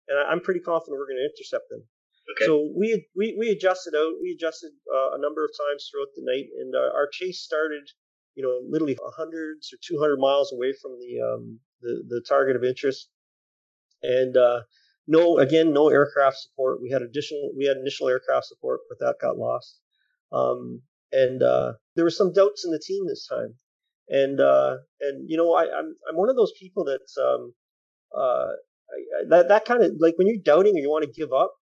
[0.08, 1.84] and I, am pretty confident we're gonna intercept them.
[2.36, 2.46] Okay.
[2.46, 6.22] So we we we adjusted out, we adjusted uh, a number of times throughout the
[6.24, 7.88] night, and uh, our chase started,
[8.34, 12.64] you know, literally hundreds or 200 miles away from the um, the the target of
[12.64, 13.08] interest,
[14.02, 14.60] and uh,
[15.08, 16.82] no, again, no aircraft support.
[16.82, 19.80] We had additional, we had initial aircraft support, but that got lost.
[20.30, 23.58] Um, and uh, there were some doubts in the team this time.
[24.08, 27.52] And uh, and you know, I, I'm I'm one of those people that's um,
[28.16, 28.54] uh,
[28.86, 31.52] I, that that kind of like when you're doubting or you want to give up,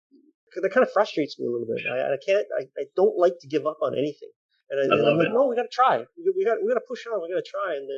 [0.54, 1.82] that kind of frustrates me a little bit.
[1.90, 4.28] I, I can't, I, I don't like to give up on anything.
[4.68, 6.04] And, I, am like, no, we got to try.
[6.18, 7.22] We got we got to push on.
[7.22, 7.74] We got to try.
[7.74, 7.88] And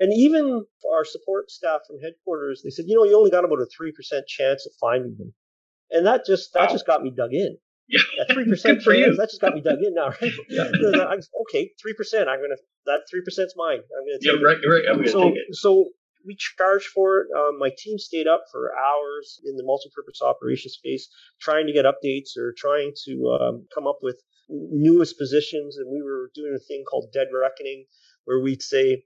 [0.00, 3.60] and even our support staff from headquarters, they said, you know, you only got about
[3.62, 5.32] a three percent chance of finding them,
[5.90, 6.72] and that just that wow.
[6.72, 7.56] just got me dug in.
[7.88, 8.00] Yeah,
[8.32, 9.14] three percent for you.
[9.16, 10.32] That just got me dug in now, right?
[10.48, 10.70] yeah.
[11.42, 12.28] okay, three percent.
[12.28, 13.78] I'm gonna that three percent's mine.
[13.78, 14.18] I'm gonna.
[14.20, 14.84] yeah, right, right.
[14.88, 15.54] I'm gonna so take it.
[15.54, 15.88] so
[16.24, 17.26] we charged for it.
[17.36, 21.08] Um, my team stayed up for hours in the multi-purpose operations space,
[21.40, 26.02] trying to get updates or trying to um, come up with newest positions, and we
[26.02, 27.86] were doing a thing called dead reckoning,
[28.24, 29.04] where we'd say,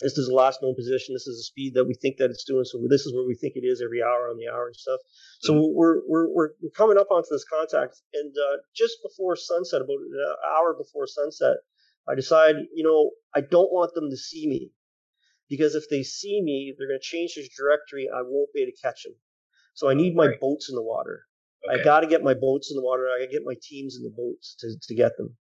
[0.00, 1.14] this is the last known position.
[1.14, 2.64] This is the speed that we think that it's doing.
[2.64, 5.00] So this is where we think it is every hour on the hour and stuff.
[5.40, 5.76] So mm-hmm.
[5.76, 10.36] we're we're we're coming up onto this contact, and uh, just before sunset, about an
[10.56, 11.58] hour before sunset,
[12.08, 14.72] I decide, you know, I don't want them to see me
[15.48, 18.08] because if they see me, they're going to change their directory.
[18.08, 19.14] I won't be able to catch them.
[19.74, 20.40] So I need my right.
[20.40, 21.24] boats in the water.
[21.68, 21.80] Okay.
[21.80, 23.04] I got to get my boats in the water.
[23.04, 25.36] I got to get my teams in the boats to, to get them.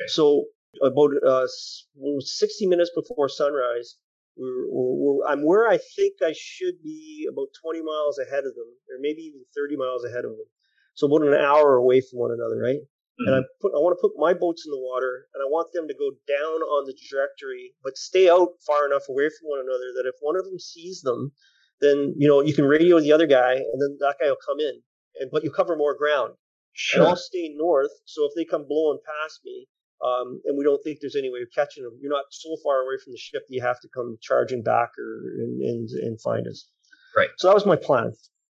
[0.00, 0.08] Okay.
[0.08, 0.46] So
[0.80, 3.96] about uh, 60 minutes before sunrise,
[4.36, 8.54] we're, we're, we're, I'm where I think I should be about 20 miles ahead of
[8.54, 10.48] them, or maybe even 30 miles ahead of them.
[10.94, 12.80] So about an hour away from one another, right?
[12.80, 13.28] Mm-hmm.
[13.28, 15.68] And I put I want to put my boats in the water, and I want
[15.72, 19.60] them to go down on the trajectory, but stay out far enough away from one
[19.60, 21.32] another that if one of them sees them,
[21.80, 24.60] then you know you can radio the other guy, and then that guy will come
[24.60, 24.80] in
[25.20, 26.34] and but you cover more ground.
[26.72, 27.02] Sure.
[27.02, 29.68] And I'll stay north, so if they come blowing past me,
[30.02, 32.82] um, and we don't think there's any way of catching them, you're not so far
[32.82, 36.20] away from the ship that you have to come charging back or and, and, and
[36.20, 36.68] find us.
[37.16, 37.28] Right.
[37.38, 38.12] So that was my plan.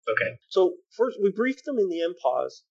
[0.08, 0.38] Okay.
[0.48, 2.62] So first, we briefed them in the MPOS,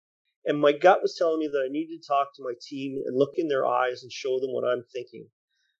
[0.45, 3.17] and my gut was telling me that I needed to talk to my team and
[3.17, 5.27] look in their eyes and show them what I'm thinking.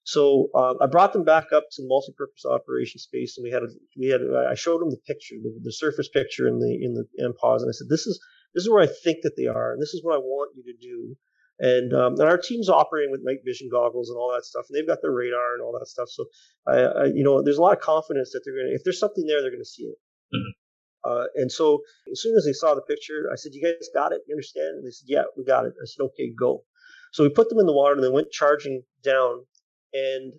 [0.04, 3.64] So uh, I brought them back up to the multi-purpose operation space, and we had
[3.64, 3.68] a,
[3.98, 6.94] we had a, I showed them the picture, the, the surface picture in the in
[6.94, 8.18] the MPOS, and I said, "This is
[8.56, 10.64] this is where I think that they are, and this is what I want you
[10.64, 11.18] to do."
[11.60, 14.78] And, um, and our team's operating with night vision goggles and all that stuff, and
[14.78, 16.10] they've got their radar and all that stuff.
[16.10, 16.26] So,
[16.68, 19.00] I, I you know, there's a lot of confidence that they're going to, if there's
[19.00, 19.98] something there, they're going to see it.
[20.34, 21.10] Mm-hmm.
[21.10, 21.82] Uh, and so,
[22.12, 24.22] as soon as they saw the picture, I said, "You guys got it?
[24.28, 26.66] You understand?" And they said, "Yeah, we got it." I said, "Okay, go."
[27.14, 29.46] So we put them in the water, and they went charging down
[29.94, 30.34] and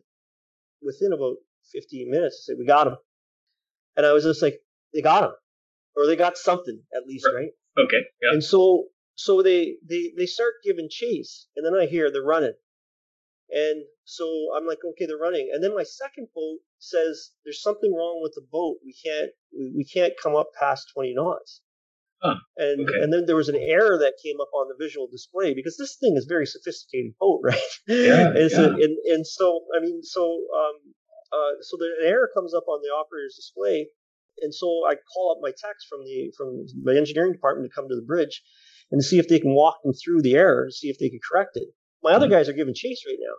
[0.83, 1.37] within about
[1.73, 2.97] 15 minutes, I said, we got them.
[3.97, 4.61] And I was just like,
[4.95, 5.33] they got them,
[5.97, 7.51] Or they got something at least, right?
[7.79, 8.03] Okay.
[8.23, 8.33] Yeah.
[8.33, 8.85] And so
[9.19, 11.49] so they, they they start giving chase.
[11.57, 12.55] And then I hear they're running.
[13.51, 14.25] And so
[14.57, 15.51] I'm like, okay, they're running.
[15.53, 18.77] And then my second boat says there's something wrong with the boat.
[18.85, 21.63] We can't we, we can't come up past 20 knots.
[22.23, 22.99] Huh, and okay.
[23.03, 25.97] and then there was an error that came up on the visual display because this
[25.97, 27.73] thing is very sophisticated boat, right?
[27.89, 30.23] Yeah, and, so, and, and so I mean, so
[30.55, 30.77] um,
[31.33, 33.89] uh, so the error comes up on the operator's display,
[34.43, 37.89] and so I call up my techs from the from my engineering department to come
[37.89, 38.43] to the bridge
[38.91, 41.21] and see if they can walk them through the error and see if they can
[41.31, 41.69] correct it.
[42.03, 42.35] My other mm-hmm.
[42.35, 43.35] guys are giving chase right now.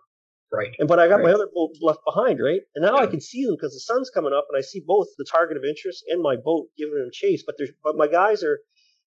[0.51, 0.76] Right.
[0.80, 1.26] And but I got right.
[1.26, 2.61] my other boat left behind, right?
[2.73, 3.03] And now yeah.
[3.03, 5.57] I can see them because the sun's coming up, and I see both the target
[5.57, 7.43] of interest and my boat giving them chase.
[7.45, 8.59] But there's but my guys are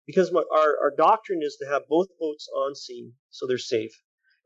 [0.06, 3.92] because my, our our doctrine is to have both boats on scene so they're safe.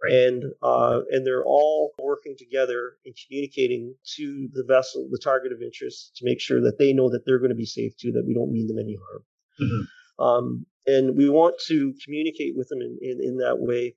[0.02, 0.12] Right.
[0.12, 5.62] And uh, and they're all working together and communicating to the vessel, the target of
[5.62, 8.24] interest, to make sure that they know that they're going to be safe too, that
[8.26, 9.24] we don't mean them any harm.
[9.60, 10.24] Mm-hmm.
[10.24, 13.96] Um, and we want to communicate with them in, in, in that way,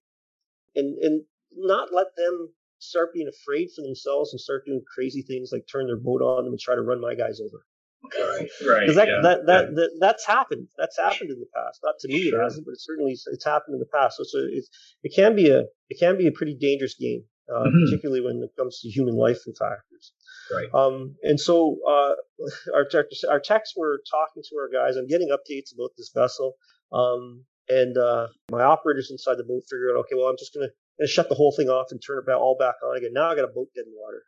[0.76, 1.24] and and
[1.56, 2.50] not let them
[2.80, 6.44] start being afraid for themselves and start doing crazy things like turn their boat on
[6.44, 7.66] them and try to run my guys over.
[8.04, 8.96] Right, right.
[8.96, 9.76] That, yeah, that, that, yeah.
[9.76, 10.68] that, that's happened.
[10.78, 11.80] That's happened in the past.
[11.84, 12.40] Not to me, sure.
[12.40, 14.18] it hasn't, but it certainly it's happened in the past.
[14.18, 14.70] So it's a, it's,
[15.04, 17.24] it can be a it can be a pretty dangerous game,
[17.54, 17.86] uh, mm-hmm.
[17.86, 20.14] particularly when it comes to human life and factors.
[20.52, 20.68] Right.
[20.74, 22.14] Um, and so uh,
[22.74, 22.88] our
[23.30, 24.96] our techs were talking to our guys.
[24.96, 26.56] I'm getting updates about this vessel.
[26.92, 30.72] Um, and uh, my operators inside the boat figure out, okay, well, I'm just gonna,
[31.00, 33.12] gonna shut the whole thing off and turn it back, all back on again.
[33.14, 34.24] Now I got a boat dead in water.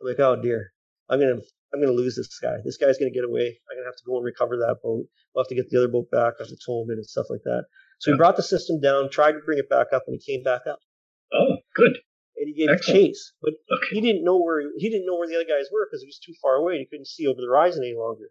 [0.00, 0.72] I'm like, oh dear,
[1.08, 1.42] I'm gonna
[1.72, 2.56] I'm going to lose this guy.
[2.64, 3.48] This guy's going to get away.
[3.48, 5.08] I'm going to have to go and recover that boat.
[5.34, 6.34] We'll have to get the other boat back.
[6.38, 7.64] I have to tow him in and stuff like that.
[7.98, 8.14] So yeah.
[8.14, 10.62] we brought the system down, tried to bring it back up, and he came back
[10.68, 10.80] up.
[11.32, 11.96] Oh, good.
[12.36, 13.16] And he gave Excellent.
[13.16, 13.96] chase, but okay.
[13.96, 16.08] he didn't know where he, he, didn't know where the other guys were because he
[16.08, 16.74] was too far away.
[16.74, 18.28] And he couldn't see over the horizon any longer.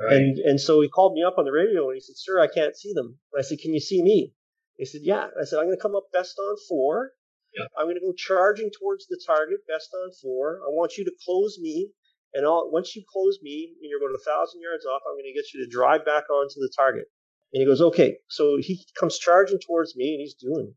[0.00, 0.16] Right.
[0.16, 2.46] And and so he called me up on the radio and he said, "Sir, I
[2.46, 4.32] can't see them." And I said, "Can you see me?"
[4.76, 7.12] He said, "Yeah." I said, "I'm going to come up best on four.
[7.54, 7.66] Yeah.
[7.76, 10.60] I'm going to go charging towards the target, best on four.
[10.64, 11.90] I want you to close me
[12.34, 15.26] and all, once you close me and you're about a thousand yards off, I'm going
[15.26, 17.06] to get you to drive back onto the target.
[17.52, 18.18] And he goes, okay.
[18.28, 20.74] So he comes charging towards me and he's doing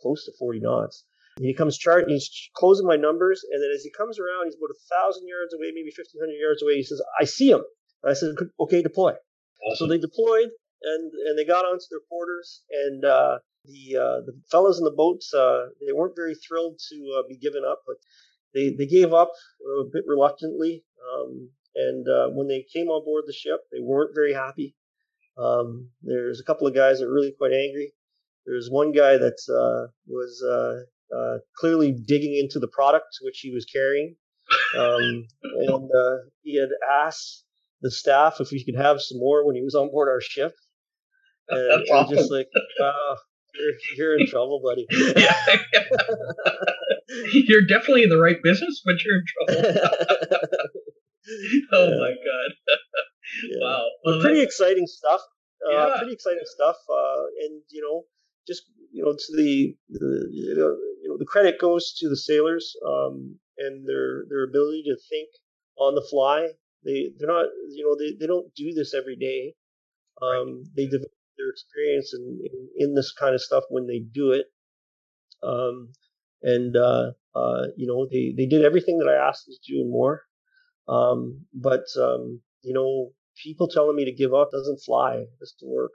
[0.00, 1.04] close to 40 knots.
[1.38, 3.42] And he comes charging, he's closing my numbers.
[3.50, 6.62] And then as he comes around, he's about a thousand yards away, maybe 1500 yards
[6.62, 6.76] away.
[6.76, 7.64] He says, I see him.
[8.06, 9.12] I said, okay, deploy.
[9.12, 9.76] Awesome.
[9.76, 10.48] So they deployed
[10.82, 14.90] and, and they got onto their quarters and, uh, the, uh, the fellows in the
[14.90, 17.96] boats, uh, they weren't very thrilled to uh, be given up, but
[18.54, 19.32] they, they gave up
[19.80, 20.82] a bit reluctantly.
[21.12, 24.74] Um, and uh, when they came on board the ship, they weren't very happy.
[25.38, 27.92] Um, there's a couple of guys that were really quite angry.
[28.46, 30.82] There's one guy that uh, was uh,
[31.14, 34.16] uh clearly digging into the product which he was carrying.
[34.78, 36.70] Um, and uh, he had
[37.04, 37.44] asked
[37.82, 40.54] the staff if we could have some more when he was on board our ship.
[41.52, 42.16] And That's awesome.
[42.16, 42.46] just like,
[42.80, 43.16] oh,
[43.56, 44.86] you're, you're in trouble, buddy.
[47.32, 49.64] you're definitely in the right business, but you're in trouble.
[51.72, 51.98] oh yeah.
[51.98, 52.54] my god!
[53.50, 53.58] yeah.
[53.60, 55.22] Wow, well, pretty exciting stuff.
[55.66, 55.96] Uh, yeah.
[55.98, 58.04] Pretty exciting stuff, uh, and you know,
[58.46, 58.62] just
[58.92, 62.74] you know, to the, the you, know, you know, the credit goes to the sailors
[62.86, 65.28] um, and their their ability to think
[65.78, 66.48] on the fly.
[66.84, 69.54] They they're not you know they, they don't do this every day.
[70.22, 70.64] Um, right.
[70.76, 74.46] They develop their experience in, in, in this kind of stuff when they do it.
[75.42, 75.92] Um,
[76.42, 79.80] and uh, uh, you know they they did everything that I asked them to do
[79.80, 80.22] and more.
[80.88, 83.12] Um, but um, you know,
[83.42, 85.16] people telling me to give up doesn't fly.
[85.16, 85.92] It doesn't work.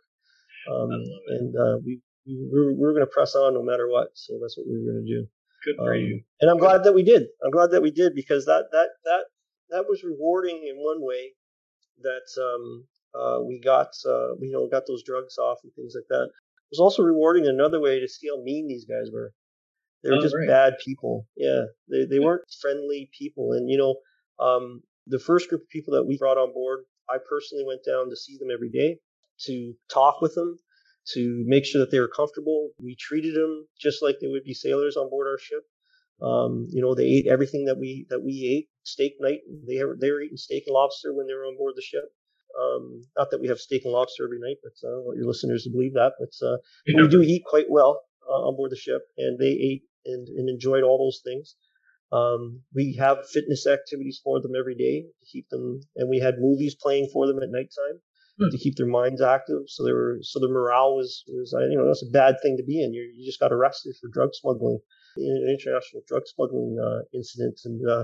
[0.72, 0.90] Um,
[1.28, 4.10] and uh, we we we're, we're going to press on no matter what.
[4.14, 5.28] So that's what we are going to do.
[5.66, 6.16] Good for you.
[6.16, 7.24] Um, and I'm glad that we did.
[7.44, 9.26] I'm glad that we did because that that that
[9.70, 11.34] that was rewarding in one way.
[12.02, 12.86] That um,
[13.16, 16.26] uh, we got uh, you know got those drugs off and things like that.
[16.26, 19.32] It was also rewarding another way to see how mean these guys were.
[20.04, 20.48] They were oh, just right.
[20.48, 21.28] bad people.
[21.36, 23.54] Yeah, they they weren't friendly people.
[23.54, 23.96] And you know,
[24.46, 28.10] um, the first group of people that we brought on board, I personally went down
[28.10, 29.00] to see them every day,
[29.46, 30.60] to talk with them,
[31.14, 32.72] to make sure that they were comfortable.
[32.82, 35.64] We treated them just like they would be sailors on board our ship.
[36.22, 38.70] Um, you know, they ate everything that we that we ate.
[38.84, 39.40] Steak night.
[39.68, 42.06] They were they were eating steak and lobster when they were on board the ship.
[42.56, 45.28] Um, not that we have steak and lobster every night, but uh, I want your
[45.28, 46.14] listeners to believe that.
[46.20, 49.84] But, uh, we do eat quite well uh, on board the ship, and they ate
[50.06, 51.56] and, and enjoyed all those things.
[52.12, 56.36] Um, we have fitness activities for them every day to keep them, and we had
[56.40, 58.00] movies playing for them at nighttime
[58.40, 58.50] hmm.
[58.52, 59.64] to keep their minds active.
[59.68, 62.58] So they were, so their morale was, was, uh, you know, that's a bad thing
[62.58, 62.94] to be in.
[62.94, 64.80] you you just got arrested for drug smuggling,
[65.18, 68.04] an international drug smuggling uh, incident, and uh,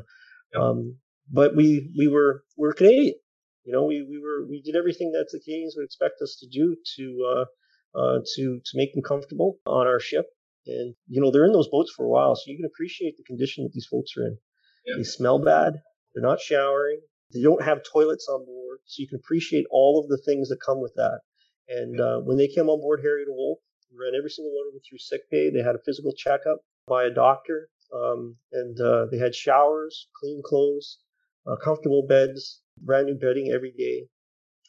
[0.60, 0.98] um,
[1.32, 3.16] but we we were we're Canadian.
[3.64, 6.48] You know, we, we were we did everything that the Canadians would expect us to
[6.48, 10.26] do to uh, uh, to to make them comfortable on our ship.
[10.66, 13.24] And you know, they're in those boats for a while, so you can appreciate the
[13.24, 14.38] condition that these folks are in.
[14.86, 14.96] Yeah.
[14.98, 15.82] They smell bad.
[16.14, 17.02] They're not showering.
[17.34, 20.60] They don't have toilets on board, so you can appreciate all of the things that
[20.66, 21.22] come with that.
[21.68, 23.58] And uh, when they came on board Harry DeWolf,
[23.94, 25.50] ran every single one of them through sick pay.
[25.50, 30.42] They had a physical checkup by a doctor, um, and uh, they had showers, clean
[30.44, 31.00] clothes,
[31.48, 34.08] uh, comfortable beds, brand new bedding every day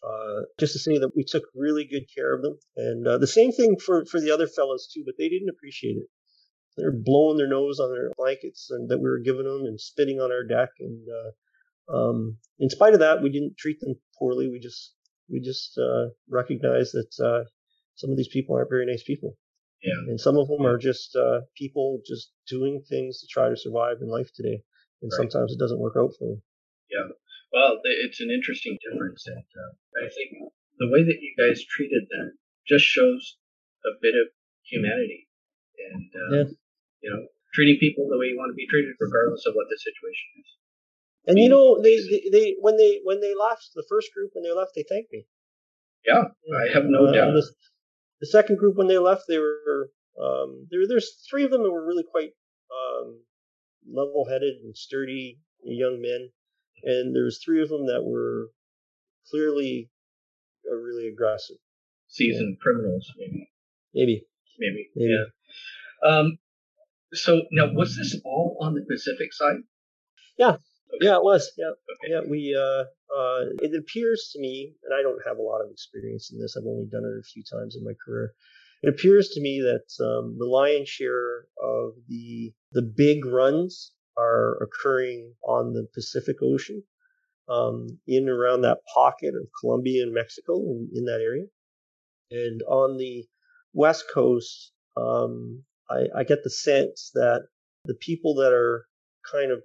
[0.03, 2.59] uh, just to say that we took really good care of them.
[2.77, 5.97] And uh, the same thing for, for the other fellows too, but they didn't appreciate
[5.97, 6.09] it.
[6.77, 9.81] They were blowing their nose on their blankets and that we were giving them and
[9.81, 10.71] spitting on our deck.
[10.81, 14.49] And uh, um, in spite of that, we didn't treat them poorly.
[14.49, 14.95] We just
[15.31, 17.45] we just uh, recognized that
[17.95, 19.37] some of these people aren't very nice people.
[19.83, 19.99] Yeah.
[20.09, 23.99] And some of them are just uh, people just doing things to try to survive
[24.01, 24.63] in life today.
[25.03, 25.19] And right.
[25.19, 26.43] sometimes it doesn't work out for them.
[26.91, 27.11] Yeah.
[27.53, 29.27] Well, it's an interesting difference.
[29.27, 30.39] And uh, I think
[30.79, 33.37] the way that you guys treated them just shows
[33.85, 34.31] a bit of
[34.63, 35.29] humanity
[35.91, 36.49] and, uh, yeah.
[37.03, 39.77] you know, treating people the way you want to be treated, regardless of what the
[39.77, 40.49] situation is.
[41.27, 44.43] And you know, they, they, they when they when they left the first group when
[44.43, 45.27] they left, they thanked me.
[46.05, 47.35] Yeah, I have no uh, doubt.
[47.35, 47.47] The,
[48.23, 49.91] the, second group when they left, they were
[50.23, 50.87] um, there.
[50.89, 52.31] There's three of them that were really quite
[52.71, 53.21] um,
[53.93, 56.31] level-headed and sturdy young men,
[56.85, 58.51] and there was three of them that were
[59.31, 59.91] clearly
[60.71, 61.57] uh, really aggressive.
[62.09, 62.63] Seasoned yeah.
[62.63, 63.51] criminals, maybe.
[63.95, 64.27] Maybe.
[64.59, 64.91] Maybe.
[64.95, 65.13] maybe.
[65.13, 66.09] Yeah.
[66.09, 66.39] Um,
[67.15, 69.57] so now, was this all on the Pacific side?
[70.39, 70.57] Yeah.
[71.01, 71.53] Yeah, it was.
[71.57, 71.73] Yeah,
[72.09, 72.21] yeah.
[72.29, 72.85] We uh,
[73.17, 76.57] uh, it appears to me, and I don't have a lot of experience in this.
[76.57, 78.35] I've only done it a few times in my career.
[78.83, 84.63] It appears to me that um, the lion's share of the the big runs are
[84.63, 86.83] occurring on the Pacific Ocean,
[87.49, 91.45] um, in around that pocket of Colombia and Mexico, in, in that area,
[92.31, 93.27] and on the
[93.73, 94.73] west coast.
[94.97, 97.47] Um, I, I get the sense that
[97.85, 98.87] the people that are
[99.31, 99.63] kind of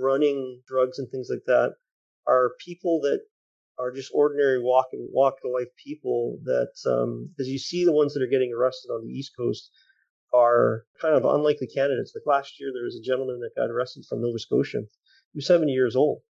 [0.00, 1.74] running drugs and things like that
[2.26, 3.20] are people that
[3.78, 7.92] are just ordinary walk and walk of life people that um because you see the
[7.92, 9.70] ones that are getting arrested on the east coast
[10.34, 12.12] are kind of unlikely candidates.
[12.14, 14.80] Like last year there was a gentleman that got arrested from nova scotia.
[15.32, 16.20] He was 70 years old.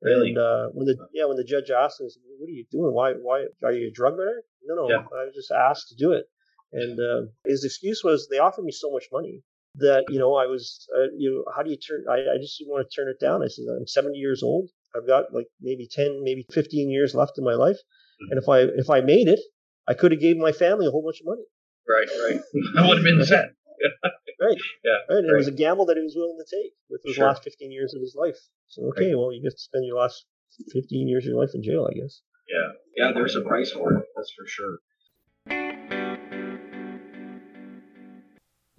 [0.00, 0.28] Really?
[0.28, 2.06] and uh when the yeah when the judge asked him
[2.38, 2.94] what are you doing?
[2.94, 4.42] Why why are you a drug runner?
[4.64, 5.02] No no yeah.
[5.16, 6.26] i was just asked to do it.
[6.70, 9.42] And uh, his excuse was they offered me so much money
[9.78, 12.62] that you know I was uh, you know how do you turn I, I just
[12.66, 13.42] want to turn it down.
[13.42, 14.70] I said I'm 70 years old.
[14.96, 18.32] I've got like maybe 10, maybe 15 years left in my life, mm-hmm.
[18.32, 19.40] and if I if I made it,
[19.86, 21.44] I could have gave my family a whole bunch of money.
[21.88, 22.40] Right, right.
[22.78, 23.54] I would have been set.
[24.40, 24.56] right.
[24.84, 25.00] Yeah.
[25.08, 25.18] Right.
[25.18, 25.34] And right.
[25.34, 27.26] it was a gamble that he was willing to take with his sure.
[27.26, 28.38] last 15 years of his life.
[28.68, 29.16] So okay, right.
[29.16, 30.26] well you get to spend your last
[30.72, 32.20] 15 years of your life in jail, I guess.
[32.48, 32.68] Yeah.
[32.96, 33.12] Yeah.
[33.14, 34.04] There's a price for it.
[34.16, 34.78] That's for sure.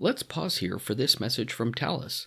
[0.01, 2.25] Let's pause here for this message from Thales.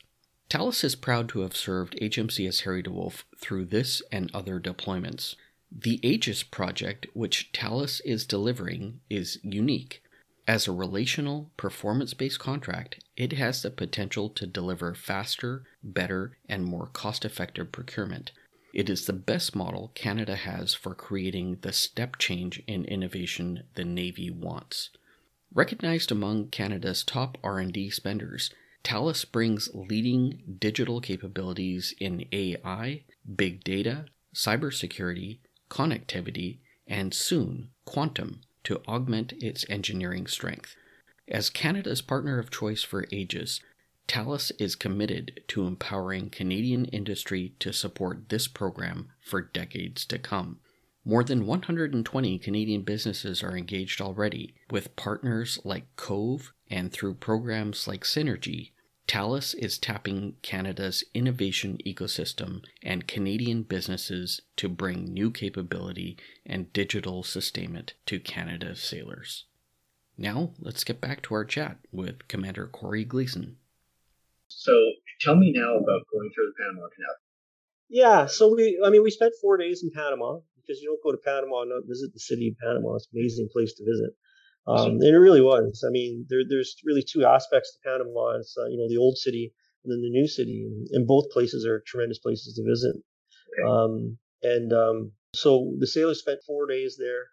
[0.51, 5.37] Thales is proud to have served HMCS Harry DeWolf through this and other deployments.
[5.71, 10.03] The AJISS project, which Thales is delivering, is unique.
[10.47, 16.67] As a relational, performance based contract, it has the potential to deliver faster, better, and
[16.67, 18.33] more cost effective procurement.
[18.75, 23.85] It is the best model Canada has for creating the step change in innovation the
[23.87, 24.91] Navy wants.
[25.55, 28.51] Recognized among Canada's top R&D spenders,
[28.85, 33.05] Thales brings leading digital capabilities in AI,
[33.37, 40.75] big data, cybersecurity, connectivity, and soon quantum to augment its engineering strength.
[41.29, 43.61] As Canada's partner of choice for AJISS,
[44.09, 50.61] Thales is committed to empowering Canadian industry to support this program for decades to come.
[51.05, 57.89] More than 120 Canadian businesses are engaged already, with partners like Cove and through programs
[57.89, 58.71] like Synergy.
[59.09, 66.17] Thales is tapping Canada's innovation ecosystem and Canadian businesses to bring new capability
[66.47, 69.47] and digital sustainment to Canada's sailors.
[70.17, 73.57] Now, let's get back to our chat with Commander Corey Gleason.
[74.47, 74.73] So,
[75.21, 77.17] tell me now about going through the Panama Canal.
[77.89, 81.13] Yeah, so we, I mean, we spent four days in Panama because you don't go
[81.13, 82.95] to Panama and not visit the city of Panama.
[82.97, 84.15] It's an amazing place to visit.
[84.67, 85.85] Um, and it really was.
[85.87, 88.39] I mean, there, there's really two aspects to Panama.
[88.39, 89.53] It's, uh, you know, the old city
[89.85, 90.69] and then the new city.
[90.93, 92.97] And, both places are tremendous places to visit.
[93.67, 97.27] Um, and um, so the sailors spent four days there.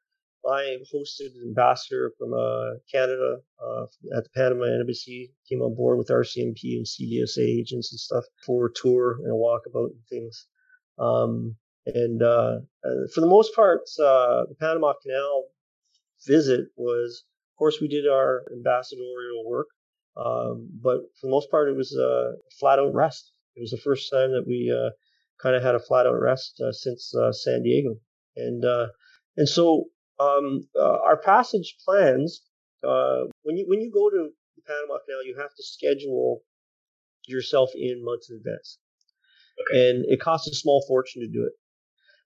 [0.47, 3.83] I hosted an ambassador from uh, Canada uh,
[4.17, 8.67] at the Panama Embassy, came on board with RCMP and CBSA agents and stuff for
[8.67, 10.47] a tour and a walkabout and things.
[10.97, 15.45] Um, and uh, uh, for the most part, uh, the Panama Canal
[16.27, 17.23] visit was,
[17.53, 19.67] of course, we did our ambassadorial work,
[20.17, 23.31] um, but for the most part, it was a flat out rest.
[23.55, 24.91] It was the first time that we uh,
[25.41, 27.95] kind of had a flat out rest uh, since uh, San Diego,
[28.35, 28.63] and
[29.37, 29.85] and so
[30.19, 32.41] um, our passage plans.
[32.81, 36.41] when you when you go to the Panama Canal, you have to schedule
[37.27, 38.79] yourself in months in advance.
[39.61, 39.89] Okay.
[39.89, 41.53] And it costs a small fortune to do it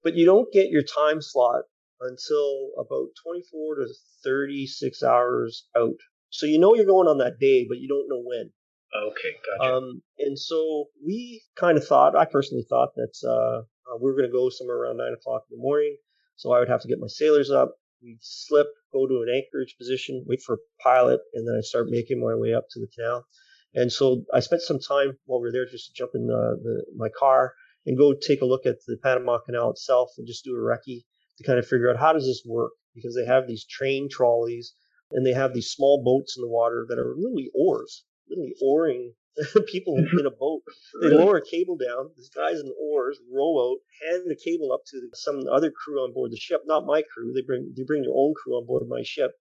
[0.03, 1.63] but you don't get your time slot
[2.01, 3.87] until about 24 to
[4.23, 5.95] 36 hours out.
[6.29, 8.51] So you know you're going on that day, but you don't know when.
[8.95, 9.75] Okay, gotcha.
[9.75, 13.61] Um, and so we kind of thought, I personally thought that uh,
[13.91, 15.95] uh, we were going to go somewhere around nine o'clock in the morning.
[16.35, 19.77] So I would have to get my sailors up, We'd slip, go to an anchorage
[19.77, 22.87] position, wait for a pilot, and then I start making my way up to the
[22.87, 23.25] canal.
[23.73, 26.59] And so I spent some time while we were there just to jump in the,
[26.61, 27.53] the, my car
[27.85, 31.03] and go take a look at the Panama Canal itself and just do a recce
[31.37, 34.73] to kind of figure out how does this work because they have these train trolleys
[35.11, 39.13] and they have these small boats in the water that are literally oars, literally oaring
[39.67, 40.61] people in a boat.
[41.01, 42.11] They lower a cable down.
[42.15, 43.77] These guys in oars row out,
[44.07, 46.61] hand the cable up to some other crew on board the ship.
[46.65, 47.33] Not my crew.
[47.33, 49.31] They bring they bring their own crew on board my ship.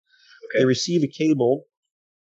[0.45, 0.61] Okay.
[0.61, 1.67] They receive a cable,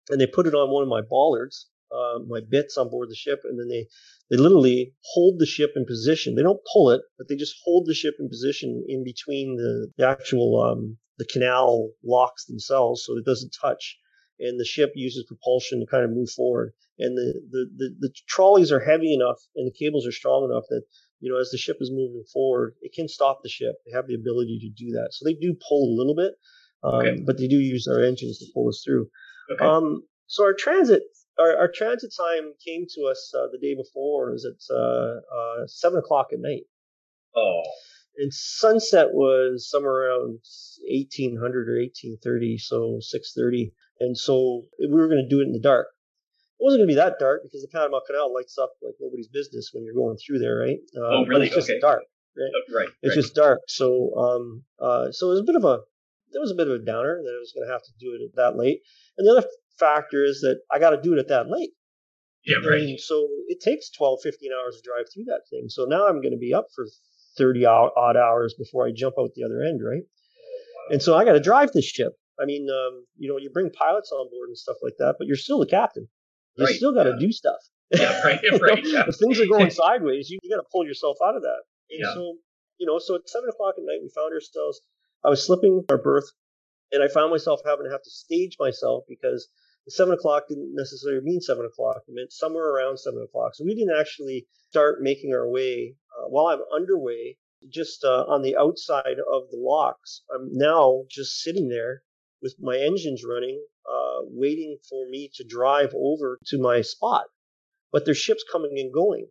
[0.09, 3.15] and they put it on one of my bollards, uh, my bits on board the
[3.15, 3.87] ship, and then they
[4.29, 6.35] they literally hold the ship in position.
[6.35, 9.91] They don't pull it, but they just hold the ship in position in between the,
[9.97, 13.97] the actual um, the canal locks themselves, so it doesn't touch
[14.39, 16.73] and the ship uses propulsion to kind of move forward.
[16.99, 20.63] And the, the, the, the, trolleys are heavy enough and the cables are strong enough
[20.69, 20.83] that,
[21.19, 23.75] you know, as the ship is moving forward, it can stop the ship.
[23.85, 25.09] They have the ability to do that.
[25.11, 26.33] So they do pull a little bit,
[26.83, 27.23] um, okay.
[27.25, 29.07] but they do use our engines to pull us through.
[29.51, 29.65] Okay.
[29.65, 31.03] Um, so our transit,
[31.39, 34.29] our, our transit time came to us uh, the day before.
[34.29, 36.63] It was at uh, uh, seven o'clock at night.
[37.35, 37.63] Oh.
[38.17, 40.39] And sunset was somewhere around
[40.85, 43.73] 1800 or 1830, so 630.
[43.99, 45.87] And so we were going to do it in the dark.
[46.59, 49.27] It wasn't going to be that dark because the Panama Canal lights up like nobody's
[49.27, 50.77] business when you're going through there, right?
[50.95, 51.47] Uh, oh, really?
[51.47, 51.79] it's just okay.
[51.79, 52.03] dark,
[52.37, 52.53] right?
[52.53, 52.89] Oh, right.
[53.01, 53.21] It's right.
[53.21, 53.61] just dark.
[53.67, 55.79] So, um, uh, so it was a bit of a,
[56.31, 58.13] there was a bit of a downer that I was going to have to do
[58.13, 58.81] it that late.
[59.17, 59.47] And the other
[59.79, 61.71] factor is that I got to do it at that late.
[62.45, 62.81] Yeah, right.
[62.81, 65.69] And so it takes 12, 15 hours to drive through that thing.
[65.69, 66.85] So now I'm going to be up for
[67.37, 70.03] 30 odd hours before I jump out the other end, right?
[70.89, 72.13] And so I got to drive this ship.
[72.39, 75.27] I mean, um, you know, you bring pilots on board and stuff like that, but
[75.27, 76.07] you're still the captain.
[76.57, 77.25] You right, still got to yeah.
[77.25, 77.59] do stuff.
[77.93, 78.83] Yeah, right, right.
[78.83, 79.03] yeah.
[79.07, 81.61] If things are going sideways, you, you got to pull yourself out of that.
[81.91, 82.13] And yeah.
[82.13, 82.37] so,
[82.79, 84.81] you know, so at seven o'clock at night, we found ourselves.
[85.23, 86.25] I was slipping our berth,
[86.91, 89.47] and I found myself having to have to stage myself because
[89.89, 92.03] seven o'clock didn't necessarily mean seven o'clock.
[92.07, 93.55] It meant somewhere around seven o'clock.
[93.55, 97.37] So we didn't actually start making our way uh, while I'm underway,
[97.69, 100.21] just uh, on the outside of the locks.
[100.33, 102.03] I'm now just sitting there
[102.41, 107.25] with my engines running, uh, waiting for me to drive over to my spot.
[107.91, 109.27] But there's ships coming and going,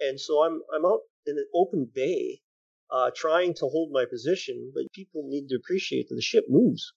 [0.00, 2.42] and so I'm I'm out in an open bay,
[2.90, 4.72] uh, trying to hold my position.
[4.74, 6.92] But people need to appreciate that the ship moves.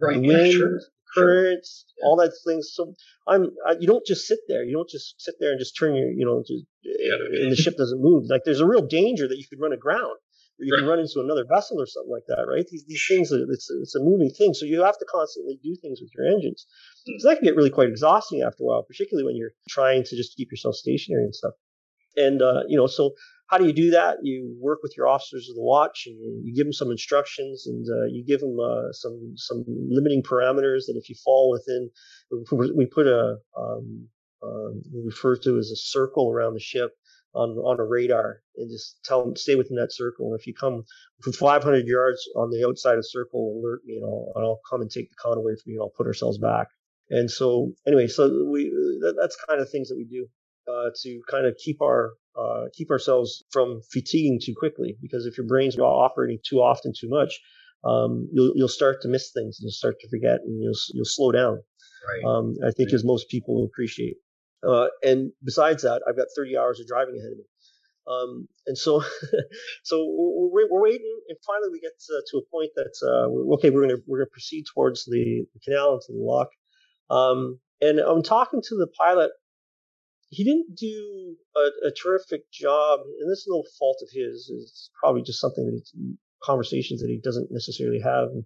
[0.00, 0.20] Right.
[0.20, 0.80] Wind, yeah, sure.
[1.14, 2.08] currents, sure.
[2.08, 2.70] all that things.
[2.72, 2.94] So
[3.26, 4.64] I'm I, you don't just sit there.
[4.64, 7.42] You don't just sit there and just turn your you know just, yeah.
[7.42, 8.24] and the ship doesn't move.
[8.28, 10.16] Like there's a real danger that you could run aground
[10.58, 10.80] or you right.
[10.80, 12.66] can run into another vessel or something like that, right?
[12.68, 16.00] These these things, it's it's a moving thing, so you have to constantly do things
[16.00, 16.66] with your engines.
[17.06, 20.16] Because that can get really quite exhausting after a while, particularly when you're trying to
[20.16, 21.54] just keep yourself stationary and stuff.
[22.16, 23.14] And uh, you know, so
[23.48, 24.18] how do you do that?
[24.22, 27.86] You work with your officers of the watch, and you give them some instructions, and
[27.88, 31.90] uh, you give them uh, some some limiting parameters that if you fall within,
[32.76, 34.08] we put a um,
[34.42, 36.90] um, we refer to as a circle around the ship
[37.34, 40.30] on on a radar and just tell them stay within that circle.
[40.30, 40.84] And if you come
[41.22, 44.82] from 500 yards on the outside of circle, alert me, and I'll, and I'll come
[44.82, 45.80] and take the con away from you.
[45.80, 46.68] And I'll put ourselves back.
[47.10, 48.70] And so anyway, so we
[49.00, 50.26] that, that's kind of things that we do
[50.70, 54.96] uh, to kind of keep our uh, keep ourselves from fatiguing too quickly.
[55.00, 57.40] Because if your brain's operating too often, too much,
[57.84, 61.04] um, you'll you'll start to miss things and you'll start to forget and you'll you'll
[61.04, 61.60] slow down.
[62.06, 62.24] Right.
[62.24, 62.94] Um, I think right.
[62.94, 64.16] as most people will appreciate.
[64.66, 67.44] Uh, and besides that, I've got 30 hours of driving ahead of me.
[68.08, 69.02] Um, and so,
[69.84, 73.54] so we're, we're, waiting, and finally we get to, to a point that uh, we're,
[73.54, 76.48] okay, we're gonna we're gonna proceed towards the, the canal into the lock.
[77.10, 79.30] Um, and I'm talking to the pilot.
[80.30, 84.50] He didn't do a, a, terrific job, and this is no fault of his.
[84.54, 88.44] It's probably just something that he, conversations that he doesn't necessarily have in,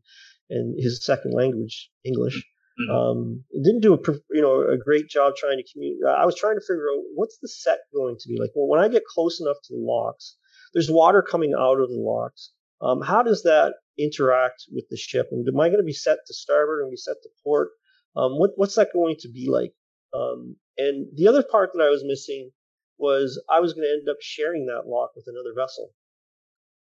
[0.49, 2.37] in his second language, English.
[2.81, 2.95] Mm-hmm.
[2.95, 3.99] Um, didn't do a
[4.31, 6.07] you know a great job trying to communicate.
[6.07, 8.51] I was trying to figure out what's the set going to be like.
[8.55, 10.37] Well, when I get close enough to the locks,
[10.73, 12.53] there's water coming out of the locks.
[12.81, 15.29] Um, how does that interact with the ship?
[15.31, 17.71] And am I going to be set to starboard and be set to port?
[18.17, 19.73] Um, what, what's that going to be like?
[20.15, 22.51] Um, and the other part that I was missing
[22.99, 25.91] was I was going to end up sharing that lock with another vessel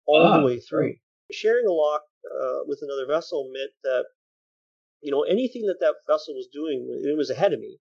[0.06, 0.86] all the way through.
[0.86, 0.96] Right.
[1.32, 4.04] Sharing a lock uh, with another vessel meant that
[5.02, 7.78] you know, anything that that vessel was doing, it was ahead of me.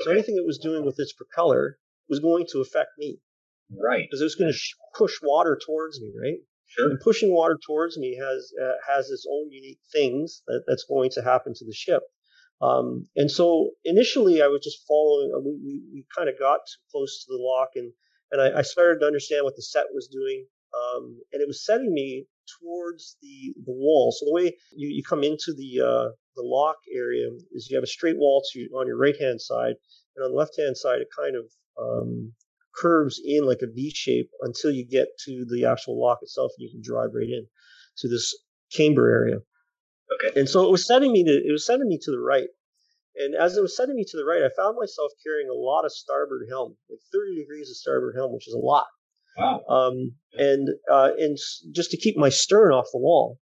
[0.00, 1.78] So anything it was doing with its propeller
[2.08, 3.18] was going to affect me.
[3.72, 4.06] Right.
[4.06, 6.38] Because it was going to sh- push water towards me, right?
[6.66, 6.90] Sure.
[6.90, 11.10] And pushing water towards me has uh, has its own unique things that, that's going
[11.14, 12.02] to happen to the ship.
[12.60, 15.32] Um, and so initially, I was just following.
[15.34, 16.60] Uh, we, we, we kind of got
[16.90, 17.92] close to the lock, and
[18.32, 20.46] and I, I, started to understand what the set was doing.
[20.72, 22.26] Um, and it was setting me
[22.60, 24.12] towards the the wall.
[24.12, 27.84] So the way you, you come into the uh, the lock area is you have
[27.84, 29.74] a straight wall to on your right hand side,
[30.16, 31.44] and on the left hand side it kind of
[31.80, 32.32] um,
[32.74, 36.68] curves in like a V shape until you get to the actual lock itself, and
[36.68, 37.46] you can drive right in
[37.98, 38.36] to this
[38.72, 39.38] camber area.
[40.12, 40.40] Okay.
[40.40, 42.48] And so it was sending me to it was setting me to the right.
[43.16, 45.84] And as it was sending me to the right, I found myself carrying a lot
[45.84, 48.86] of starboard helm, like 30 degrees of starboard helm, which is a lot.
[49.36, 49.60] Wow.
[49.68, 51.36] Um, and uh, and
[51.72, 53.38] just to keep my stern off the wall.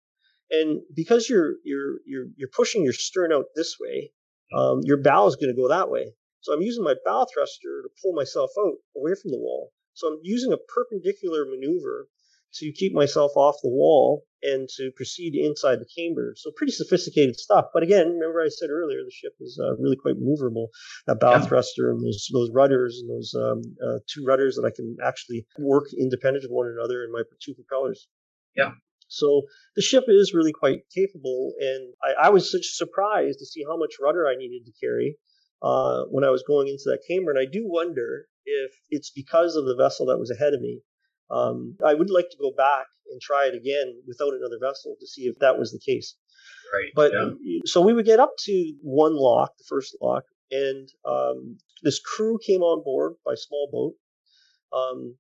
[0.52, 4.12] And because you're you're you're you're pushing your stern out this way,
[4.56, 6.14] um, your bow is going to go that way.
[6.42, 9.72] So I'm using my bow thruster to pull myself out away from the wall.
[9.94, 12.10] So I'm using a perpendicular maneuver
[12.56, 16.34] to keep myself off the wall and to proceed inside the camber.
[16.38, 17.66] So pretty sophisticated stuff.
[17.74, 20.68] But again, remember I said earlier, the ship is uh, really quite maneuverable.
[21.08, 21.42] That bow yeah.
[21.42, 25.46] thruster and those those rudders and those um, uh, two rudders that I can actually
[25.58, 28.08] work independent of one another and my two propellers.
[28.56, 28.72] Yeah.
[29.08, 29.44] So
[29.76, 33.78] the ship is really quite capable, and I, I was such surprised to see how
[33.78, 35.18] much rudder I needed to carry
[35.62, 37.32] uh, when I was going into that camber.
[37.32, 40.82] And I do wonder if it's because of the vessel that was ahead of me
[41.34, 45.08] um, I would like to go back and try it again without another vessel to
[45.08, 46.16] see if that was the case.
[46.74, 46.92] Right.
[46.96, 47.60] But yeah.
[47.66, 52.40] so we would get up to one lock, the first lock, and um, this crew
[52.46, 53.96] came on board by small boat.
[54.78, 55.16] Um,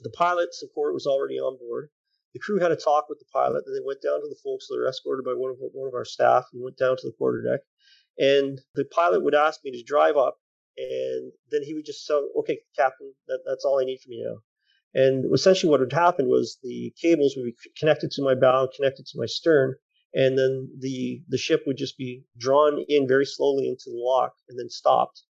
[0.00, 1.90] the pilot support was already on board.
[2.34, 3.64] The crew had a talk with the pilot.
[3.64, 4.68] Then they went down to the folks.
[4.68, 7.06] So they were escorted by one of one of our staff and went down to
[7.06, 7.60] the quarter deck.
[8.18, 10.38] And the pilot would ask me to drive up,
[10.76, 14.24] and then he would just say, "Okay, Captain, that, that's all I need from you
[14.24, 14.42] now."
[14.94, 19.06] And essentially, what would happen was the cables would be connected to my bow, connected
[19.06, 19.76] to my stern,
[20.14, 24.34] and then the the ship would just be drawn in very slowly into the lock
[24.48, 25.22] and then stopped.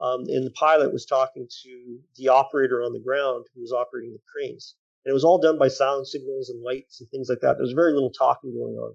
[0.00, 4.12] Um, and the pilot was talking to the operator on the ground who was operating
[4.12, 4.74] the cranes.
[5.04, 7.54] And it was all done by sound signals and lights and things like that.
[7.54, 8.94] There was very little talking going on.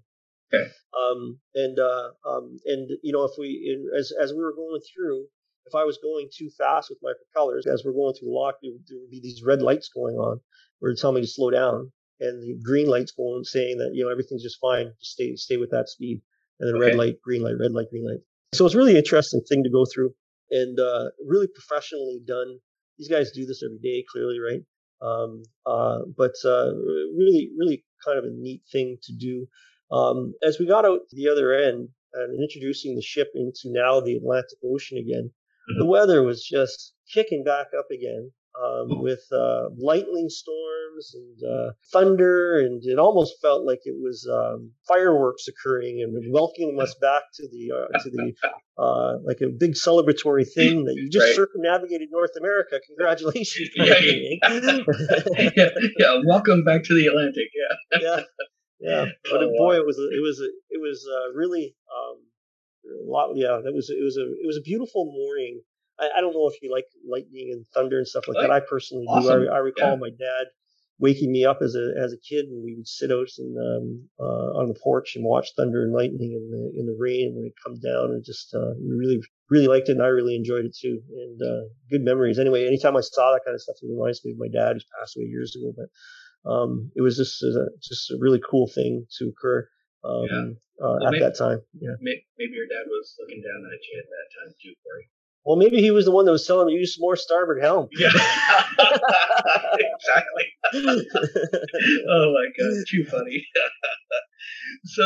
[0.53, 0.69] Okay.
[0.93, 4.81] Um, and uh, um, and you know, if we in, as as we were going
[4.93, 5.25] through,
[5.65, 8.55] if I was going too fast with my propellers, as we're going through the lock,
[8.61, 10.39] there, there would be these red lights going on
[10.79, 14.11] where tell me to slow down, and the green lights going saying that you know
[14.11, 16.21] everything's just fine, just stay stay with that speed,
[16.59, 16.91] and then okay.
[16.91, 18.19] red light, green light, red light, green light.
[18.53, 20.13] So it's really interesting thing to go through,
[20.49, 22.59] and uh, really professionally done.
[22.97, 24.61] These guys do this every day, clearly, right?
[25.01, 26.73] Um, uh, but uh,
[27.17, 29.47] really, really kind of a neat thing to do.
[29.91, 34.15] Um, as we got out the other end and introducing the ship into now the
[34.15, 35.31] Atlantic Ocean again,
[35.77, 38.31] the weather was just kicking back up again
[38.61, 44.27] um, with uh, lightning storms and uh, thunder, and it almost felt like it was
[44.31, 48.33] um, fireworks occurring and welcoming us back to the uh, to the
[48.77, 51.35] uh, like a big celebratory thing that you just right.
[51.35, 52.79] circumnavigated North America.
[52.87, 53.69] Congratulations!
[53.75, 53.95] yeah,
[55.55, 57.47] yeah, yeah, welcome back to the Atlantic.
[57.55, 58.21] Yeah, yeah,
[58.79, 59.05] yeah.
[59.31, 61.75] But oh, boy, it was it was it was uh, really.
[61.89, 62.17] Um,
[62.85, 65.61] a lot, yeah, that was it was a it was a beautiful morning.
[65.99, 68.51] I, I don't know if you like lightning and thunder and stuff like, that.
[68.51, 69.43] I personally awesome.
[69.43, 69.49] do.
[69.49, 70.07] I, I recall yeah.
[70.07, 70.47] my dad
[70.99, 74.07] waking me up as a as a kid, and we would sit out in, um,
[74.19, 77.45] uh, on the porch and watch thunder and lightning in the in the rain when
[77.45, 80.75] it come down, and just uh, really really liked it, and I really enjoyed it
[80.75, 81.01] too.
[81.11, 82.39] And uh, good memories.
[82.39, 84.85] Anyway, anytime I saw that kind of stuff, it reminds me of my dad who's
[84.97, 85.73] passed away years ago.
[85.75, 89.67] But um, it was just a, just a really cool thing to occur
[90.03, 90.49] um, yeah.
[90.81, 91.61] uh, well, at maybe, that time.
[91.77, 91.95] Yeah.
[92.01, 95.09] Maybe your dad was looking down at you at that time too, Corey.
[95.45, 97.89] Well, maybe he was the one that was telling me use more starboard helm.
[97.97, 100.45] Yeah, exactly.
[102.13, 103.41] oh my god, too funny.
[104.85, 105.01] so,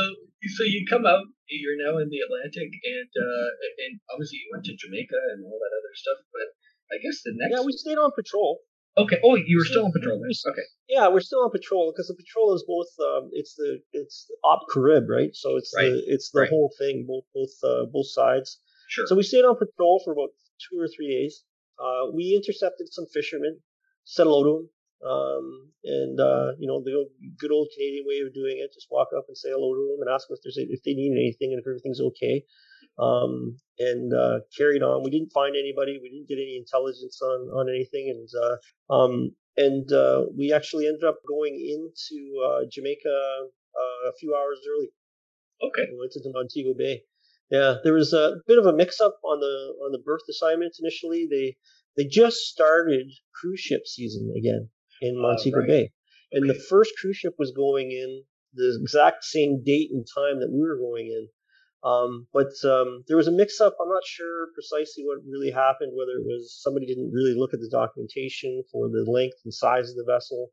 [0.60, 1.24] so you come out.
[1.48, 3.50] You're now in the Atlantic, and uh,
[3.88, 6.20] and obviously you went to Jamaica and all that other stuff.
[6.36, 6.52] But
[6.92, 7.56] I guess the next.
[7.56, 8.60] Yeah, we stayed on patrol.
[8.98, 9.18] Okay.
[9.24, 10.32] Oh, you were still on patrol then.
[10.32, 10.68] Okay.
[10.88, 12.88] Yeah, we're still on patrol because the patrol is both.
[13.00, 15.36] Um, it's the it's the Op Caribbe, right?
[15.36, 15.90] So it's right.
[15.90, 16.50] the it's the right.
[16.50, 18.60] whole thing, both both uh, both sides.
[18.88, 19.06] Sure.
[19.08, 20.30] So we stayed on patrol for about
[20.70, 21.44] two or three days.
[21.78, 23.60] Uh, we intercepted some fishermen,
[24.06, 24.70] said hello to them,
[25.12, 25.46] um,
[25.84, 26.96] and uh, you know the
[27.38, 30.08] good old Canadian way of doing it, just walk up and say hello to them
[30.08, 32.46] and ask them if there's if they need anything and if everything's okay
[32.98, 35.04] um, and uh, carried on.
[35.04, 36.00] We didn't find anybody.
[36.02, 40.88] We didn't get any intelligence on on anything, and uh, um, and uh, we actually
[40.88, 44.90] ended up going into uh, Jamaica uh, a few hours early.
[45.64, 47.04] Okay, we went to Montego Bay.
[47.52, 51.28] Yeah, there was a bit of a mix-up on the on the berth assignments initially.
[51.30, 51.58] They
[51.96, 54.70] they just started cruise ship season again
[55.02, 55.68] in Montego right.
[55.68, 55.92] Bay,
[56.32, 56.58] and okay.
[56.58, 58.24] the first cruise ship was going in
[58.56, 61.28] the exact same date and time that we were going in.
[61.86, 63.78] Um, but um, there was a mix up.
[63.80, 67.60] I'm not sure precisely what really happened, whether it was somebody didn't really look at
[67.60, 70.50] the documentation for the length and size of the vessel,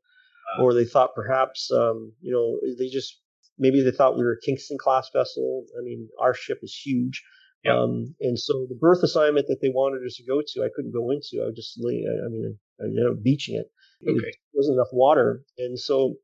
[0.59, 3.19] or they thought perhaps um, you know they just
[3.57, 5.65] maybe they thought we were a Kingston class vessel.
[5.75, 7.23] I mean, our ship is huge.
[7.63, 7.75] Yep.
[7.75, 10.91] Um, and so the berth assignment that they wanted us to go to, I couldn't
[10.91, 11.41] go into.
[11.41, 11.87] I would just, I
[12.29, 13.71] mean, I ended up beaching it.
[14.07, 14.27] Okay.
[14.27, 15.43] It wasn't enough water.
[15.57, 16.15] And so,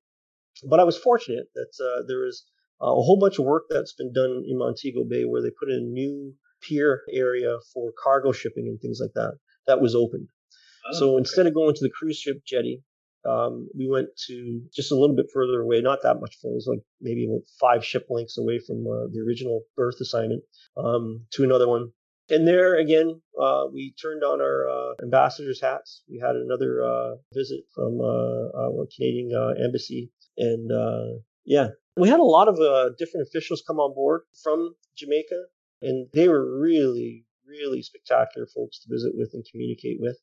[0.69, 2.43] but I was fortunate that uh, there was
[2.81, 5.77] a whole bunch of work that's been done in Montego Bay where they put in
[5.77, 9.37] a new pier area for cargo shipping and things like that.
[9.67, 10.29] That was opened.
[10.87, 11.17] Oh, so okay.
[11.19, 12.83] instead of going to the cruise ship jetty,
[13.25, 16.53] um, we went to just a little bit further away, not that much further.
[16.53, 17.27] It was like maybe
[17.59, 20.43] five ship lengths away from uh, the original berth assignment
[20.77, 21.91] um, to another one.
[22.29, 26.03] And there again, uh, we turned on our uh, ambassador's hats.
[26.07, 30.69] We had another uh, visit from uh, our Canadian uh, embassy, and
[31.43, 32.55] yeah, we had a lot of
[32.97, 35.43] different officials come on board from Jamaica,
[35.81, 40.17] and they were really, really spectacular folks to visit with and communicate with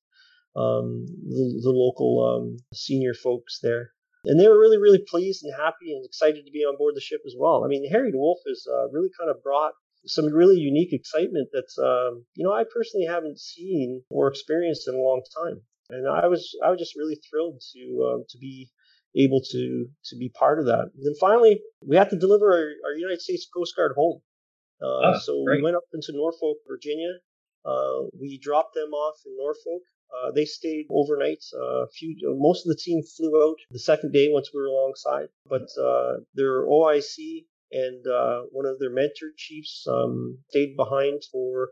[0.56, 3.90] um, the, the, local um, senior folks there.
[4.24, 7.00] And they were really, really pleased and happy and excited to be on board the
[7.00, 7.62] ship as well.
[7.64, 9.72] I mean, Harry DeWolf has uh, really kind of brought
[10.06, 14.94] some really unique excitement that's, um, you know, I personally haven't seen or experienced in
[14.94, 15.60] a long time.
[15.90, 18.70] And I was, I was just really thrilled to, um, to be
[19.16, 20.90] able to, to be part of that.
[20.94, 24.20] And then finally, we had to deliver our, our United States Coast Guard home.
[24.80, 25.58] Uh, oh, so great.
[25.58, 27.14] we went up into Norfolk, Virginia.
[27.64, 29.82] Uh, we dropped them off in Norfolk.
[30.14, 31.42] Uh, they stayed overnight.
[31.54, 34.66] Uh, a few, most of the team flew out the second day once we were
[34.66, 41.22] alongside, but uh, their OIC and uh, one of their mentor chiefs um, stayed behind
[41.32, 41.70] for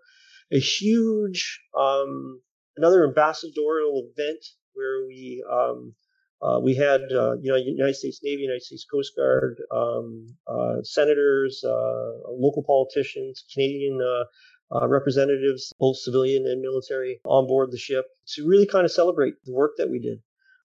[0.53, 2.41] a huge um,
[2.77, 5.95] another ambassadorial event where we um,
[6.45, 10.83] uh, we had uh, you know United States Navy, United States Coast Guard, um, uh,
[10.83, 13.99] senators, uh, local politicians, Canadian
[14.75, 18.05] uh, representatives, both civilian and military, on board the ship
[18.35, 20.19] to really kind of celebrate the work that we did.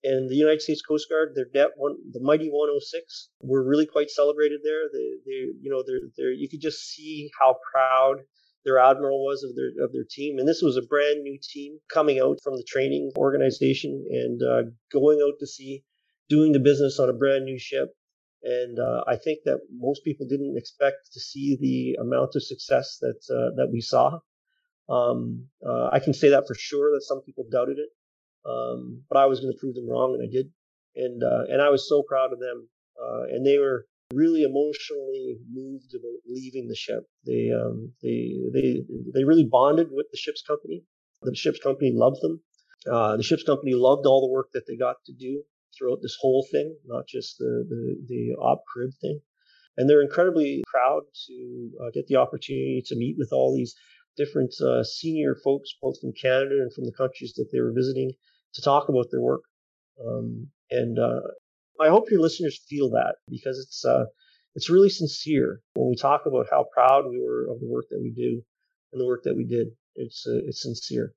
[0.04, 4.10] And the United States Coast Guard, their debt one, the mighty 106, were really quite
[4.10, 4.84] celebrated there.
[4.92, 5.32] They, they,
[5.62, 8.20] you know, they're, they're, you could just see how proud
[8.66, 10.38] their admiral was of their of their team.
[10.38, 14.70] And this was a brand new team coming out from the training organization and uh,
[14.92, 15.84] going out to sea,
[16.30, 17.90] doing the business on a brand new ship.
[18.44, 22.98] And uh, I think that most people didn't expect to see the amount of success
[23.02, 24.20] that uh, that we saw.
[24.90, 27.90] Um, uh, I can say that for sure that some people doubted it,
[28.50, 30.52] um, but I was going to prove them wrong, and I did.
[30.96, 32.68] And uh, and I was so proud of them.
[33.02, 37.04] Uh, and they were really emotionally moved about leaving the ship.
[37.26, 38.84] They um, they they
[39.14, 40.84] they really bonded with the ship's company.
[41.22, 42.42] The ship's company loved them.
[42.90, 45.44] Uh, the ship's company loved all the work that they got to do
[45.78, 49.20] throughout this whole thing, not just the the, the op Caribbe thing.
[49.78, 53.76] And they're incredibly proud to uh, get the opportunity to meet with all these
[54.18, 58.12] different uh, senior folks, both from Canada and from the countries that they were visiting,
[58.56, 59.44] to talk about their work.
[60.06, 61.22] Um, and uh,
[61.80, 64.06] I hope your listeners feel that because it's uh,
[64.56, 68.02] it's really sincere when we talk about how proud we were of the work that
[68.02, 68.42] we do
[68.92, 69.68] and the work that we did.
[69.96, 71.14] It's uh, it's sincere.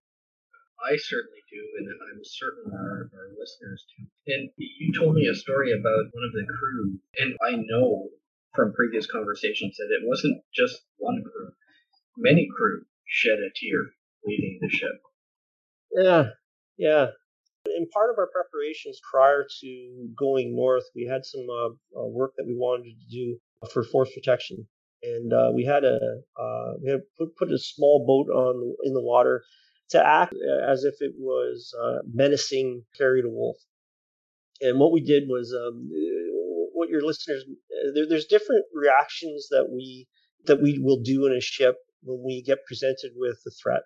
[0.84, 4.34] I certainly do, and I'm certain our, our listeners do.
[4.34, 8.08] And you told me a story about one of the crew, and I know
[8.54, 11.52] from previous conversations that it wasn't just one crew.
[12.16, 13.90] Many crew shed a tear
[14.24, 15.00] leaving the ship.
[15.92, 16.24] Yeah,
[16.76, 17.06] yeah.
[17.66, 22.32] In part of our preparations prior to going north, we had some uh, uh, work
[22.36, 23.38] that we wanted to do
[23.72, 24.66] for force protection,
[25.02, 25.98] and uh, we had a
[26.38, 29.44] uh, we had put, put a small boat on in the water
[29.90, 30.34] to act
[30.68, 33.54] as if it was uh, menacing Harry DeWolf.
[34.60, 35.88] And what we did was, um,
[36.72, 37.44] what your listeners,
[37.94, 40.08] there, there's different reactions that we
[40.46, 43.82] that we will do in a ship when we get presented with a threat.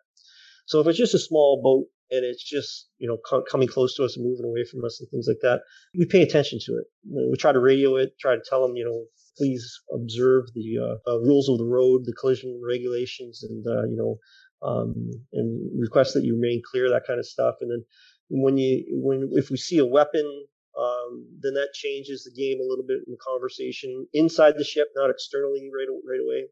[0.67, 3.19] So if it's just a small boat and it's just you know
[3.51, 5.63] coming close to us and moving away from us and things like that,
[5.97, 6.85] we pay attention to it.
[7.31, 9.05] We try to radio it, try to tell them you know
[9.37, 13.97] please observe the uh, uh, rules of the road, the collision regulations, and uh, you
[13.97, 14.19] know
[14.63, 17.57] um, and request that you remain clear, that kind of stuff.
[17.61, 17.85] And then
[18.29, 20.47] when you when if we see a weapon,
[20.79, 24.89] um, then that changes the game a little bit in the conversation inside the ship,
[24.95, 26.47] not externally right right away.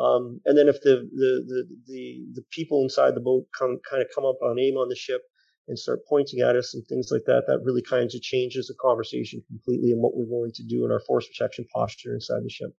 [0.00, 4.02] Um, and then if the, the the the the people inside the boat come kind
[4.02, 5.20] of come up on aim on the ship
[5.68, 8.74] and start pointing at us and things like that, that really kind of changes the
[8.80, 12.50] conversation completely and what we're going to do in our force protection posture inside the
[12.50, 12.70] ship.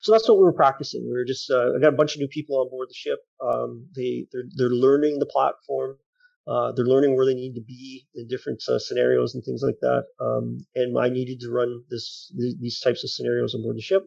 [0.00, 1.04] So that's what we were practicing.
[1.04, 3.20] We were just uh, I got a bunch of new people on board the ship.
[3.40, 5.96] Um, they they're, they're learning the platform.
[6.46, 9.78] Uh, they're learning where they need to be in different uh, scenarios and things like
[9.80, 10.04] that.
[10.20, 14.02] Um, and I needed to run this these types of scenarios on board the ship,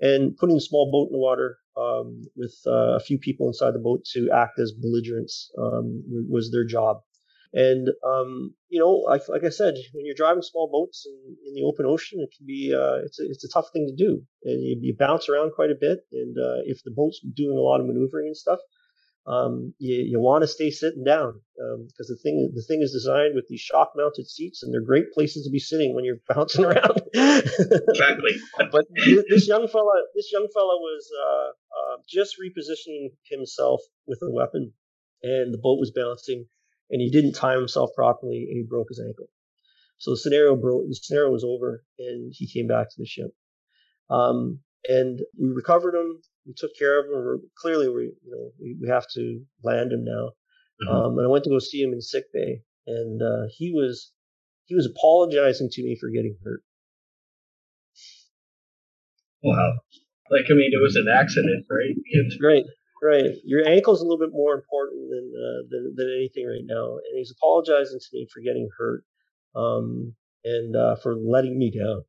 [0.00, 3.74] and putting a small boat in the water um, with uh, a few people inside
[3.74, 6.98] the boat to act as belligerents um, was their job.
[7.54, 11.54] And um, you know, like, like I said, when you're driving small boats in, in
[11.54, 14.22] the open ocean, it can be uh, it's a, it's a tough thing to do,
[14.44, 16.00] and you, you bounce around quite a bit.
[16.12, 18.60] And uh, if the boat's doing a lot of maneuvering and stuff,
[19.26, 22.92] um, you, you want to stay sitting down because um, the thing the thing is
[22.92, 26.20] designed with these shock mounted seats and they're great places to be sitting when you're
[26.28, 27.00] bouncing around.
[27.14, 28.32] exactly.
[28.72, 28.86] but
[29.28, 34.72] this young fella, this young fella was uh, uh, just repositioning himself with a weapon,
[35.22, 36.46] and the boat was bouncing,
[36.90, 39.28] and he didn't time himself properly, and he broke his ankle.
[39.98, 40.88] So the scenario broke.
[40.88, 43.30] The scenario was over, and he came back to the ship.
[44.10, 44.58] Um,
[44.88, 47.12] and we recovered him we took care of him.
[47.12, 50.30] We're, clearly, we you know we, we have to land him now.
[50.82, 50.94] Mm-hmm.
[50.94, 54.12] Um, and I went to go see him in sick bay, and uh, he was
[54.66, 56.62] he was apologizing to me for getting hurt.
[59.42, 59.78] Wow,
[60.30, 61.94] like I mean, it was an accident, right?
[62.04, 62.64] It's right,
[63.02, 63.36] right.
[63.44, 67.18] Your ankle's a little bit more important than uh, than, than anything right now, and
[67.18, 69.04] he's apologizing to me for getting hurt,
[69.54, 70.14] um,
[70.44, 72.02] and uh, for letting me down.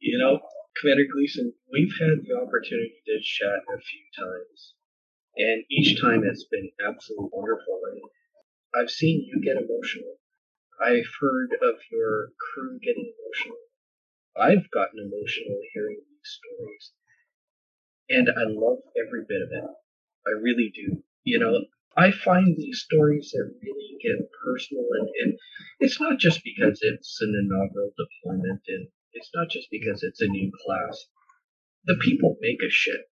[0.00, 0.38] You know,
[0.80, 4.74] Commander Gleason, we've had the opportunity to chat a few times,
[5.36, 7.80] and each time it's been absolutely wonderful.
[7.90, 8.00] And
[8.76, 10.18] I've seen you get emotional.
[10.80, 13.58] I've heard of your crew getting emotional.
[14.36, 16.92] I've gotten emotional hearing these stories,
[18.08, 19.70] and I love every bit of it.
[20.28, 21.02] I really do.
[21.24, 21.64] You know,
[21.96, 25.38] I find these stories that really get personal, and, and
[25.80, 28.86] it's not just because it's an inaugural deployment and
[29.18, 30.94] it's not just because it's a new class.
[31.84, 33.10] The people make a shit.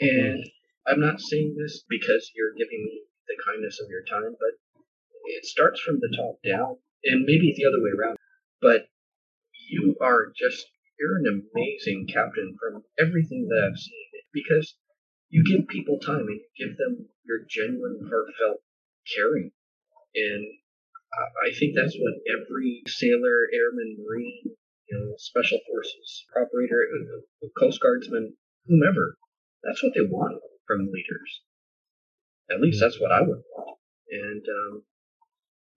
[0.00, 0.44] And
[0.86, 4.58] I'm not saying this because you're giving me the kindness of your time, but
[5.38, 8.18] it starts from the top down, and maybe the other way around.
[8.60, 8.90] But
[9.70, 10.66] you are just,
[10.98, 14.74] you're an amazing captain from everything that I've seen because
[15.30, 18.62] you give people time and you give them your genuine, heartfelt
[19.14, 19.50] caring.
[20.14, 20.46] And
[21.16, 24.56] I think that's what every sailor, airman, marine,
[24.88, 28.34] you know, special forces, operator, uh, coast guardsmen,
[28.66, 29.16] whomever.
[29.64, 31.42] That's what they want from leaders.
[32.50, 33.78] At least that's what I would want.
[34.10, 34.82] And um,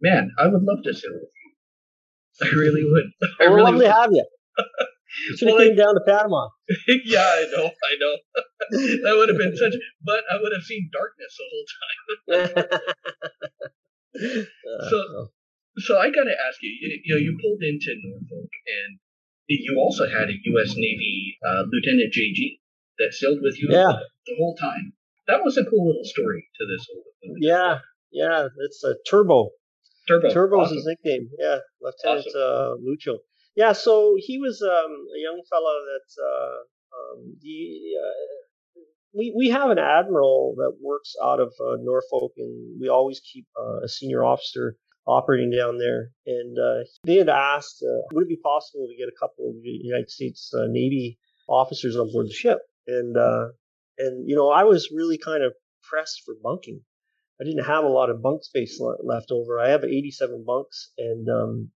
[0.02, 1.52] man, I would love to sail with you.
[2.48, 3.12] I really would.
[3.40, 3.84] I really love would.
[3.84, 4.26] to have you.
[5.28, 6.50] You should have well, came down to Panama.
[7.06, 8.16] yeah, I know, I know.
[8.70, 9.74] that would have been such.
[10.06, 12.66] But I would have seen darkness the whole time.
[14.90, 15.26] so, uh,
[15.80, 19.00] so I got to ask you, you, you know, you pulled into Norfolk, and
[19.48, 20.74] you also had a U.S.
[20.76, 22.60] Navy uh, Lieutenant J.G.
[23.00, 23.94] that sailed with you yeah.
[24.26, 24.94] the whole time.
[25.28, 27.40] That was a cool little story to this whole movie.
[27.42, 27.80] Yeah,
[28.12, 29.50] yeah, it's a Turbo.
[30.08, 30.34] Turbo.
[30.34, 30.78] Turbo awesome.
[30.78, 31.30] is his nickname.
[31.38, 32.42] Yeah, Lieutenant awesome.
[32.42, 33.20] uh, Lucho.
[33.56, 36.58] Yeah, so he was um, a young fellow that uh,
[36.98, 38.82] um, the, uh,
[39.14, 43.46] we we have an admiral that works out of uh, Norfolk, and we always keep
[43.60, 44.76] uh, a senior officer
[45.08, 46.12] operating down there.
[46.26, 49.56] And uh, they had asked, uh, would it be possible to get a couple of
[49.64, 51.18] United States uh, Navy
[51.48, 52.60] officers on board the ship?
[52.88, 53.50] And uh,
[53.98, 55.54] and you know, I was really kind of
[55.84, 56.82] pressed for bunking.
[57.42, 59.60] I didn't have a lot of bunk space left over.
[59.60, 61.72] I have 87 bunks, and um,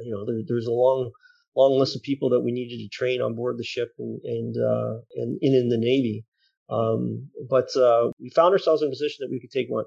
[0.00, 1.10] you know, there, there's a long
[1.56, 4.56] long list of people that we needed to train on board the ship and and
[4.56, 6.24] uh, and in, in the Navy.
[6.68, 9.84] Um, but uh, we found ourselves in a position that we could take one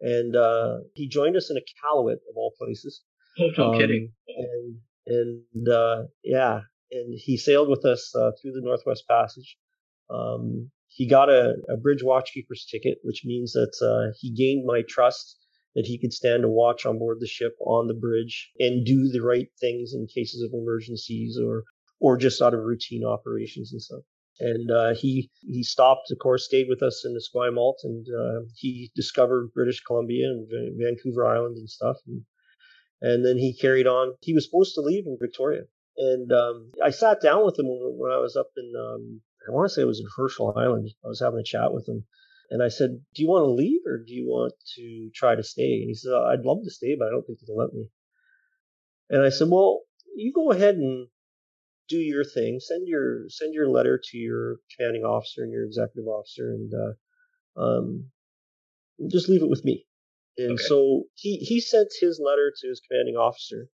[0.00, 3.02] and uh, he joined us in Iqaluit of all places.
[3.38, 4.12] Oh, no um, kidding!
[4.28, 6.60] And and uh, yeah,
[6.90, 9.58] and he sailed with us uh, through the Northwest Passage.
[10.08, 14.80] Um, he got a, a, bridge watchkeeper's ticket, which means that uh, he gained my
[14.88, 15.36] trust
[15.74, 19.08] that he could stand a watch on board the ship on the bridge and do
[19.12, 21.64] the right things in cases of emergencies or
[22.00, 24.02] or just out of routine operations and stuff
[24.38, 28.46] and uh, he he stopped, of course, stayed with us in the Esquimalt, and uh,
[28.54, 30.48] he discovered British Columbia and
[30.78, 32.22] Vancouver Island and stuff, and
[33.00, 34.14] and then he carried on.
[34.20, 35.62] He was supposed to leave in Victoria,
[35.96, 39.68] and um, I sat down with him when I was up in um, I want
[39.68, 40.90] to say it was in Herschel Island.
[41.04, 42.04] I was having a chat with him,
[42.50, 45.42] and I said, "Do you want to leave or do you want to try to
[45.42, 47.88] stay?" And he said, "I'd love to stay, but I don't think they'll let me."
[49.08, 49.82] And I said, "Well,
[50.14, 51.08] you go ahead and
[51.88, 52.60] do your thing.
[52.60, 57.60] Send your send your letter to your commanding officer and your executive officer, and uh,
[57.60, 58.10] um,
[59.10, 59.86] just leave it with me.
[60.38, 60.64] And okay.
[60.64, 63.68] so he he sent his letter to his commanding officer,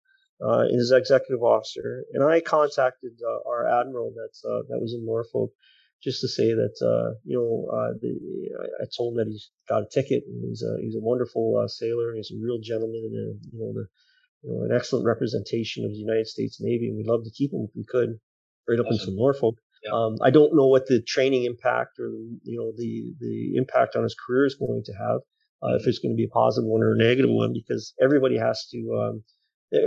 [0.43, 4.93] uh, and his executive officer, and I contacted uh, our admiral that's uh, that was
[4.93, 5.51] in Norfolk,
[6.03, 8.19] just to say that uh, you know uh, the,
[8.81, 11.67] I told him that he's got a ticket and he's a he's a wonderful uh,
[11.67, 13.87] sailor and he's a real gentleman and you know the
[14.43, 17.53] you know, an excellent representation of the United States Navy, and we'd love to keep
[17.53, 18.19] him if we could,
[18.67, 19.09] right up awesome.
[19.09, 19.55] into Norfolk.
[19.83, 19.91] Yeah.
[19.93, 22.09] Um, I don't know what the training impact or
[22.43, 25.21] you know the the impact on his career is going to have.
[25.63, 28.37] uh, if it's going to be a positive one or a negative one, because everybody
[28.37, 28.77] has to.
[29.01, 29.23] Um,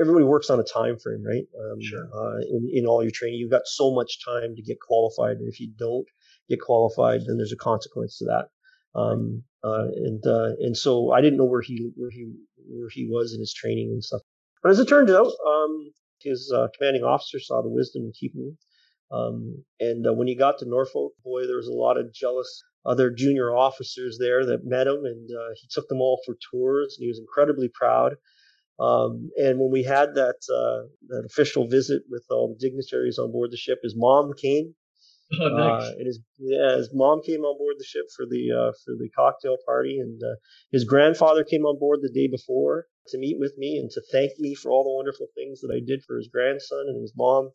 [0.01, 1.45] everybody works on a time frame, right?
[1.61, 2.09] Um, sure.
[2.15, 5.49] Uh, in, in all your training, you've got so much time to get qualified, and
[5.49, 6.07] if you don't
[6.49, 8.49] get qualified, then there's a consequence to that.
[8.99, 12.33] Um, uh, and uh, and so I didn't know where he where he
[12.69, 14.23] where he was in his training and stuff.
[14.65, 15.93] But as it turned out, um,
[16.23, 18.59] his uh, commanding officer saw the wisdom in keeping him.
[19.13, 22.65] Um, and uh, when he got to Norfolk, boy, there was a lot of jealous
[22.87, 26.97] other junior officers there that met him, and uh, he took them all for tours,
[26.97, 28.15] and he was incredibly proud.
[28.81, 33.33] Um, and when we had that uh, that official visit with all the dignitaries on
[33.33, 34.75] board the ship, his mom came
[35.41, 35.83] Oh, nice.
[35.83, 38.95] Uh, and his yeah, his mom came on board the ship for the uh, for
[38.99, 40.37] the cocktail party, and uh,
[40.71, 44.33] his grandfather came on board the day before to meet with me and to thank
[44.39, 46.85] me for all the wonderful things that I did for his grandson.
[46.89, 47.51] And his mom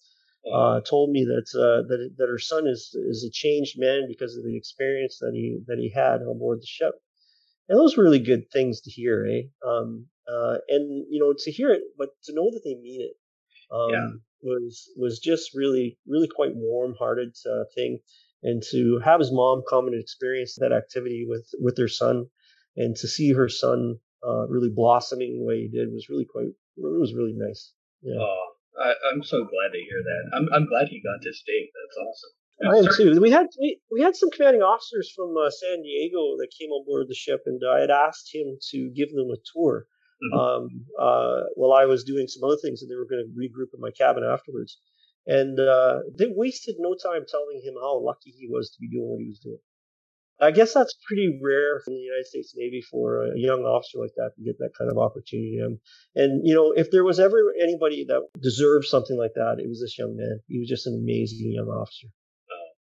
[0.52, 4.36] uh, told me that uh, that that her son is is a changed man because
[4.36, 6.96] of the experience that he that he had on board the ship.
[7.68, 9.42] And those were really good things to hear, eh?
[9.68, 13.16] Um, uh, and you know, to hear it, but to know that they mean it.
[13.72, 14.10] Um, yeah
[14.42, 18.00] was was just really really quite warm hearted uh, thing,
[18.44, 22.28] and to have his mom come and experience that activity with with their son,
[22.76, 26.48] and to see her son uh, really blossoming the way he did was really quite
[26.48, 27.74] it was really nice.
[28.02, 28.20] Yeah.
[28.20, 28.48] Oh,
[28.82, 30.38] I, am so glad to hear that.
[30.38, 31.70] I'm I'm glad he got to stay.
[31.74, 32.32] That's awesome.
[32.62, 33.22] I am too.
[33.22, 36.86] We had we, we had some commanding officers from uh, San Diego that came on
[36.86, 39.88] board the ship, and I had asked him to give them a tour
[40.24, 40.38] mm-hmm.
[40.38, 43.74] um, uh, while I was doing some other things, and they were going to regroup
[43.74, 44.78] in my cabin afterwards.
[45.28, 49.10] And uh, they wasted no time telling him how lucky he was to be doing
[49.10, 49.60] what he was doing.
[50.42, 54.16] I guess that's pretty rare in the United States Navy for a young officer like
[54.16, 55.60] that to get that kind of opportunity.
[56.16, 59.82] And, you know, if there was ever anybody that deserved something like that, it was
[59.82, 60.40] this young man.
[60.48, 62.08] He was just an amazing young officer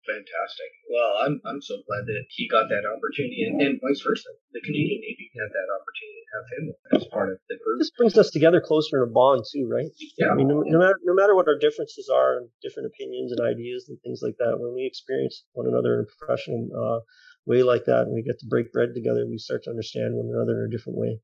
[0.08, 0.72] fantastic.
[0.88, 4.32] Well, I'm I'm so glad that he got that opportunity, and, and vice versa.
[4.56, 6.64] The Canadian Navy had that opportunity to have him
[6.96, 7.78] as part of the crew.
[7.78, 9.92] This brings us together closer in a bond too, right?
[10.18, 10.32] Yeah.
[10.32, 13.44] I mean, no, no, matter no matter what our differences are, and different opinions and
[13.44, 17.00] ideas and things like that, when we experience one another in a professional uh,
[17.46, 20.32] way like that, and we get to break bread together, we start to understand one
[20.32, 21.20] another in a different way.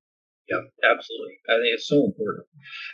[0.49, 1.39] Yeah, absolutely.
[1.47, 2.45] I think it's so important.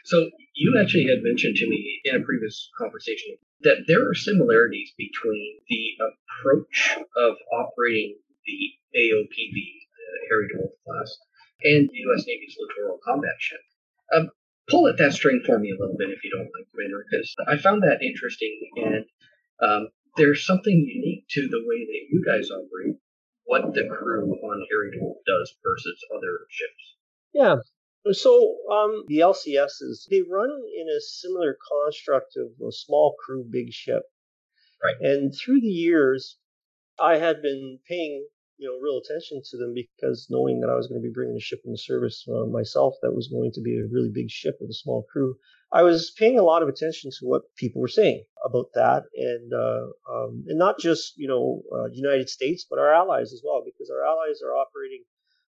[0.06, 4.94] So you actually had mentioned to me in a previous conversation that there are similarities
[4.98, 8.16] between the approach of operating
[8.46, 8.60] the
[8.96, 11.18] AOPV, the Harry DeWolf class,
[11.64, 12.24] and the U.S.
[12.28, 13.60] Navy's littoral combat ship.
[14.14, 14.30] Um,
[14.70, 17.36] pull at that string for me a little bit, if you don't mind, Commander, because
[17.48, 19.06] I found that interesting, and
[19.62, 22.96] um, there's something unique to the way that you guys operate,
[23.46, 26.99] what the crew on Harry DeWolf does versus other ships.
[27.34, 27.58] Yeah,
[28.12, 33.72] so um, the LCSs they run in a similar construct of a small crew, big
[33.72, 34.04] ship.
[34.84, 34.96] Right.
[35.02, 36.38] And through the years,
[37.00, 38.26] I had been paying
[38.58, 41.36] you know real attention to them because knowing that I was going to be bringing
[41.36, 44.58] a ship into service uh, myself, that was going to be a really big ship
[44.62, 45.36] with a small crew.
[45.72, 49.54] I was paying a lot of attention to what people were saying about that, and
[49.54, 53.62] uh, um, and not just you know uh, United States, but our allies as well,
[53.64, 55.04] because our allies are operating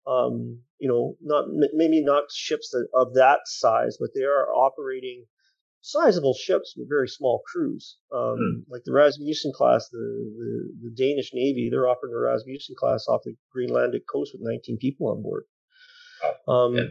[0.07, 5.26] um, you know, not maybe not ships that, of that size, but they are operating
[5.86, 7.98] sizable ships with very small crews.
[8.11, 8.72] Um, hmm.
[8.72, 13.22] Like the Rasmussen class, the, the, the, Danish Navy, they're operating the Rasmussen class off
[13.23, 15.44] the Greenlandic coast with 19 people on board.
[16.48, 16.84] Oh, um, yeah.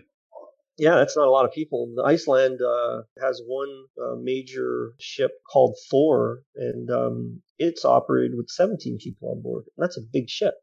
[0.79, 0.95] yeah.
[0.95, 1.93] that's not a lot of people.
[2.05, 8.99] Iceland uh, has one uh, major ship called Thor, and um, it's operated with 17
[9.03, 9.65] people on board.
[9.77, 10.55] That's a big ship.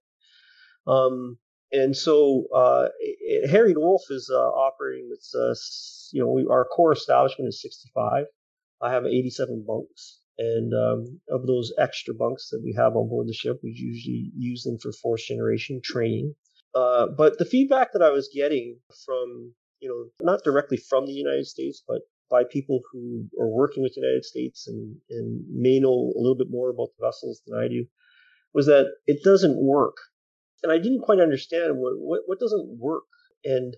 [0.87, 1.37] Um,
[1.71, 5.55] and so uh, it, Harry DeWolf is uh, operating with, uh,
[6.11, 8.25] you know, we, our core establishment is 65.
[8.81, 10.19] I have 87 bunks.
[10.37, 14.31] And um, of those extra bunks that we have on board the ship, we usually
[14.35, 16.33] use them for force generation training.
[16.73, 21.13] Uh, but the feedback that I was getting from, you know, not directly from the
[21.13, 25.79] United States, but by people who are working with the United States and, and may
[25.79, 27.85] know a little bit more about the vessels than I do,
[28.53, 29.97] was that it doesn't work
[30.63, 33.03] and I didn't quite understand what what, what doesn't work.
[33.43, 33.75] And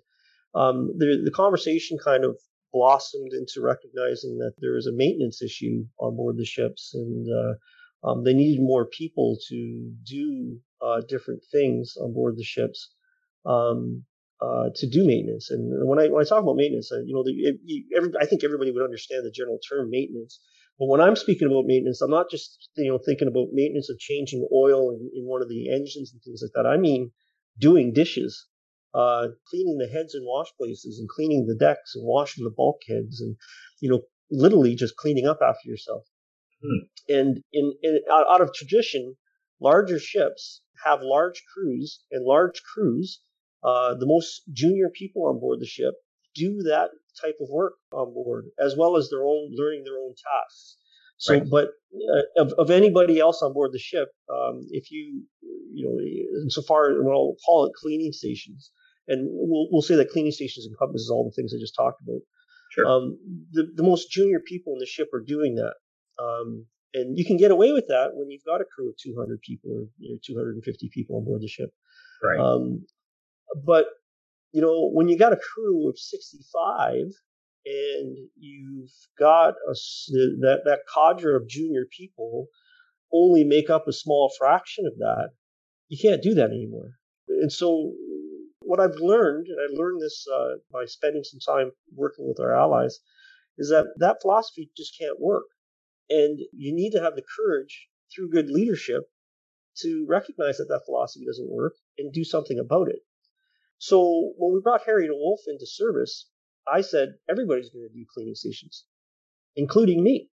[0.56, 2.38] um, the the conversation kind of
[2.72, 8.08] blossomed into recognizing that there was a maintenance issue on board the ships, and uh,
[8.08, 12.92] um, they needed more people to do uh, different things on board the ships.
[13.46, 14.06] Um,
[14.42, 17.24] uh, to do maintenance, and when I when I talk about maintenance, uh, you know,
[17.24, 20.42] the, it, every, I think everybody would understand the general term maintenance.
[20.80, 24.00] But when I'm speaking about maintenance, I'm not just you know thinking about maintenance of
[24.00, 26.70] changing oil in, in one of the engines and things like that.
[26.70, 27.12] I mean
[27.60, 28.48] doing dishes,
[28.94, 33.22] uh, cleaning the heads and wash places, and cleaning the decks and washing the bulkheads,
[33.22, 33.36] and
[33.80, 36.06] you know literally just cleaning up after yourself.
[36.64, 37.14] Hmm.
[37.14, 39.16] And in, in out of tradition,
[39.60, 43.20] larger ships have large crews, and large crews
[43.64, 45.94] uh, the most junior people on board the ship
[46.36, 46.90] do that
[47.22, 50.78] type of work on board, as well as their own learning their own tasks.
[51.18, 51.50] So, right.
[51.50, 55.24] but uh, of, of anybody else on board the ship, um, if you,
[55.74, 58.72] you know, insofar, we'll call it cleaning stations,
[59.08, 62.22] and we'll, we'll say that cleaning stations encompasses all the things I just talked about.
[62.72, 62.88] Sure.
[62.88, 63.18] Um,
[63.52, 65.76] the, the most junior people in the ship are doing that.
[66.22, 69.42] Um, and you can get away with that when you've got a crew of 200
[69.42, 71.70] people or you know, 250 people on board the ship.
[72.22, 72.40] Right.
[72.40, 72.86] Um,
[73.66, 73.86] but
[74.54, 76.94] you know, when you got a crew of 65
[77.66, 79.74] and you've got a,
[80.42, 82.48] that that cadre of junior people
[83.12, 85.32] only make up a small fraction of that,
[85.90, 86.92] you can't do that anymore.
[87.28, 87.94] And so,
[88.60, 92.56] what I've learned, and I learned this uh, by spending some time working with our
[92.56, 93.00] allies,
[93.58, 95.46] is that that philosophy just can't work.
[96.10, 99.10] And you need to have the courage through good leadership
[99.78, 103.00] to recognize that that philosophy doesn't work and do something about it.
[103.84, 106.30] So when we brought Harry Wolf into service,
[106.66, 108.86] I said everybody's going to do cleaning stations,
[109.58, 110.30] including me.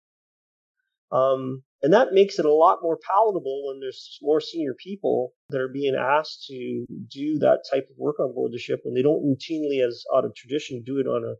[1.12, 5.60] Um, and that makes it a lot more palatable when there's more senior people that
[5.60, 9.02] are being asked to do that type of work on board the ship when they
[9.02, 11.34] don't routinely, as out of tradition, do it on a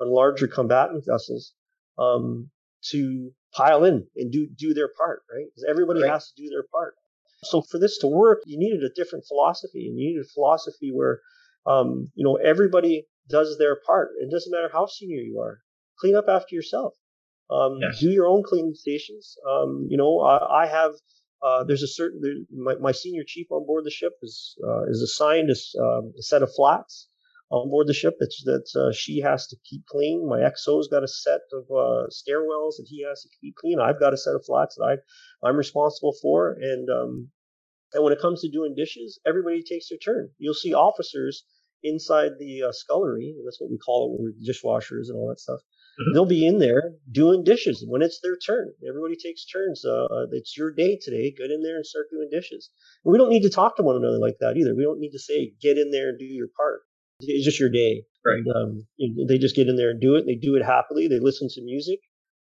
[0.00, 1.52] on larger combatant vessels.
[1.98, 2.50] Um,
[2.90, 5.46] to pile in and do do their part, right?
[5.46, 6.12] Because everybody right.
[6.12, 6.94] has to do their part.
[7.42, 10.92] So for this to work, you needed a different philosophy, and you needed a philosophy
[10.92, 11.20] where,
[11.66, 14.10] um, you know, everybody does their part.
[14.20, 15.60] It doesn't matter how senior you are.
[15.98, 16.94] Clean up after yourself.
[17.50, 18.00] Um, yes.
[18.00, 19.36] Do your own cleaning stations.
[19.48, 20.92] Um, you know, I, I have.
[21.42, 24.84] Uh, there's a certain there, my, my senior chief on board the ship is uh,
[24.88, 27.08] is assigned a, um, a set of flats
[27.50, 30.26] on board the ship that that uh, she has to keep clean.
[30.28, 33.78] My XO's got a set of uh, stairwells that he has to keep clean.
[33.78, 37.28] I've got a set of flats that I I'm responsible for, and um,
[37.92, 40.30] and when it comes to doing dishes, everybody takes their turn.
[40.38, 41.44] You'll see officers
[41.82, 43.34] inside the uh, scullery.
[43.44, 45.60] That's what we call it when we're dishwashers and all that stuff.
[45.60, 46.14] Mm-hmm.
[46.14, 48.72] They'll be in there doing dishes when it's their turn.
[48.86, 49.82] Everybody takes turns.
[49.84, 51.32] Uh, uh, it's your day today.
[51.36, 52.70] Get in there and start doing dishes.
[53.04, 54.74] And we don't need to talk to one another like that either.
[54.76, 56.82] We don't need to say, get in there and do your part.
[57.20, 58.04] It's just your day.
[58.26, 58.42] Right.
[58.44, 58.86] And, um,
[59.26, 60.26] they just get in there and do it.
[60.26, 61.08] They do it happily.
[61.08, 62.00] They listen to music.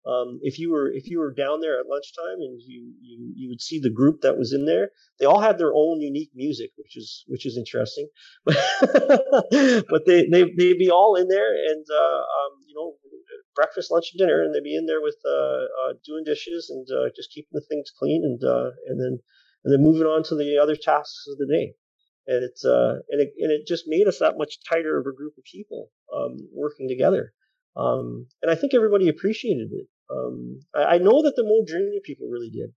[0.06, 3.50] Um, if you were if you were down there at lunchtime and you, you you
[3.50, 6.72] would see the group that was in there, they all had their own unique music,
[6.76, 8.10] which is which is interesting.
[8.46, 12.96] but they they they'd be all in there and uh, um, you know
[13.56, 16.88] breakfast, lunch, and dinner, and they'd be in there with uh, uh, doing dishes and
[16.90, 19.20] uh, just keeping the things clean and uh, and then
[19.64, 21.76] and then moving on to the other tasks of the day
[22.28, 25.16] and it's uh, and it and it just made us that much tighter of a
[25.16, 27.34] group of people um, working together.
[27.76, 29.88] Um, and I think everybody appreciated it.
[30.10, 32.74] Um, I, I, know that the more junior people really did.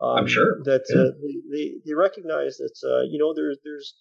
[0.00, 1.00] I'm um, sure that yeah.
[1.00, 3.94] uh, they, they, they recognize that uh, you know there's there's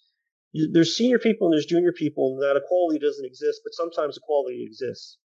[0.71, 4.63] there's senior people and there's junior people, and that equality doesn't exist, but sometimes equality
[4.63, 5.17] exists,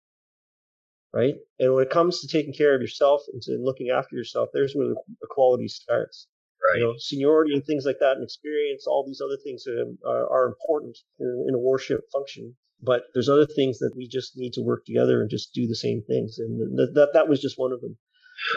[1.13, 1.35] right?
[1.59, 4.73] And when it comes to taking care of yourself and to looking after yourself, there's
[4.73, 6.27] where the equality starts.
[6.57, 6.79] Right.
[6.79, 10.31] You know, seniority and things like that, and experience, all these other things are, are,
[10.31, 12.55] are important in, in, a warship function.
[12.81, 15.75] But there's other things that we just need to work together and just do the
[15.75, 17.97] same things, and that that, was just one of them.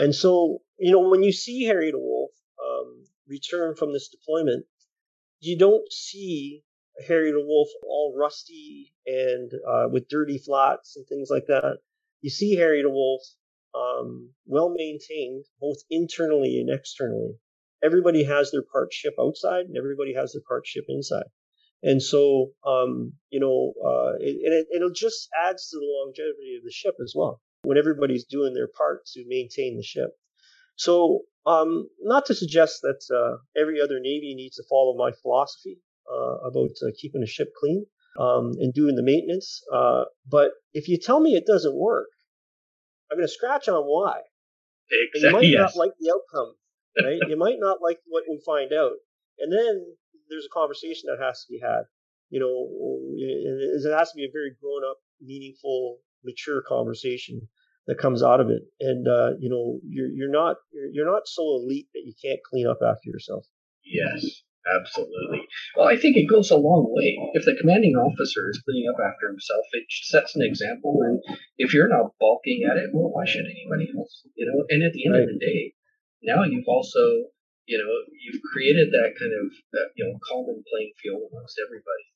[0.00, 2.28] And so, you know, when you see Harry DeWolf
[2.62, 4.66] um, return from this deployment,
[5.40, 6.62] you don't see
[7.08, 11.78] Harry DeWolf all rusty and uh, with dirty flats and things like that.
[12.20, 13.20] You see Harry DeWolf
[13.74, 17.38] um, well maintained, both internally and externally
[17.82, 21.24] everybody has their part ship outside and everybody has their part ship inside.
[21.82, 26.64] And so, um, you know, uh, it, it, it'll just adds to the longevity of
[26.64, 30.10] the ship as well when everybody's doing their part to maintain the ship.
[30.76, 35.78] So, um, not to suggest that uh, every other navy needs to follow my philosophy
[36.10, 37.86] uh, about uh, keeping a ship clean
[38.18, 42.08] um, and doing the maintenance, uh, but if you tell me it doesn't work,
[43.10, 44.20] I'm going to scratch on why.
[45.14, 45.20] Exactly.
[45.28, 45.76] you might yes.
[45.76, 46.54] not like the outcome
[46.98, 47.20] right?
[47.28, 48.96] you might not like what we find out,
[49.38, 49.96] and then
[50.30, 51.82] there's a conversation that has to be had.
[52.30, 52.70] You know,
[53.18, 57.48] it has to be a very grown up, meaningful, mature conversation
[57.86, 58.62] that comes out of it.
[58.78, 60.56] And uh, you know, you're you're not
[60.92, 63.44] you're not so elite that you can't clean up after yourself.
[63.84, 64.24] Yes,
[64.78, 65.42] absolutely.
[65.74, 67.18] Well, I think it goes a long way.
[67.34, 71.00] If the commanding officer is cleaning up after himself, it sets an example.
[71.02, 71.18] And
[71.58, 74.22] if you're not balking at it, well, why should anybody else?
[74.36, 74.64] You know.
[74.68, 75.22] And at the end right.
[75.24, 75.74] of the day,
[76.22, 77.34] now you've also
[77.70, 79.46] you know you've created that kind of
[79.78, 82.06] uh, you know common playing field amongst everybody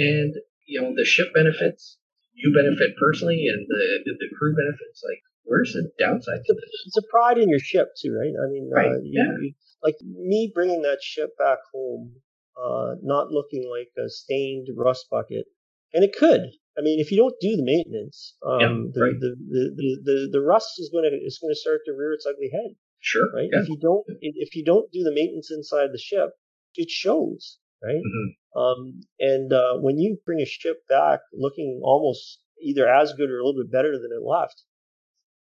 [0.00, 0.32] and
[0.64, 2.00] you know the ship benefits
[2.32, 3.82] you benefit personally and the
[4.16, 7.92] the crew benefits like where's the downside to this it's a pride in your ship
[8.00, 8.96] too right i mean uh, right.
[8.96, 9.36] Uh, you, yeah.
[9.40, 9.52] You,
[9.84, 12.24] like me bringing that ship back home
[12.56, 15.46] uh, not looking like a stained rust bucket,
[15.92, 16.40] and it could.
[16.78, 19.20] I mean, if you don't do the maintenance, um, Yeah, the, right.
[19.20, 22.12] the, the, the, the the rust is going to is going to start to rear
[22.12, 22.74] its ugly head,
[23.04, 23.28] Sure.
[23.36, 23.48] right?
[23.52, 23.60] Yeah.
[23.60, 26.30] If you don't if you don't do the maintenance inside the ship,
[26.74, 28.00] it shows, right?
[28.00, 28.26] Mhm.
[28.56, 33.38] Um, and uh, when you bring a ship back looking almost either as good or
[33.40, 34.62] a little bit better than it left,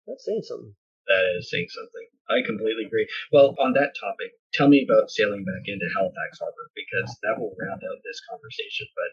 [0.08, 0.74] that's saying something.
[1.06, 2.08] That is saying something.
[2.32, 3.06] I completely agree.
[3.32, 7.54] Well, on that topic, tell me about sailing back into Halifax Harbor because that will
[7.60, 9.12] round out this conversation, but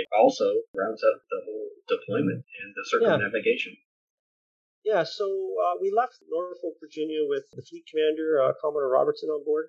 [0.00, 3.76] it also rounds out the whole deployment and the circumnavigation.
[3.76, 3.91] Yeah,
[5.04, 9.66] so uh, we left Norfolk, Virginia, with the fleet commander, uh, Commodore Robertson, on board,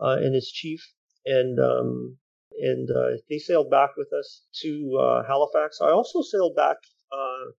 [0.00, 0.80] uh, and his chief,
[1.24, 2.16] and um,
[2.60, 5.80] and uh, they sailed back with us to uh, Halifax.
[5.80, 6.76] I also sailed back.
[7.10, 7.52] Uh,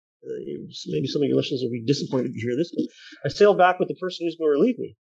[0.88, 2.86] maybe some of your listeners will be disappointed to hear this, but
[3.26, 4.96] I sailed back with the person who's going to relieve me.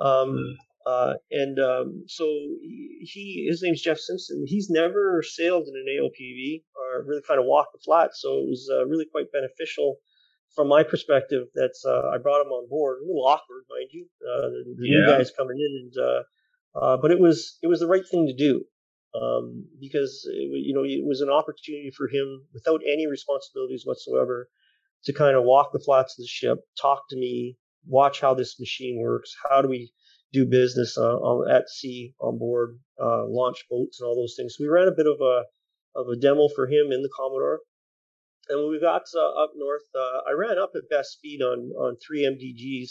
[0.00, 4.44] Um, uh, and um, so he, he, his name's Jeff Simpson.
[4.46, 8.48] He's never sailed in an AOPV or really kind of walked the flat, so it
[8.48, 9.96] was uh, really quite beneficial
[10.54, 12.98] from my perspective that's uh, I brought him on board.
[12.98, 16.22] A little awkward, mind you, uh, the, the new guys coming in, and uh,
[16.78, 18.64] uh, but it was it was the right thing to do
[19.20, 24.48] um, because it, you know it was an opportunity for him without any responsibilities whatsoever
[25.04, 27.56] to kind of walk the flats of the ship, talk to me,
[27.86, 29.92] watch how this machine works, how do we
[30.32, 34.54] do business uh, on, at sea on board, uh, launch boats and all those things.
[34.56, 35.42] So we ran a bit of a
[35.94, 37.60] of a demo for him in the Commodore.
[38.52, 41.70] And when we got uh, up north, uh, I ran up at best speed on
[41.72, 42.90] on three MDGs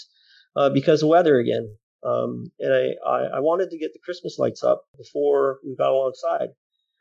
[0.55, 1.77] uh, because of weather again.
[2.03, 5.91] Um, and I, I, I wanted to get the Christmas lights up before we got
[5.91, 6.49] alongside.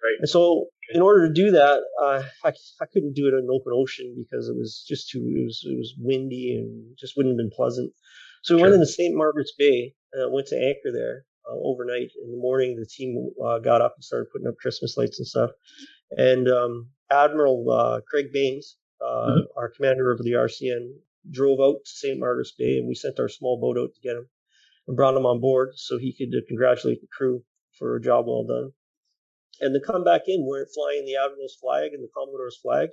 [0.03, 0.19] Right.
[0.19, 3.73] And so, in order to do that, uh, I, I couldn't do it in open
[3.75, 7.39] ocean because it was just too it was it was windy and just wouldn't have
[7.39, 7.93] been pleasant.
[8.43, 8.81] So we went Sure.
[8.81, 9.15] into St.
[9.15, 12.11] Margaret's Bay, uh, went to anchor there uh, overnight.
[12.23, 15.27] In the morning, the team uh, got up and started putting up Christmas lights and
[15.27, 15.51] stuff.
[16.11, 19.47] And um, Admiral uh, Craig Baines, uh, Mhm.
[19.57, 20.95] our commander of the RCN,
[21.31, 22.19] drove out to St.
[22.19, 24.29] Margaret's Bay, and we sent our small boat out to get him
[24.89, 27.43] and brought him on board so he could uh, congratulate the crew
[27.79, 28.73] for a job well done.
[29.61, 32.89] And to come back in, we're flying the Admiral's flag and the Commodore's flag,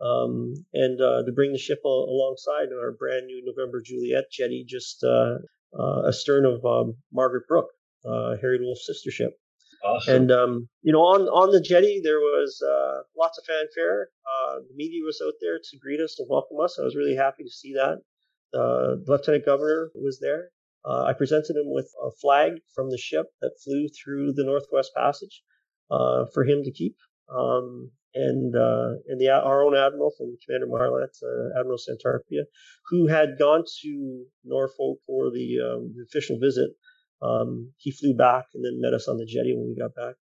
[0.00, 4.64] um, and uh, to bring the ship al- alongside our brand new November Juliet jetty
[4.68, 5.38] just uh,
[5.78, 7.70] uh, astern of um, Margaret Brooke,
[8.04, 9.38] uh, Harry Wolf's sister ship.
[9.84, 10.14] Awesome.
[10.14, 14.08] And um, you know, on on the jetty there was uh, lots of fanfare.
[14.26, 16.78] Uh, the media was out there to greet us and welcome us.
[16.78, 17.98] I was really happy to see that.
[18.52, 20.50] Uh, the lieutenant governor was there.
[20.84, 24.92] Uh, I presented him with a flag from the ship that flew through the Northwest
[24.96, 25.42] Passage
[25.90, 26.96] uh, for him to keep.
[27.28, 32.44] Um, and uh, and the our own admiral from Commander MARLANT, uh, Admiral Santarpia,
[32.88, 36.70] who had gone to Norfolk for the, um, the official visit,
[37.22, 40.14] um, he flew back and then met us on the jetty when we got back.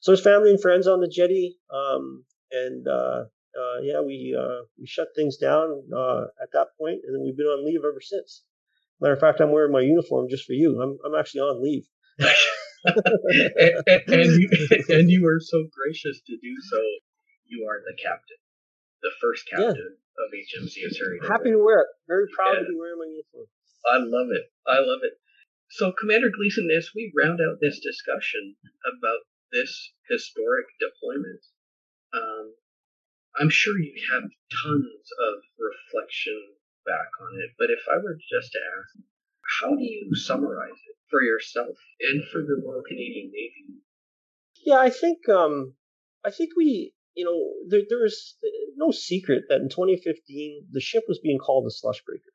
[0.00, 3.24] So his family and friends on the jetty, um, and uh,
[3.56, 7.36] uh, yeah, we uh, we shut things down uh, at that point, and then we've
[7.36, 8.42] been on leave ever since.
[9.00, 10.80] Matter of fact, I'm wearing my uniform just for you.
[10.82, 11.86] I'm I'm actually on leave.
[12.84, 14.48] and, and, you,
[14.90, 16.78] and you were so gracious to do so.
[17.46, 18.40] You are the captain,
[19.02, 19.66] the first Yeah.
[19.70, 21.18] captain of HMCS Harry.
[21.28, 21.90] Happy to wear it.
[22.08, 22.68] Very proud to Yeah.
[22.68, 23.46] be wearing my uniform.
[23.86, 24.46] I love it.
[24.66, 25.14] I love it.
[25.72, 31.40] So, Commander Gleason, as we round out this discussion about this historic deployment,
[32.12, 32.54] um,
[33.40, 34.28] I'm sure you have
[34.64, 36.36] tons of reflection
[36.84, 37.52] back on it.
[37.58, 39.06] But if I were just to ask,
[39.62, 43.80] how do you summarize it for yourself and for the Royal Canadian Navy?
[44.66, 45.72] Yeah, I think um,
[46.22, 48.36] I think we, you know, there, there's
[48.76, 52.32] no secret that in 2015 the ship was being called a slush breaker,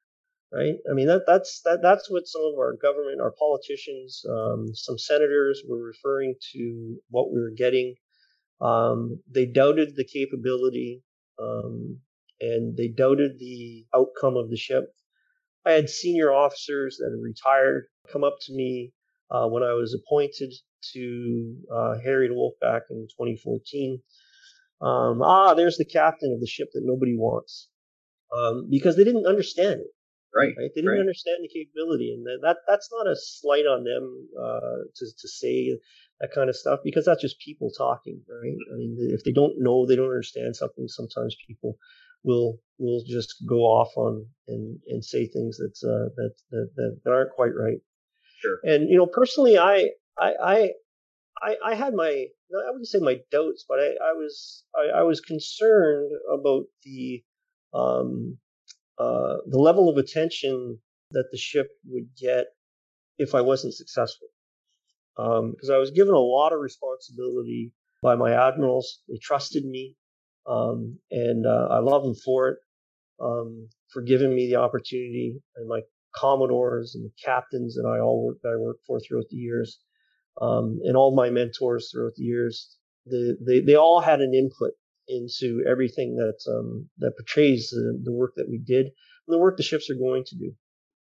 [0.51, 0.75] right?
[0.89, 4.97] I mean that that's that that's what some of our government, our politicians, um, some
[4.97, 7.95] senators were referring to what we were getting.
[8.59, 11.03] Um, they doubted the capability,
[11.39, 11.99] um,
[12.41, 14.93] and they doubted the outcome of the ship.
[15.65, 18.93] I had senior officers that retired come up to me
[19.29, 20.53] uh, when I was appointed
[20.93, 24.01] to uh, Harry Wolf back in 2014.
[24.79, 27.67] Um, ah, there's the captain of the ship that nobody wants,
[28.35, 29.87] um, because they didn't understand it.
[30.35, 30.53] Right.
[30.57, 30.71] Right?
[30.75, 30.99] They didn't Right.
[30.99, 35.27] understand the capability, and that- that that's not a slight on them uh, to to
[35.27, 35.79] say
[36.19, 38.57] that kind of stuff because that's just people talking, right?
[38.71, 40.87] I mean, if they don't know, they don't understand something.
[40.87, 41.77] Sometimes people
[42.23, 47.01] will will just go off on and and say things that's uh, that, that that
[47.03, 47.79] that aren't quite right.
[48.41, 48.59] Sure.
[48.63, 50.71] And you know, personally, I I I
[51.41, 55.03] I, I had my I wouldn't say my doubts, but I, I was I, I
[55.03, 57.23] was concerned about the
[57.73, 58.37] um,
[58.99, 60.79] uh, the level of attention
[61.11, 62.45] that the ship would get
[63.17, 64.27] if I wasn't successful.
[65.15, 69.01] because um, I was given a lot of responsibility by my admirals.
[69.07, 69.95] They trusted me,
[70.47, 72.57] um, and uh, I love them for it,
[73.21, 75.81] um, for giving me the opportunity, and my
[76.15, 79.79] commodores and the captains that I all worked I worked for throughout the years,
[80.41, 82.77] um, and all my mentors throughout the years.
[83.05, 84.73] The, they they all had an input
[85.07, 88.93] into everything that um, that portrays the, the work that we did, and
[89.27, 90.53] the work the ships are going to do.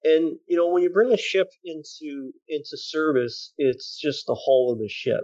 [0.03, 4.71] And you know, when you bring a ship into into service, it's just the hull
[4.71, 5.23] of the ship.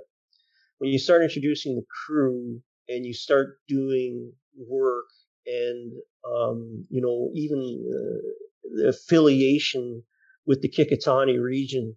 [0.78, 5.06] When you start introducing the crew and you start doing work
[5.48, 5.94] and
[6.26, 10.04] um, you know even uh, the affiliation
[10.46, 11.96] with the Qikiqtani region,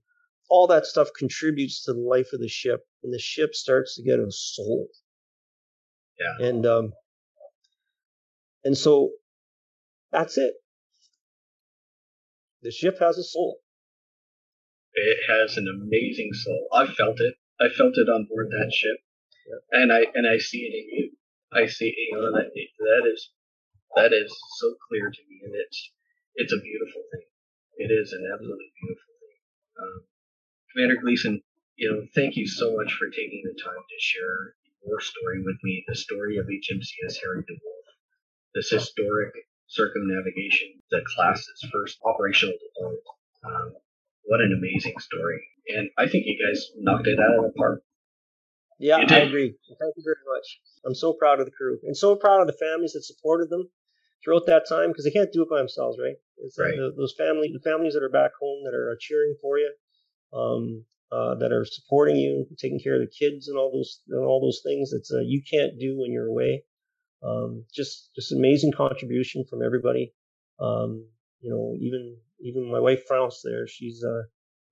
[0.48, 4.02] all that stuff contributes to the life of the ship, and the ship starts to
[4.02, 4.88] get a soul.
[6.20, 6.48] Yeah.
[6.48, 6.92] And um,
[8.62, 9.10] and so
[10.12, 10.52] that's it.
[12.62, 13.58] The ship has a soul.
[14.92, 16.68] It has an amazing soul.
[16.74, 17.34] I've felt it.
[17.58, 18.96] I felt it on board that ship,
[19.48, 19.80] yeah.
[19.80, 21.10] and I and I see it in you.
[21.52, 23.30] I see you know that that is
[23.96, 25.92] that is so clear to me, and it's
[26.34, 27.28] it's a beautiful thing.
[27.76, 29.38] It is an absolutely beautiful thing.
[29.80, 30.04] Um,
[30.72, 31.40] Commander Gleason,
[31.76, 34.54] you know, thank you so much for taking the time to share
[34.86, 37.86] your story with me, the story of HMCS Harry DeWolf,
[38.54, 39.32] this historic
[39.66, 43.02] circumnavigation, the class's first operational deployment.
[43.44, 43.72] Um,
[44.24, 45.42] what an amazing story.
[45.68, 47.82] And I think you guys knocked it out of the park.
[48.78, 49.54] Yeah, I agree.
[49.68, 50.60] Thank you very much.
[50.86, 53.68] I'm so proud of the crew and so proud of the families that supported them
[54.24, 56.16] throughout that time because they can't do it by themselves, right?
[56.38, 56.74] It's right.
[56.74, 59.72] The, those family, the families that are back home that are cheering for you,
[60.32, 64.24] um, uh, that are supporting you, taking care of the kids and all those and
[64.24, 66.64] all those things that uh, you can't do when you're away.
[67.22, 70.14] Um, just just amazing contribution from everybody.
[70.60, 71.06] Um,
[71.40, 74.22] you know, even even my wife France there, she's uh,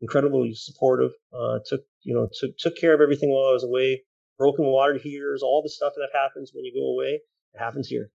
[0.01, 1.10] incredibly supportive.
[1.32, 4.02] Uh, took you know took took care of everything while I was away.
[4.39, 7.20] Broken water heaters, all the stuff that happens when you go away,
[7.55, 8.10] it happens here.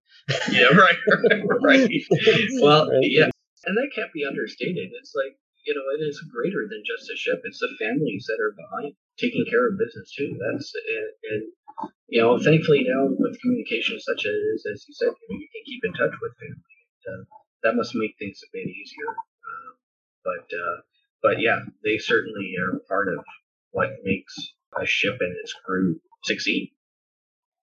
[0.50, 0.96] yeah, right,
[1.62, 1.90] right.
[2.62, 3.00] Well, right.
[3.04, 3.30] yeah,
[3.66, 4.92] and that can't be understated.
[4.98, 7.42] It's like you know, it is greater than just a ship.
[7.44, 10.36] It's the families that are behind taking care of business too.
[10.36, 11.44] That's and, and
[12.08, 15.64] you know, thankfully now with communication such as as you said, you, know, you can
[15.66, 16.76] keep in touch with family.
[17.08, 17.24] And, uh,
[17.64, 19.12] that must make things a bit easier.
[19.16, 19.72] Uh,
[20.24, 20.78] but uh,
[21.22, 23.24] but yeah, they certainly are part of
[23.72, 24.36] what makes
[24.80, 26.72] a ship and its crew succeed.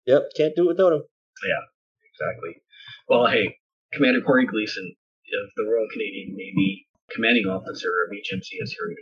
[0.05, 1.03] Yep, can't do it without them.
[1.45, 1.65] Yeah,
[2.13, 2.61] exactly.
[3.07, 3.57] Well, hey,
[3.93, 4.95] Commander Corey Gleason
[5.43, 8.95] of the Royal Canadian Navy, commanding officer of HMCS Harry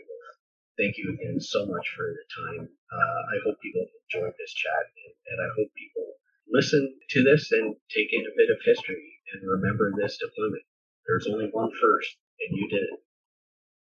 [0.77, 2.69] thank you again so much for the time.
[2.69, 6.05] Uh, I hope people enjoyed this chat, and, and, I hope people
[6.47, 10.63] listen to this and take in a bit of history and remember this deployment.
[11.05, 12.99] There's only one first, and you did it.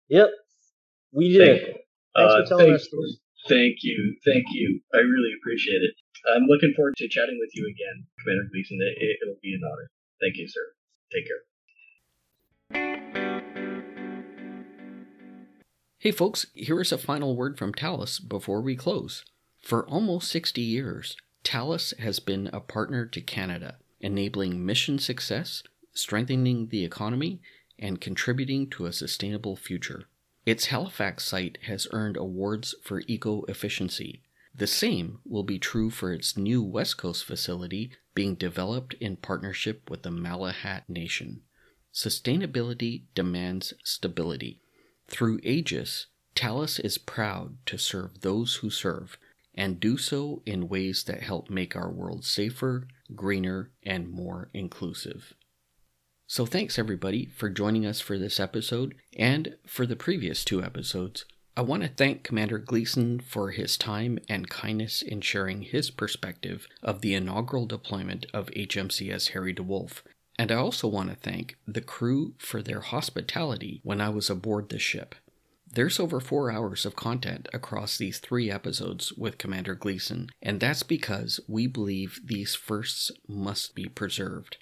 [0.10, 0.30] Yep,
[1.12, 1.42] we did.
[1.42, 1.78] Thank,
[2.16, 3.12] Thanks uh, for telling thank, us story.
[3.50, 4.80] Thank you, thank you.
[4.94, 5.94] I really appreciate it.
[6.34, 8.80] I'm looking forward to chatting with you again, Commander Gleason.
[8.82, 9.90] It, it'll be an honor.
[10.22, 10.64] Thank you, sir.
[11.12, 13.14] Take care.
[16.00, 19.26] Hey folks, here is a final word from Thales before we close.
[19.64, 25.64] For almost 60 years, Thales has been a partner to Canada, enabling mission success,
[25.94, 27.42] strengthening the economy,
[27.80, 30.04] and contributing to a sustainable future.
[30.46, 34.22] Its Halifax site has earned awards for eco efficiency.
[34.54, 39.90] The same will be true for its new West Coast facility being developed in partnership
[39.90, 41.42] with the Malahat Nation.
[41.92, 44.62] Sustainability demands stability
[45.08, 49.18] through ages, Thales is proud to serve those who serve
[49.56, 55.34] and do so in ways that help make our world safer, greener, and more inclusive.
[56.28, 61.26] So, thanks everybody for joining us for this episode and for the previous two episodes.
[61.56, 66.68] I want to thank Commander Gleason for his time and kindness in sharing his perspective
[66.84, 70.02] of the inaugural deployment of HMCS Harry DeWolf
[70.38, 74.70] and I also want to thank the crew for their hospitality when I was aboard
[74.70, 75.16] the ship.
[75.70, 80.84] There's over four hours of content across these three episodes with Commander Gleason, and that's
[80.84, 84.58] because we believe these firsts must be preserved.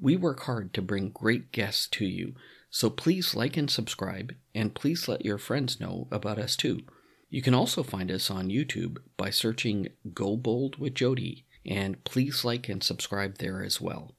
[0.00, 2.34] We work hard to bring great guests to you,
[2.70, 6.80] so please like and subscribe, and please let your friends know about us too.
[7.30, 12.44] You can also find us on YouTube by searching Go Bold with Joetey, and please
[12.44, 14.14] like and subscribe there as well.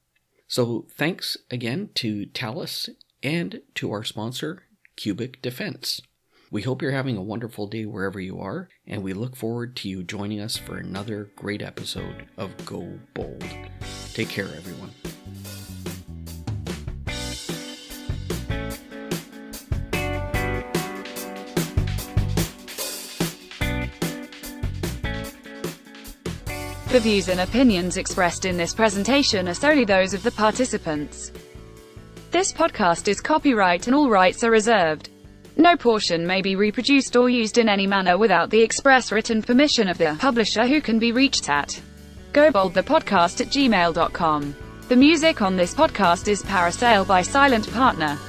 [0.54, 2.88] So thanks again to Thales
[3.24, 4.66] and to our sponsor,
[4.96, 6.00] Cubic Defense.
[6.52, 9.90] We hope you're having a wonderful day wherever you are, and we look forward to
[9.90, 13.44] you joining us for another great episode of Go Bold.
[14.14, 14.92] Take care, everyone.
[26.94, 31.32] The views and opinions expressed in this presentation are solely those of the participants.
[32.30, 35.10] This podcast is copyright and all rights are reserved.
[35.58, 39.88] No portion may be reproduced or used in any manner without the express written permission
[39.88, 41.82] of the publisher who can be reached at
[42.32, 44.56] goboldthepodcast at gmail.com.
[44.88, 48.20] The music on this podcast is Parasail by Silent Partner.